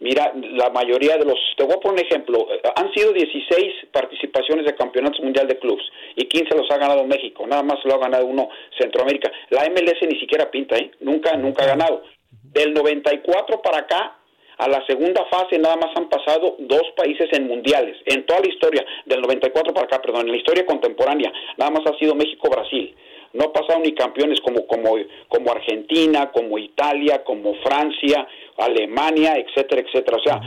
Mira, 0.00 0.32
la 0.34 0.68
mayoría 0.70 1.16
de 1.16 1.24
los, 1.24 1.38
te 1.56 1.62
voy 1.62 1.74
a 1.74 1.78
poner 1.80 2.00
un 2.00 2.06
ejemplo, 2.06 2.48
han 2.74 2.92
sido 2.92 3.12
16 3.12 3.72
participaciones 3.92 4.66
de 4.66 4.74
campeonatos 4.74 5.20
mundial 5.20 5.46
de 5.46 5.56
clubes 5.60 5.84
y 6.16 6.24
15 6.24 6.56
los 6.56 6.68
ha 6.72 6.76
ganado 6.76 7.04
México, 7.06 7.46
nada 7.46 7.62
más 7.62 7.78
lo 7.84 7.94
ha 7.94 7.98
ganado 7.98 8.26
uno 8.26 8.48
Centroamérica. 8.76 9.30
La 9.50 9.62
MLS 9.70 10.02
ni 10.10 10.18
siquiera 10.18 10.50
pinta, 10.50 10.76
¿eh? 10.76 10.90
Nunca, 11.00 11.36
nunca 11.36 11.62
ha 11.62 11.66
ganado. 11.68 12.02
Del 12.42 12.74
94 12.74 13.62
para 13.62 13.78
acá, 13.78 14.16
a 14.58 14.68
la 14.68 14.84
segunda 14.86 15.24
fase 15.26 15.58
nada 15.58 15.76
más 15.76 15.90
han 15.96 16.08
pasado 16.08 16.56
dos 16.58 16.82
países 16.96 17.28
en 17.32 17.48
mundiales, 17.48 17.96
en 18.06 18.24
toda 18.26 18.40
la 18.40 18.48
historia, 18.48 18.84
del 19.06 19.20
94 19.20 19.72
para 19.72 19.86
acá, 19.86 20.00
perdón, 20.00 20.26
en 20.26 20.32
la 20.32 20.36
historia 20.36 20.66
contemporánea, 20.66 21.32
nada 21.56 21.70
más 21.70 21.82
ha 21.86 21.98
sido 21.98 22.14
México-Brasil. 22.14 22.94
No 23.32 23.46
ha 23.46 23.52
pasado 23.52 23.80
ni 23.80 23.94
campeones 23.94 24.40
como, 24.40 24.66
como, 24.66 24.94
como 25.28 25.52
Argentina, 25.52 26.30
como 26.30 26.58
Italia, 26.58 27.24
como 27.24 27.54
Francia, 27.62 28.26
Alemania, 28.58 29.36
etcétera, 29.36 29.80
etcétera. 29.80 30.18
O 30.18 30.22
sea, 30.22 30.40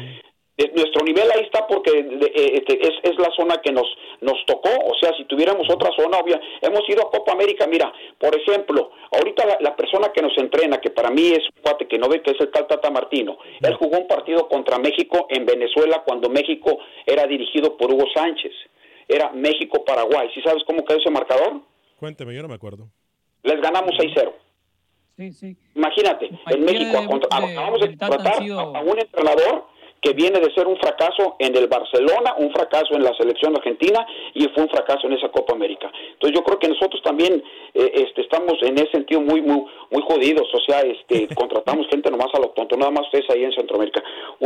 eh, 0.58 0.72
nuestro 0.74 1.04
nivel 1.04 1.30
ahí 1.32 1.42
está 1.44 1.68
porque 1.68 1.92
eh, 2.00 2.52
este, 2.56 2.82
es, 2.88 2.94
es 3.04 3.18
la 3.20 3.30
zona 3.36 3.58
que 3.62 3.72
nos 3.72 3.86
nos 4.22 4.38
tocó, 4.46 4.70
o 4.70 4.94
sea, 5.00 5.12
si 5.18 5.26
tuviéramos 5.26 5.70
otra 5.70 5.90
zona, 5.96 6.18
obvia, 6.18 6.40
hemos 6.62 6.88
ido 6.90 7.06
a 7.08 7.12
Copa 7.12 7.34
América, 7.34 7.68
mira, 7.68 7.92
por 8.18 8.34
ejemplo, 8.36 8.92
ahorita 9.12 9.46
la, 9.46 9.58
la 9.60 9.76
persona 9.76 10.12
que 10.14 10.22
nos 10.22 10.36
entrena, 10.38 10.80
que 10.80 10.90
para 10.90 11.10
mí 11.12 11.28
es 11.28 11.44
un 11.56 11.62
cuate 11.62 11.88
que 11.88 11.98
no 11.98 12.08
ve 12.08 12.22
que 12.22 12.32
es 12.32 12.40
el 12.40 12.50
tal 12.52 12.66
Tata 12.68 12.90
Martino, 12.90 13.38
él 13.62 13.74
jugó 13.76 13.98
un 14.00 14.08
partido 14.08 14.48
contra 14.48 14.80
México 14.80 15.28
en 15.30 15.46
Venezuela 15.46 16.04
cuando 16.06 16.30
México 16.30 16.78
era 17.06 17.28
dirigido 17.28 17.76
por 17.78 17.92
Hugo 17.92 18.06
Sánchez, 18.14 18.54
era 19.08 19.32
México-Paraguay, 19.34 20.30
¿sí 20.34 20.42
sabes 20.42 20.64
cómo 20.66 20.84
quedó 20.86 20.98
ese 21.00 21.12
marcador? 21.12 21.62
Cuénteme, 22.00 22.34
yo 22.34 22.42
no 22.42 22.48
me 22.48 22.56
acuerdo. 22.56 22.88
Les 23.44 23.60
ganamos 23.62 23.92
6-0. 23.98 24.32
Sí, 25.18 25.32
sí. 25.32 25.56
Imagínate, 25.76 26.30
en 26.50 26.66
México 26.66 27.00
de- 27.02 27.08
contra- 27.08 27.40
de- 27.40 27.52
acabamos 27.54 27.80
de 27.82 27.88
del 27.88 27.98
Tata 27.98 28.06
han 28.14 28.18
contratar 28.18 28.44
sido- 28.44 28.60
a 28.60 28.82
un 28.82 29.00
entrenador 29.00 29.66
que 30.02 30.14
viene 30.14 30.40
de 30.40 30.54
ser 30.54 30.68
un 30.68 30.78
fracaso 30.78 31.36
en 31.40 31.56
el 31.56 31.68
Barcelona, 31.68 32.36
un 32.38 32.52
fracaso 32.52 32.94
en 32.94 33.04
la 33.04 33.14
selección 33.16 33.56
argentina 33.56 34.06
y 34.34 34.48
fue 34.50 34.64
un 34.64 34.70
fracaso 34.70 35.08
en 35.08 35.14
esa 35.14 35.30
Copa 35.30 35.54
América. 35.54 35.92
Entonces 36.14 36.38
yo 36.38 36.44
creo 36.44 36.60
que 36.60 36.68
nosotros 36.68 37.02
también 37.04 37.44
eh, 37.74 37.92
este, 37.96 38.22
estamos 38.22 38.54
en 38.62 38.78
ese 38.78 38.92
sentido 38.92 39.22
muy 39.22 39.42
muy 39.42 39.66
muy 39.92 40.02
jodidos, 40.04 40.48
o 40.54 40.60
sea, 40.68 40.82
este, 40.82 41.28
contratamos 41.36 41.88
gente 41.90 42.10
nomás 42.12 42.28
a 42.34 42.40
lo 42.40 42.50
tonto, 42.50 42.76
nada 42.78 42.92
más 42.92 43.06
ustedes 43.06 43.30
ahí 43.30 43.44
en 43.44 43.54
Centroamérica. 43.54 44.04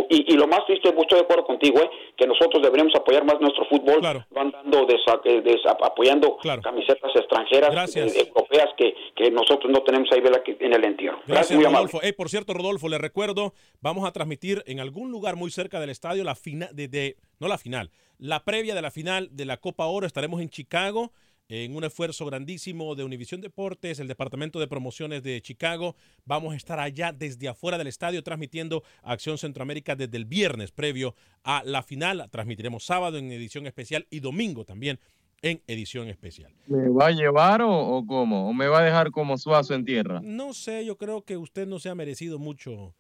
Y, 0.10 0.34
y 0.34 0.38
lo 0.38 0.48
más 0.48 0.66
triste, 0.66 0.90
estoy 0.90 1.20
de 1.20 1.24
acuerdo 1.26 1.46
contigo, 1.46 1.80
eh, 1.82 1.90
que 2.16 2.28
nosotros 2.28 2.62
deberíamos 2.62 2.94
apoyar 2.96 3.24
más 3.26 3.40
nuestro 3.42 3.66
fútbol, 3.66 4.02
van 4.32 4.52
dando 4.52 4.86
desa- 4.88 5.22
eh, 5.26 5.42
desa- 5.44 5.78
apoyando 5.82 6.38
camisetas 6.62 7.12
extranjeras, 7.16 7.96
eh, 7.96 8.26
europeas 8.28 8.70
que, 8.78 8.94
que 9.16 9.32
nosotros 9.32 9.72
no 9.72 9.82
tenemos 9.84 10.10
ahí 10.12 10.22
vela, 10.22 10.42
en 10.46 10.74
el 10.74 10.84
entierro. 10.84 11.20
Gracias, 11.28 11.56
muy 11.58 11.66
amable. 11.66 11.88
Rodolfo. 11.88 12.08
Eh, 12.08 12.14
por 12.14 12.30
cierto, 12.30 12.54
Rodolfo, 12.54 12.88
le 12.90 12.98
recuerdo, 12.98 13.54
vamos 13.82 14.08
a 14.08 14.12
transmitir 14.12 14.64
en 14.68 14.80
algún 14.80 15.12
lugar 15.12 15.36
muy 15.36 15.49
cerca 15.52 15.80
del 15.80 15.90
estadio 15.90 16.24
la 16.24 16.36
final, 16.36 16.70
de, 16.74 16.88
de- 16.88 17.18
no 17.40 17.48
la 17.48 17.58
final, 17.58 17.92
la 18.18 18.44
previa 18.44 18.76
de 18.76 18.82
la 18.82 18.92
final 18.92 19.30
de 19.32 19.46
la 19.46 19.58
Copa 19.58 19.86
Oro. 19.86 20.06
Estaremos 20.08 20.42
en 20.42 20.50
Chicago 20.50 21.12
en 21.52 21.76
un 21.76 21.84
esfuerzo 21.84 22.28
grandísimo 22.28 22.94
de 22.94 23.04
Univisión 23.04 23.42
Deportes, 23.42 24.00
el 24.00 24.08
Departamento 24.08 24.60
de 24.60 24.68
Promociones 24.68 25.24
de 25.24 25.42
Chicago. 25.42 25.96
Vamos 26.26 26.54
a 26.54 26.58
estar 26.58 26.80
allá 26.80 27.12
desde 27.12 27.48
afuera 27.48 27.78
del 27.80 27.88
estadio 27.88 28.22
transmitiendo 28.22 28.84
Acción 29.02 29.40
Centroamérica 29.40 29.96
desde 29.96 30.16
el 30.18 30.26
viernes 30.26 30.72
previo 30.72 31.16
a 31.44 31.64
la 31.66 31.82
final. 31.82 32.28
Transmitiremos 32.30 32.84
sábado 32.86 33.18
en 33.18 33.32
edición 33.32 33.66
especial 33.66 34.06
y 34.12 34.20
domingo 34.20 34.64
también 34.64 35.00
en 35.42 35.62
edición 35.66 36.08
especial. 36.10 36.54
¿Me 36.68 36.88
va 36.90 37.08
a 37.08 37.12
llevar 37.12 37.62
o, 37.64 37.72
o 37.98 38.06
cómo? 38.06 38.48
¿O 38.50 38.54
me 38.54 38.68
va 38.68 38.82
a 38.82 38.84
dejar 38.84 39.10
como 39.10 39.36
suazo 39.38 39.74
en 39.74 39.86
tierra? 39.86 40.20
No 40.22 40.54
sé, 40.54 40.86
yo 40.86 40.98
creo 40.98 41.24
que 41.24 41.36
usted 41.38 41.66
no 41.66 41.80
se 41.80 41.90
ha 41.90 41.96
merecido 41.96 42.38
mucho. 42.38 42.94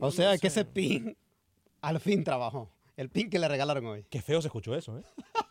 O 0.00 0.10
sea, 0.10 0.36
que 0.38 0.46
ese 0.46 0.64
pin 0.64 1.16
al 1.82 2.00
fin 2.00 2.24
trabajó. 2.24 2.70
El 2.96 3.08
pin 3.08 3.30
que 3.30 3.38
le 3.38 3.48
regalaron 3.48 3.84
hoy. 3.86 4.04
Qué 4.10 4.20
feo 4.22 4.40
se 4.42 4.48
escuchó 4.48 4.74
eso, 4.74 4.98
¿eh? 4.98 5.02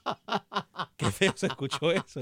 Qué 0.98 1.08
feo 1.12 1.34
se 1.36 1.48
escuchó 1.48 1.92
eso. 1.92 2.20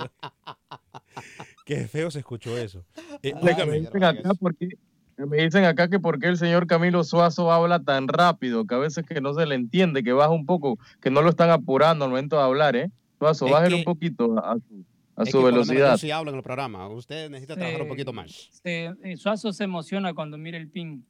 Qué 1.65 1.87
feo 1.87 2.09
se 2.09 2.19
escuchó 2.19 2.57
eso. 2.57 2.85
Eh, 3.21 3.33
Me 3.41 3.79
dicen 3.79 4.03
acá 4.03 4.31
porque 4.39 4.69
me 5.17 5.37
dicen 5.43 5.65
acá 5.65 5.89
que 5.89 5.99
por 5.99 6.17
qué 6.19 6.27
el 6.27 6.37
señor 6.37 6.65
Camilo 6.65 7.03
Suazo 7.03 7.51
habla 7.51 7.83
tan 7.83 8.07
rápido, 8.07 8.65
que 8.65 8.75
a 8.75 8.77
veces 8.77 9.05
que 9.05 9.19
no 9.19 9.33
se 9.33 9.45
le 9.45 9.55
entiende, 9.55 10.01
que 10.03 10.13
baja 10.13 10.29
un 10.29 10.45
poco, 10.45 10.79
que 11.01 11.09
no 11.11 11.21
lo 11.21 11.29
están 11.29 11.49
apurando 11.49 12.05
al 12.05 12.11
momento 12.11 12.37
de 12.37 12.43
hablar, 12.43 12.75
¿eh? 12.77 12.89
Suazo, 13.19 13.45
Es 13.47 13.51
bájale 13.51 13.69
que- 13.69 13.75
un 13.79 13.83
poquito 13.83 14.39
a, 14.39 14.53
a 14.53 14.55
su, 14.55 14.85
a 15.17 15.23
Es 15.23 15.31
su 15.31 15.43
velocidad. 15.43 15.91
Yo 15.91 15.97
sí 15.97 16.11
hablo 16.11 16.31
en 16.31 16.37
el 16.37 16.43
programa. 16.43 16.87
Usted 16.87 17.29
necesita 17.29 17.55
trabajar 17.55 17.81
un 17.81 17.89
poquito 17.89 18.13
más. 18.13 18.49
Eh, 18.63 18.93
Suazo 19.17 19.51
se 19.51 19.65
emociona 19.65 20.13
cuando 20.13 20.37
mira 20.37 20.57
el 20.57 20.69
pin. 20.69 21.05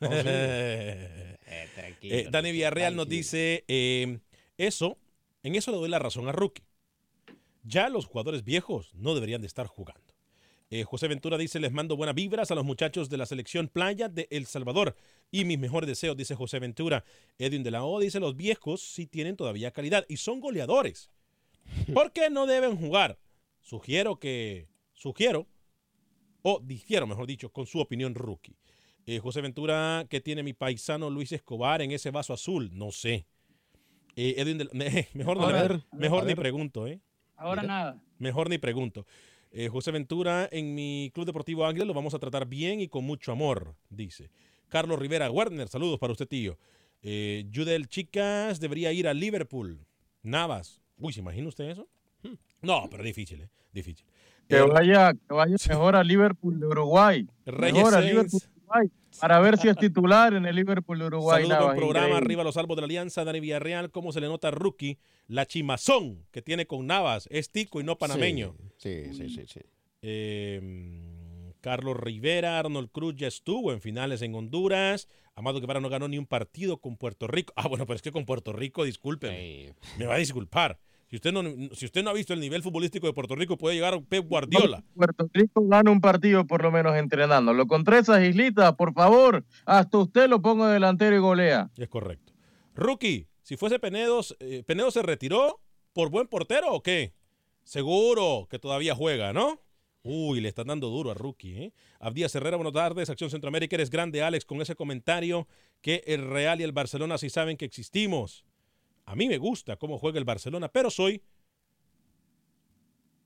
Eh, 1.46 2.28
Dani 2.30 2.52
Villarreal 2.52 2.96
nos 2.96 3.08
dice, 3.08 3.64
eh, 3.68 4.18
eso, 4.58 4.98
en 5.42 5.54
eso 5.54 5.70
le 5.70 5.76
doy 5.78 5.88
la 5.88 5.98
razón 5.98 6.28
a 6.28 6.32
Rookie. 6.32 6.64
Ya 7.62 7.88
los 7.88 8.06
jugadores 8.06 8.44
viejos 8.44 8.94
no 8.94 9.14
deberían 9.14 9.40
de 9.40 9.46
estar 9.46 9.66
jugando. 9.66 10.14
Eh, 10.68 10.82
José 10.82 11.06
Ventura 11.06 11.38
dice, 11.38 11.60
les 11.60 11.72
mando 11.72 11.96
buenas 11.96 12.16
vibras 12.16 12.50
a 12.50 12.56
los 12.56 12.64
muchachos 12.64 13.08
de 13.08 13.16
la 13.16 13.26
selección 13.26 13.68
playa 13.68 14.08
de 14.08 14.26
El 14.30 14.46
Salvador 14.46 14.96
y 15.30 15.44
mis 15.44 15.58
mejores 15.58 15.86
deseos, 15.86 16.16
dice 16.16 16.34
José 16.34 16.58
Ventura. 16.58 17.04
Edwin 17.38 17.62
de 17.62 17.70
la 17.70 17.84
O 17.84 18.00
dice, 18.00 18.18
los 18.18 18.36
viejos 18.36 18.82
sí 18.82 19.06
tienen 19.06 19.36
todavía 19.36 19.70
calidad 19.70 20.04
y 20.08 20.16
son 20.16 20.40
goleadores. 20.40 21.10
¿Por 21.94 22.12
qué 22.12 22.30
no 22.30 22.46
deben 22.46 22.76
jugar? 22.76 23.18
Sugiero 23.60 24.18
que, 24.18 24.68
sugiero, 24.92 25.46
o 26.42 26.60
difiero, 26.60 27.06
mejor 27.06 27.26
dicho, 27.26 27.52
con 27.52 27.66
su 27.66 27.80
opinión 27.80 28.14
rookie. 28.14 28.56
Eh, 29.06 29.20
José 29.20 29.40
Ventura, 29.40 30.04
¿qué 30.10 30.20
tiene 30.20 30.42
mi 30.42 30.52
paisano 30.52 31.10
Luis 31.10 31.30
Escobar 31.32 31.80
en 31.80 31.92
ese 31.92 32.10
vaso 32.10 32.32
azul? 32.32 32.70
No 32.72 32.90
sé. 32.90 33.26
Eh, 34.16 34.34
Edwin 34.38 34.58
de 34.58 34.64
la- 34.64 34.70
mejor 35.14 35.36
no 35.36 35.46
ver, 35.46 35.84
mejor 35.92 36.24
ni 36.24 36.34
pregunto, 36.34 36.86
¿eh? 36.86 37.00
Ahora 37.36 37.62
nada. 37.62 38.02
Mejor 38.18 38.48
ni 38.50 38.58
pregunto. 38.58 39.06
Eh, 39.52 39.68
José 39.68 39.90
Ventura, 39.92 40.48
en 40.50 40.74
mi 40.74 41.10
Club 41.14 41.26
Deportivo 41.26 41.64
Ángel 41.66 41.86
lo 41.86 41.94
vamos 41.94 42.14
a 42.14 42.18
tratar 42.18 42.46
bien 42.46 42.80
y 42.80 42.88
con 42.88 43.04
mucho 43.04 43.30
amor, 43.30 43.76
dice. 43.90 44.30
Carlos 44.68 44.98
Rivera 44.98 45.30
Werner, 45.30 45.68
saludos 45.68 45.98
para 46.00 46.12
usted, 46.12 46.26
tío. 46.26 46.58
Eh, 47.02 47.46
Judel 47.54 47.86
Chicas 47.88 48.58
debería 48.58 48.92
ir 48.92 49.06
a 49.06 49.14
Liverpool. 49.14 49.78
Navas. 50.22 50.82
Uy, 50.98 51.12
¿se 51.12 51.20
imagina 51.20 51.46
usted 51.48 51.70
eso? 51.70 51.86
Hmm. 52.22 52.34
No, 52.62 52.88
pero 52.90 53.04
difícil, 53.04 53.42
¿eh? 53.42 53.50
Difícil. 53.72 54.04
Que 54.48 54.56
Eh, 54.56 54.62
vaya, 54.62 55.12
que 55.12 55.34
vaya 55.34 55.54
mejor 55.68 55.94
a 55.94 56.02
Liverpool 56.02 56.58
de 56.58 56.66
Uruguay. 56.66 57.28
Reyes 57.44 57.74
Mejor 57.74 57.94
a. 57.94 58.00
Liverpool 58.00 58.40
Uruguay. 58.66 58.90
Para 59.20 59.40
ver 59.40 59.56
si 59.58 59.68
es 59.68 59.76
titular 59.76 60.34
en 60.34 60.46
el 60.46 60.54
Liverpool 60.54 60.98
de 60.98 61.06
Uruguay. 61.06 61.42
Saludo 61.42 61.54
Navas, 61.54 61.68
con 61.68 61.76
programa, 61.76 62.06
increíble. 62.06 62.24
arriba 62.26 62.44
los 62.44 62.54
salvos 62.54 62.76
de 62.76 62.82
la 62.82 62.86
Alianza, 62.86 63.24
Dani 63.24 63.40
Villarreal, 63.40 63.90
cómo 63.90 64.12
se 64.12 64.20
le 64.20 64.28
nota 64.28 64.48
a 64.48 64.50
Rookie, 64.50 64.98
la 65.26 65.46
chimazón 65.46 66.26
que 66.30 66.42
tiene 66.42 66.66
con 66.66 66.86
Navas, 66.86 67.28
es 67.30 67.50
tico 67.50 67.80
y 67.80 67.84
no 67.84 67.96
panameño. 67.98 68.54
Sí, 68.76 69.12
sí, 69.12 69.30
sí, 69.30 69.46
sí. 69.46 69.60
Eh, 70.02 70.60
Carlos 71.60 71.96
Rivera, 71.96 72.58
Arnold 72.60 72.90
Cruz 72.92 73.16
ya 73.16 73.26
estuvo 73.26 73.72
en 73.72 73.80
finales 73.80 74.22
en 74.22 74.34
Honduras. 74.34 75.08
Amado 75.34 75.60
Guevara 75.60 75.80
no 75.80 75.88
ganó 75.88 76.06
ni 76.06 76.16
un 76.16 76.26
partido 76.26 76.76
con 76.76 76.96
Puerto 76.96 77.26
Rico. 77.26 77.52
Ah, 77.56 77.66
bueno, 77.68 77.86
pero 77.86 77.96
es 77.96 78.02
que 78.02 78.12
con 78.12 78.24
Puerto 78.24 78.52
Rico, 78.52 78.84
disculpe. 78.84 79.74
Me 79.98 80.06
va 80.06 80.14
a 80.14 80.18
disculpar. 80.18 80.78
Si 81.08 81.16
usted, 81.16 81.32
no, 81.32 81.42
si 81.72 81.84
usted 81.84 82.02
no 82.02 82.10
ha 82.10 82.12
visto 82.12 82.32
el 82.32 82.40
nivel 82.40 82.62
futbolístico 82.62 83.06
de 83.06 83.12
Puerto 83.12 83.36
Rico, 83.36 83.56
puede 83.56 83.76
llegar 83.76 84.02
Pep 84.02 84.26
Guardiola. 84.26 84.82
Puerto 84.94 85.28
Rico 85.32 85.64
gana 85.66 85.90
un 85.90 86.00
partido 86.00 86.46
por 86.46 86.62
lo 86.62 86.72
menos 86.72 86.96
entrenando. 86.96 87.52
Lo 87.52 87.66
contra 87.66 87.98
esas 87.98 88.22
islitas, 88.24 88.74
por 88.74 88.92
favor, 88.92 89.44
hasta 89.64 89.98
usted 89.98 90.28
lo 90.28 90.42
pongo 90.42 90.66
delantero 90.66 91.14
y 91.14 91.20
golea. 91.20 91.70
Es 91.76 91.88
correcto. 91.88 92.32
Rookie, 92.74 93.28
si 93.42 93.56
fuese 93.56 93.78
Penedos, 93.78 94.36
eh, 94.40 94.64
¿Penedo 94.66 94.90
se 94.90 95.02
retiró 95.02 95.60
por 95.92 96.10
buen 96.10 96.26
portero 96.26 96.72
o 96.72 96.82
qué? 96.82 97.14
Seguro 97.62 98.48
que 98.50 98.58
todavía 98.58 98.94
juega, 98.94 99.32
¿no? 99.32 99.60
Uy, 100.02 100.40
le 100.40 100.48
están 100.48 100.68
dando 100.68 100.88
duro 100.88 101.10
a 101.10 101.14
Rookie, 101.14 101.56
¿eh? 101.56 101.72
Abdías 101.98 102.34
Herrera, 102.34 102.56
buenas 102.56 102.74
tardes. 102.74 103.10
Acción 103.10 103.30
Centroamérica, 103.30 103.76
eres 103.76 103.90
grande, 103.90 104.22
Alex, 104.22 104.44
con 104.44 104.60
ese 104.60 104.76
comentario 104.76 105.48
que 105.80 106.02
el 106.06 106.28
Real 106.28 106.60
y 106.60 106.64
el 106.64 106.72
Barcelona 106.72 107.18
sí 107.18 107.30
saben 107.30 107.56
que 107.56 107.64
existimos. 107.64 108.44
A 109.06 109.14
mí 109.14 109.28
me 109.28 109.38
gusta 109.38 109.76
cómo 109.76 109.98
juega 109.98 110.18
el 110.18 110.24
Barcelona, 110.24 110.68
pero 110.68 110.90
soy 110.90 111.22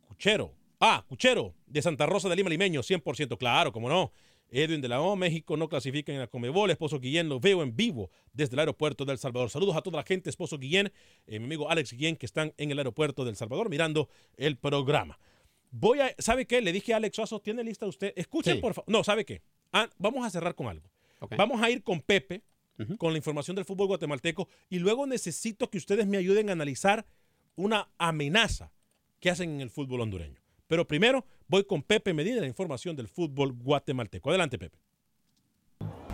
Cuchero. 0.08 0.54
Ah, 0.78 1.04
Cuchero, 1.08 1.54
de 1.66 1.82
Santa 1.82 2.06
Rosa 2.06 2.28
de 2.28 2.36
Lima 2.36 2.48
Limeño, 2.50 2.82
100%, 2.82 3.36
claro, 3.38 3.72
como 3.72 3.88
no. 3.88 4.12
Edwin 4.52 4.80
de 4.80 4.88
la 4.88 5.00
O, 5.00 5.14
México 5.14 5.56
no 5.56 5.68
clasifica 5.68 6.12
en 6.12 6.18
la 6.18 6.26
Comebol. 6.26 6.70
Esposo 6.70 6.98
Guillén 6.98 7.28
lo 7.28 7.38
veo 7.38 7.62
en 7.62 7.76
vivo 7.76 8.10
desde 8.32 8.54
el 8.56 8.60
aeropuerto 8.60 9.04
de 9.04 9.12
El 9.12 9.18
Salvador. 9.18 9.48
Saludos 9.48 9.76
a 9.76 9.82
toda 9.82 9.98
la 9.98 10.02
gente, 10.02 10.28
esposo 10.28 10.58
Guillén, 10.58 10.90
eh, 11.26 11.38
mi 11.38 11.44
amigo 11.44 11.70
Alex 11.70 11.92
Guillén, 11.92 12.16
que 12.16 12.26
están 12.26 12.52
en 12.56 12.70
el 12.72 12.78
aeropuerto 12.78 13.24
del 13.24 13.36
Salvador 13.36 13.70
mirando 13.70 14.08
el 14.36 14.56
programa. 14.56 15.20
Voy 15.70 16.00
a, 16.00 16.12
¿sabe 16.18 16.46
qué? 16.46 16.60
Le 16.60 16.72
dije 16.72 16.92
a 16.92 16.96
Alex 16.96 17.14
Suazo, 17.14 17.38
¿tiene 17.40 17.62
lista 17.62 17.86
usted? 17.86 18.12
Escuchen, 18.16 18.56
Sí. 18.56 18.60
por 18.60 18.74
favor. 18.74 18.90
No, 18.90 19.04
¿sabe 19.04 19.24
qué? 19.24 19.40
Ah, 19.72 19.88
vamos 19.98 20.26
a 20.26 20.30
cerrar 20.30 20.54
con 20.56 20.66
algo. 20.66 20.90
Vamos 21.36 21.62
a 21.62 21.70
ir 21.70 21.84
con 21.84 22.00
Pepe, 22.00 22.42
con 22.98 23.12
la 23.12 23.18
información 23.18 23.54
del 23.54 23.64
fútbol 23.64 23.88
guatemalteco, 23.88 24.48
y 24.68 24.78
luego 24.78 25.06
necesito 25.06 25.70
que 25.70 25.78
ustedes 25.78 26.06
me 26.06 26.16
ayuden 26.16 26.48
a 26.48 26.52
analizar 26.52 27.06
una 27.56 27.88
amenaza 27.98 28.72
que 29.20 29.30
hacen 29.30 29.50
en 29.50 29.60
el 29.60 29.70
fútbol 29.70 30.00
hondureño. 30.00 30.40
Pero 30.66 30.86
primero 30.86 31.24
voy 31.48 31.64
con 31.64 31.82
Pepe 31.82 32.14
Medina, 32.14 32.40
la 32.40 32.46
información 32.46 32.96
del 32.96 33.08
fútbol 33.08 33.52
guatemalteco. 33.52 34.30
Adelante, 34.30 34.58
Pepe. 34.58 34.78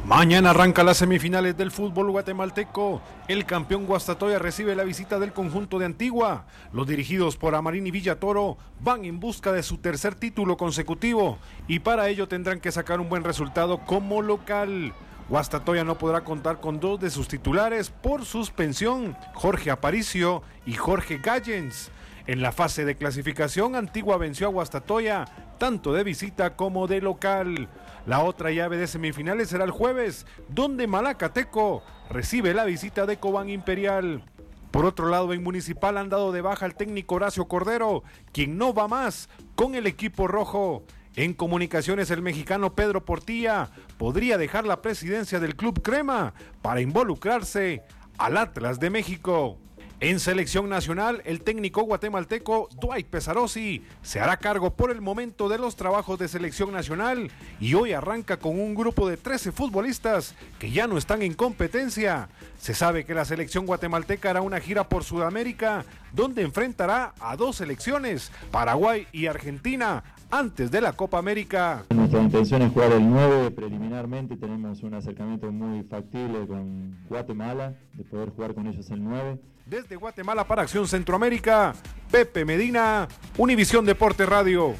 Mañana 0.06 0.50
arranca 0.50 0.84
las 0.84 0.98
semifinales 0.98 1.56
del 1.56 1.72
fútbol 1.72 2.12
guatemalteco. 2.12 3.02
El 3.26 3.44
campeón 3.44 3.86
Guastatoya 3.86 4.38
recibe 4.38 4.76
la 4.76 4.84
visita 4.84 5.18
del 5.18 5.32
conjunto 5.32 5.80
de 5.80 5.86
Antigua. 5.86 6.46
Los 6.72 6.86
dirigidos 6.86 7.36
por 7.36 7.56
Amarini 7.56 7.90
Villatoro 7.90 8.56
van 8.80 9.04
en 9.04 9.18
busca 9.18 9.52
de 9.52 9.64
su 9.64 9.78
tercer 9.78 10.14
título 10.14 10.56
consecutivo 10.56 11.38
y 11.66 11.80
para 11.80 12.08
ello 12.08 12.28
tendrán 12.28 12.60
que 12.60 12.70
sacar 12.70 13.00
un 13.00 13.08
buen 13.08 13.24
resultado 13.24 13.78
como 13.84 14.22
local. 14.22 14.94
Guastatoya 15.28 15.82
no 15.82 15.98
podrá 15.98 16.22
contar 16.22 16.60
con 16.60 16.78
dos 16.78 17.00
de 17.00 17.10
sus 17.10 17.26
titulares 17.26 17.90
por 17.90 18.24
suspensión, 18.24 19.16
Jorge 19.34 19.72
Aparicio 19.72 20.42
y 20.64 20.74
Jorge 20.74 21.18
Gallens. 21.18 21.90
En 22.28 22.42
la 22.42 22.52
fase 22.52 22.84
de 22.84 22.96
clasificación, 22.96 23.74
Antigua 23.74 24.18
venció 24.18 24.46
a 24.46 24.50
Guastatoya, 24.50 25.24
tanto 25.58 25.92
de 25.92 26.04
visita 26.04 26.54
como 26.54 26.86
de 26.86 27.00
local. 27.00 27.68
La 28.06 28.20
otra 28.20 28.52
llave 28.52 28.76
de 28.76 28.86
semifinales 28.86 29.48
será 29.48 29.64
el 29.64 29.72
jueves, 29.72 30.26
donde 30.48 30.86
Malacateco 30.86 31.82
recibe 32.08 32.54
la 32.54 32.64
visita 32.64 33.04
de 33.04 33.18
Cobán 33.18 33.48
Imperial. 33.48 34.24
Por 34.70 34.84
otro 34.84 35.08
lado, 35.08 35.32
en 35.32 35.42
Municipal 35.42 35.98
han 35.98 36.08
dado 36.08 36.30
de 36.30 36.40
baja 36.40 36.66
al 36.66 36.76
técnico 36.76 37.16
Horacio 37.16 37.46
Cordero, 37.46 38.04
quien 38.32 38.58
no 38.58 38.74
va 38.74 38.86
más 38.86 39.28
con 39.56 39.74
el 39.74 39.86
equipo 39.86 40.28
rojo. 40.28 40.84
En 41.16 41.32
comunicaciones, 41.32 42.10
el 42.10 42.20
mexicano 42.20 42.74
Pedro 42.74 43.02
Portilla 43.02 43.70
podría 43.96 44.36
dejar 44.36 44.66
la 44.66 44.82
presidencia 44.82 45.40
del 45.40 45.56
Club 45.56 45.80
Crema 45.80 46.34
para 46.60 46.82
involucrarse 46.82 47.82
al 48.18 48.36
Atlas 48.36 48.78
de 48.80 48.90
México. 48.90 49.56
En 49.98 50.20
selección 50.20 50.68
nacional, 50.68 51.22
el 51.24 51.40
técnico 51.40 51.80
guatemalteco 51.80 52.68
Dwight 52.78 53.06
Pesarosi 53.06 53.82
se 54.02 54.20
hará 54.20 54.36
cargo 54.36 54.74
por 54.74 54.90
el 54.90 55.00
momento 55.00 55.48
de 55.48 55.56
los 55.56 55.74
trabajos 55.74 56.18
de 56.18 56.28
selección 56.28 56.70
nacional 56.70 57.30
y 57.60 57.72
hoy 57.72 57.94
arranca 57.94 58.36
con 58.36 58.60
un 58.60 58.74
grupo 58.74 59.08
de 59.08 59.16
13 59.16 59.52
futbolistas 59.52 60.34
que 60.58 60.70
ya 60.70 60.86
no 60.86 60.98
están 60.98 61.22
en 61.22 61.32
competencia. 61.32 62.28
Se 62.60 62.74
sabe 62.74 63.06
que 63.06 63.14
la 63.14 63.24
selección 63.24 63.64
guatemalteca 63.64 64.28
hará 64.28 64.42
una 64.42 64.60
gira 64.60 64.86
por 64.86 65.02
Sudamérica 65.02 65.86
donde 66.12 66.42
enfrentará 66.42 67.14
a 67.18 67.34
dos 67.36 67.56
selecciones, 67.56 68.30
Paraguay 68.50 69.06
y 69.12 69.28
Argentina, 69.28 70.04
antes 70.30 70.70
de 70.70 70.80
la 70.80 70.92
Copa 70.92 71.18
América. 71.18 71.84
Nuestra 71.90 72.22
intención 72.22 72.62
es 72.62 72.72
jugar 72.72 72.92
el 72.92 73.08
9 73.08 73.50
preliminarmente, 73.52 74.36
tenemos 74.36 74.82
un 74.82 74.94
acercamiento 74.94 75.50
muy 75.50 75.82
factible 75.84 76.46
con 76.46 76.98
Guatemala, 77.08 77.74
de 77.92 78.04
poder 78.04 78.30
jugar 78.30 78.54
con 78.54 78.66
ellos 78.66 78.90
el 78.90 79.02
9. 79.02 79.38
Desde 79.66 79.96
Guatemala 79.96 80.46
para 80.46 80.62
Acción 80.62 80.86
Centroamérica, 80.86 81.74
Pepe 82.10 82.44
Medina, 82.44 83.08
Univisión 83.36 83.84
Deporte 83.84 84.24
Radio. 84.24 84.74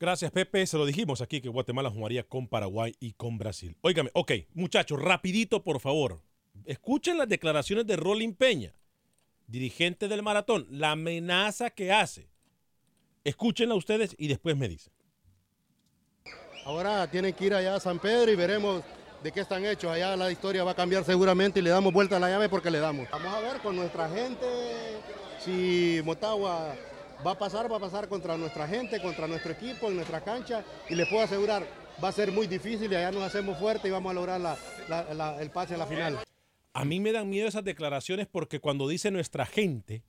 Gracias, 0.00 0.32
Pepe. 0.32 0.66
Se 0.66 0.76
lo 0.76 0.84
dijimos 0.84 1.20
aquí 1.20 1.40
que 1.40 1.48
Guatemala 1.48 1.88
jugaría 1.88 2.24
con 2.24 2.48
Paraguay 2.48 2.96
y 2.98 3.12
con 3.12 3.38
Brasil. 3.38 3.76
Óigame, 3.82 4.10
ok, 4.14 4.32
muchachos, 4.54 5.00
rapidito, 5.00 5.62
por 5.62 5.78
favor. 5.78 6.20
Escuchen 6.64 7.18
las 7.18 7.28
declaraciones 7.28 7.86
de 7.86 7.96
Rolín 7.96 8.34
Peña, 8.34 8.74
dirigente 9.46 10.08
del 10.08 10.24
maratón, 10.24 10.66
la 10.70 10.90
amenaza 10.90 11.70
que 11.70 11.92
hace. 11.92 12.31
Escúchenla 13.24 13.74
ustedes 13.74 14.14
y 14.18 14.28
después 14.28 14.56
me 14.56 14.68
dicen. 14.68 14.92
Ahora 16.64 17.10
tienen 17.10 17.32
que 17.34 17.46
ir 17.46 17.54
allá 17.54 17.74
a 17.76 17.80
San 17.80 17.98
Pedro 17.98 18.30
y 18.30 18.36
veremos 18.36 18.82
de 19.22 19.32
qué 19.32 19.40
están 19.40 19.64
hechos. 19.64 19.90
Allá 19.90 20.16
la 20.16 20.30
historia 20.30 20.64
va 20.64 20.72
a 20.72 20.76
cambiar 20.76 21.04
seguramente 21.04 21.60
y 21.60 21.62
le 21.62 21.70
damos 21.70 21.92
vuelta 21.92 22.16
a 22.16 22.20
la 22.20 22.28
llave 22.28 22.48
porque 22.48 22.70
le 22.70 22.78
damos. 22.78 23.08
Vamos 23.10 23.34
a 23.34 23.40
ver 23.40 23.60
con 23.60 23.76
nuestra 23.76 24.08
gente 24.08 24.46
si 25.40 26.00
Motagua 26.04 26.74
va 27.26 27.32
a 27.32 27.38
pasar, 27.38 27.70
va 27.70 27.76
a 27.76 27.80
pasar 27.80 28.08
contra 28.08 28.36
nuestra 28.36 28.66
gente, 28.68 29.00
contra 29.00 29.26
nuestro 29.26 29.52
equipo, 29.52 29.88
en 29.88 29.96
nuestra 29.96 30.20
cancha 30.22 30.64
y 30.88 30.94
les 30.94 31.08
puedo 31.08 31.22
asegurar, 31.22 31.66
va 32.02 32.08
a 32.08 32.12
ser 32.12 32.30
muy 32.32 32.46
difícil 32.46 32.90
y 32.92 32.94
allá 32.96 33.10
nos 33.12 33.22
hacemos 33.22 33.58
fuerte 33.58 33.88
y 33.88 33.90
vamos 33.90 34.10
a 34.10 34.14
lograr 34.14 34.40
la- 34.40 34.56
la- 34.88 35.14
la- 35.14 35.42
el 35.42 35.50
pase 35.50 35.74
a 35.74 35.78
la 35.78 35.86
final. 35.86 36.18
A 36.74 36.84
mí 36.84 37.00
me 37.00 37.12
dan 37.12 37.28
miedo 37.28 37.48
esas 37.48 37.64
declaraciones 37.64 38.26
porque 38.30 38.60
cuando 38.60 38.88
dice 38.88 39.10
nuestra 39.10 39.46
gente, 39.46 40.02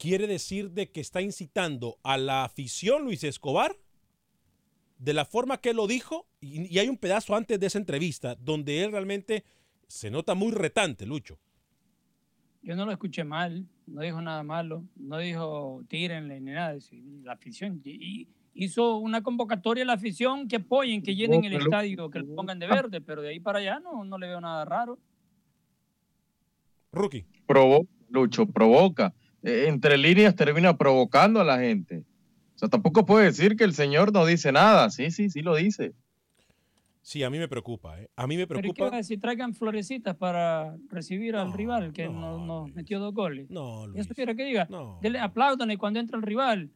quiere 0.00 0.26
decir 0.26 0.70
de 0.70 0.90
que 0.90 1.00
está 1.02 1.20
incitando 1.20 1.98
a 2.02 2.16
la 2.16 2.42
afición 2.44 3.04
Luis 3.04 3.22
Escobar 3.22 3.76
de 4.98 5.12
la 5.12 5.26
forma 5.26 5.60
que 5.60 5.74
lo 5.74 5.86
dijo. 5.86 6.26
Y, 6.40 6.74
y 6.74 6.78
hay 6.78 6.88
un 6.88 6.96
pedazo 6.96 7.36
antes 7.36 7.60
de 7.60 7.66
esa 7.66 7.76
entrevista 7.78 8.34
donde 8.34 8.82
él 8.82 8.92
realmente 8.92 9.44
se 9.86 10.10
nota 10.10 10.34
muy 10.34 10.52
retante, 10.52 11.04
Lucho. 11.04 11.38
Yo 12.62 12.76
no 12.76 12.86
lo 12.86 12.92
escuché 12.92 13.24
mal, 13.24 13.66
no 13.86 14.00
dijo 14.00 14.20
nada 14.22 14.42
malo, 14.42 14.84
no 14.96 15.18
dijo 15.18 15.82
tírenle 15.88 16.40
ni 16.40 16.52
nada. 16.52 16.78
La 17.22 17.32
afición 17.34 17.82
y- 17.84 17.90
y 18.22 18.28
hizo 18.54 18.96
una 18.96 19.22
convocatoria 19.22 19.84
a 19.84 19.86
la 19.86 19.92
afición 19.94 20.48
que 20.48 20.56
apoyen, 20.56 21.02
que 21.02 21.14
llenen 21.14 21.44
el 21.44 21.52
estadio, 21.66 22.10
que 22.10 22.20
lo 22.20 22.34
pongan 22.36 22.58
de 22.58 22.66
verde, 22.66 23.00
pero 23.02 23.20
de 23.20 23.28
ahí 23.28 23.40
para 23.40 23.58
allá 23.58 23.80
no, 23.80 24.02
no 24.04 24.16
le 24.18 24.28
veo 24.28 24.40
nada 24.40 24.64
raro. 24.64 24.98
Rookie. 26.92 27.24
Provoca, 27.46 27.88
Lucho, 28.08 28.46
provoca. 28.46 29.14
Eh, 29.42 29.64
entre 29.68 29.96
líneas 29.98 30.34
termina 30.34 30.76
provocando 30.76 31.40
a 31.40 31.44
la 31.44 31.58
gente. 31.58 32.04
O 32.54 32.58
sea, 32.60 32.68
tampoco 32.68 33.06
puede 33.06 33.26
decir 33.26 33.56
que 33.56 33.64
el 33.64 33.72
señor 33.74 34.12
no 34.12 34.26
dice 34.26 34.52
nada. 34.52 34.90
Sí, 34.90 35.10
sí, 35.10 35.30
sí 35.30 35.40
lo 35.40 35.54
dice. 35.56 35.92
Sí, 37.02 37.22
a 37.22 37.30
mí 37.30 37.38
me 37.38 37.48
preocupa. 37.48 37.98
¿eh? 37.98 38.08
A 38.14 38.26
mí 38.26 38.36
me 38.36 38.46
Pero 38.46 38.60
¿y 38.60 38.62
qué 38.62 38.68
preocupa. 38.74 38.90
va 38.90 38.94
a 38.94 38.98
decir? 38.98 39.18
Traigan 39.20 39.54
florecitas 39.54 40.14
para 40.16 40.76
recibir 40.90 41.34
al 41.36 41.52
rival 41.52 41.92
que 41.92 42.08
nos, 42.08 42.40
nos 42.42 42.72
metió 42.74 43.00
dos 43.00 43.14
goles. 43.14 43.48
No, 43.50 43.86
¿Y 43.94 44.00
eso 44.00 44.14
quiere 44.14 44.36
que 44.36 44.44
diga? 44.44 44.68
Dele, 45.00 45.18
apláudanle 45.18 45.78
cuando 45.78 45.98
entra 45.98 46.16
el 46.18 46.22
rival. 46.22 46.70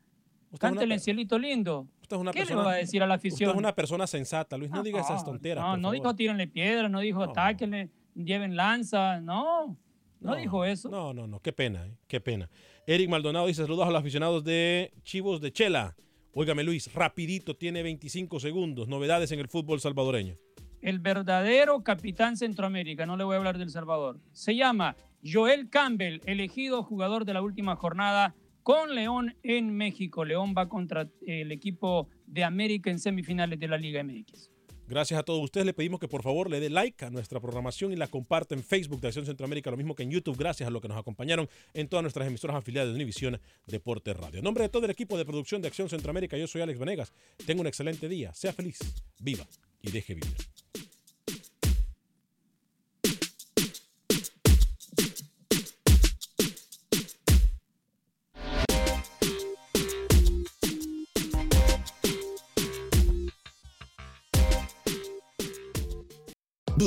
Usted 0.51 0.59
Cántele 0.69 0.95
per- 0.95 1.01
cielito 1.01 1.39
lindo. 1.39 1.87
Usted 2.01 2.17
es 2.17 2.21
una 2.21 2.31
¿Qué 2.33 2.39
persona- 2.41 2.61
le 2.63 2.67
va 2.67 2.73
a 2.73 2.77
decir 2.77 3.03
a 3.03 3.07
la 3.07 3.17
Usted 3.17 3.29
afición? 3.29 3.51
es 3.51 3.57
una 3.57 3.75
persona 3.75 4.07
sensata, 4.07 4.57
Luis. 4.57 4.71
No 4.71 4.83
diga 4.83 5.01
esas 5.01 5.25
tonteras. 5.25 5.63
No, 5.63 5.71
por 5.73 5.79
no 5.79 5.89
favor. 5.89 5.95
dijo 5.97 6.15
tírenle 6.17 6.47
piedras, 6.49 6.91
no 6.91 7.01
dijo 7.01 7.23
atáquenle, 7.23 7.91
lleven 8.15 8.57
lanza, 8.57 9.21
no. 9.21 9.77
No, 10.25 10.37
dijo 10.37 10.65
eso. 10.65 10.89
No, 10.89 11.13
no, 11.13 11.27
no. 11.27 11.41
Qué 11.41 11.53
pena, 11.53 11.87
eh, 11.87 11.97
qué 12.09 12.21
pena. 12.21 12.49
Eric 12.87 13.09
Maldonado 13.09 13.47
dice 13.47 13.63
saludos 13.63 13.87
a 13.87 13.91
los 13.91 14.01
aficionados 14.01 14.43
de 14.43 14.93
Chivos 15.03 15.41
de 15.41 15.53
Chela. 15.53 15.97
Óigame 16.33 16.65
Luis, 16.65 16.93
rapidito, 16.93 17.57
tiene 17.57 17.83
25 17.83 18.41
segundos. 18.41 18.89
Novedades 18.89 19.31
en 19.33 19.41
el 19.41 19.49
fútbol 19.49 19.81
salvadoreño. 19.81 20.35
El 20.81 20.99
verdadero 20.99 21.83
capitán 21.83 22.37
Centroamérica, 22.37 23.07
no 23.07 23.17
le 23.17 23.25
voy 23.25 23.35
a 23.35 23.39
hablar 23.39 23.59
del 23.59 23.71
Salvador. 23.71 24.19
Se 24.33 24.55
llama 24.57 24.97
Joel 25.23 25.71
Campbell, 25.71 26.21
elegido 26.27 26.83
jugador 26.83 27.25
de 27.25 27.35
la 27.35 27.43
última 27.43 27.77
jornada 27.77 28.35
con 28.63 28.95
León 28.95 29.37
en 29.43 29.77
México. 29.77 30.25
León 30.25 30.55
va 30.57 30.69
contra 30.69 31.09
el 31.27 31.53
equipo 31.53 32.09
de 32.27 32.45
América 32.45 32.91
en 32.91 32.99
semifinales 32.99 33.59
de 33.59 33.69
la 33.69 33.79
Liga 33.79 34.03
MX. 34.03 34.54
Gracias 34.87 35.19
a 35.19 35.23
todos 35.23 35.43
ustedes. 35.43 35.67
Le 35.67 35.73
pedimos 35.73 35.99
que 35.99 36.09
por 36.09 36.23
favor 36.23 36.51
le 36.51 36.61
dé 36.61 36.69
like 36.69 37.05
a 37.05 37.11
nuestra 37.11 37.41
programación 37.41 37.93
y 37.93 37.97
la 37.97 38.07
comparta 38.07 38.55
en 38.55 38.63
Facebook 38.63 39.01
de 39.01 39.09
Acción 39.09 39.25
Centroamérica, 39.25 39.71
lo 39.71 39.77
mismo 39.77 39.95
que 39.95 40.03
en 40.03 40.11
YouTube. 40.11 40.37
Gracias 40.37 40.67
a 40.67 40.71
los 40.71 40.83
que 40.83 40.89
nos 40.89 40.99
acompañaron 40.99 41.49
en 41.73 41.89
todas 41.89 42.03
nuestras 42.03 42.27
emisoras 42.29 42.57
afiliadas 42.57 42.91
de 42.91 42.95
Univisión 42.95 43.41
Deporte 43.67 44.13
Radio. 44.13 44.39
En 44.39 44.45
nombre 44.45 44.65
de 44.65 44.69
todo 44.69 44.85
el 44.85 44.91
equipo 44.91 45.17
de 45.17 45.25
producción 45.25 45.63
de 45.63 45.69
Acción 45.69 45.89
Centroamérica, 45.89 46.37
yo 46.37 46.47
soy 46.47 46.61
Alex 46.61 46.79
Venegas. 46.79 47.13
Tenga 47.47 47.63
un 47.63 47.67
excelente 47.67 48.09
día. 48.09 48.35
Sea 48.35 48.53
feliz, 48.53 48.79
viva 49.19 49.47
y 49.81 49.91
deje 49.91 50.15
vivir. 50.15 50.37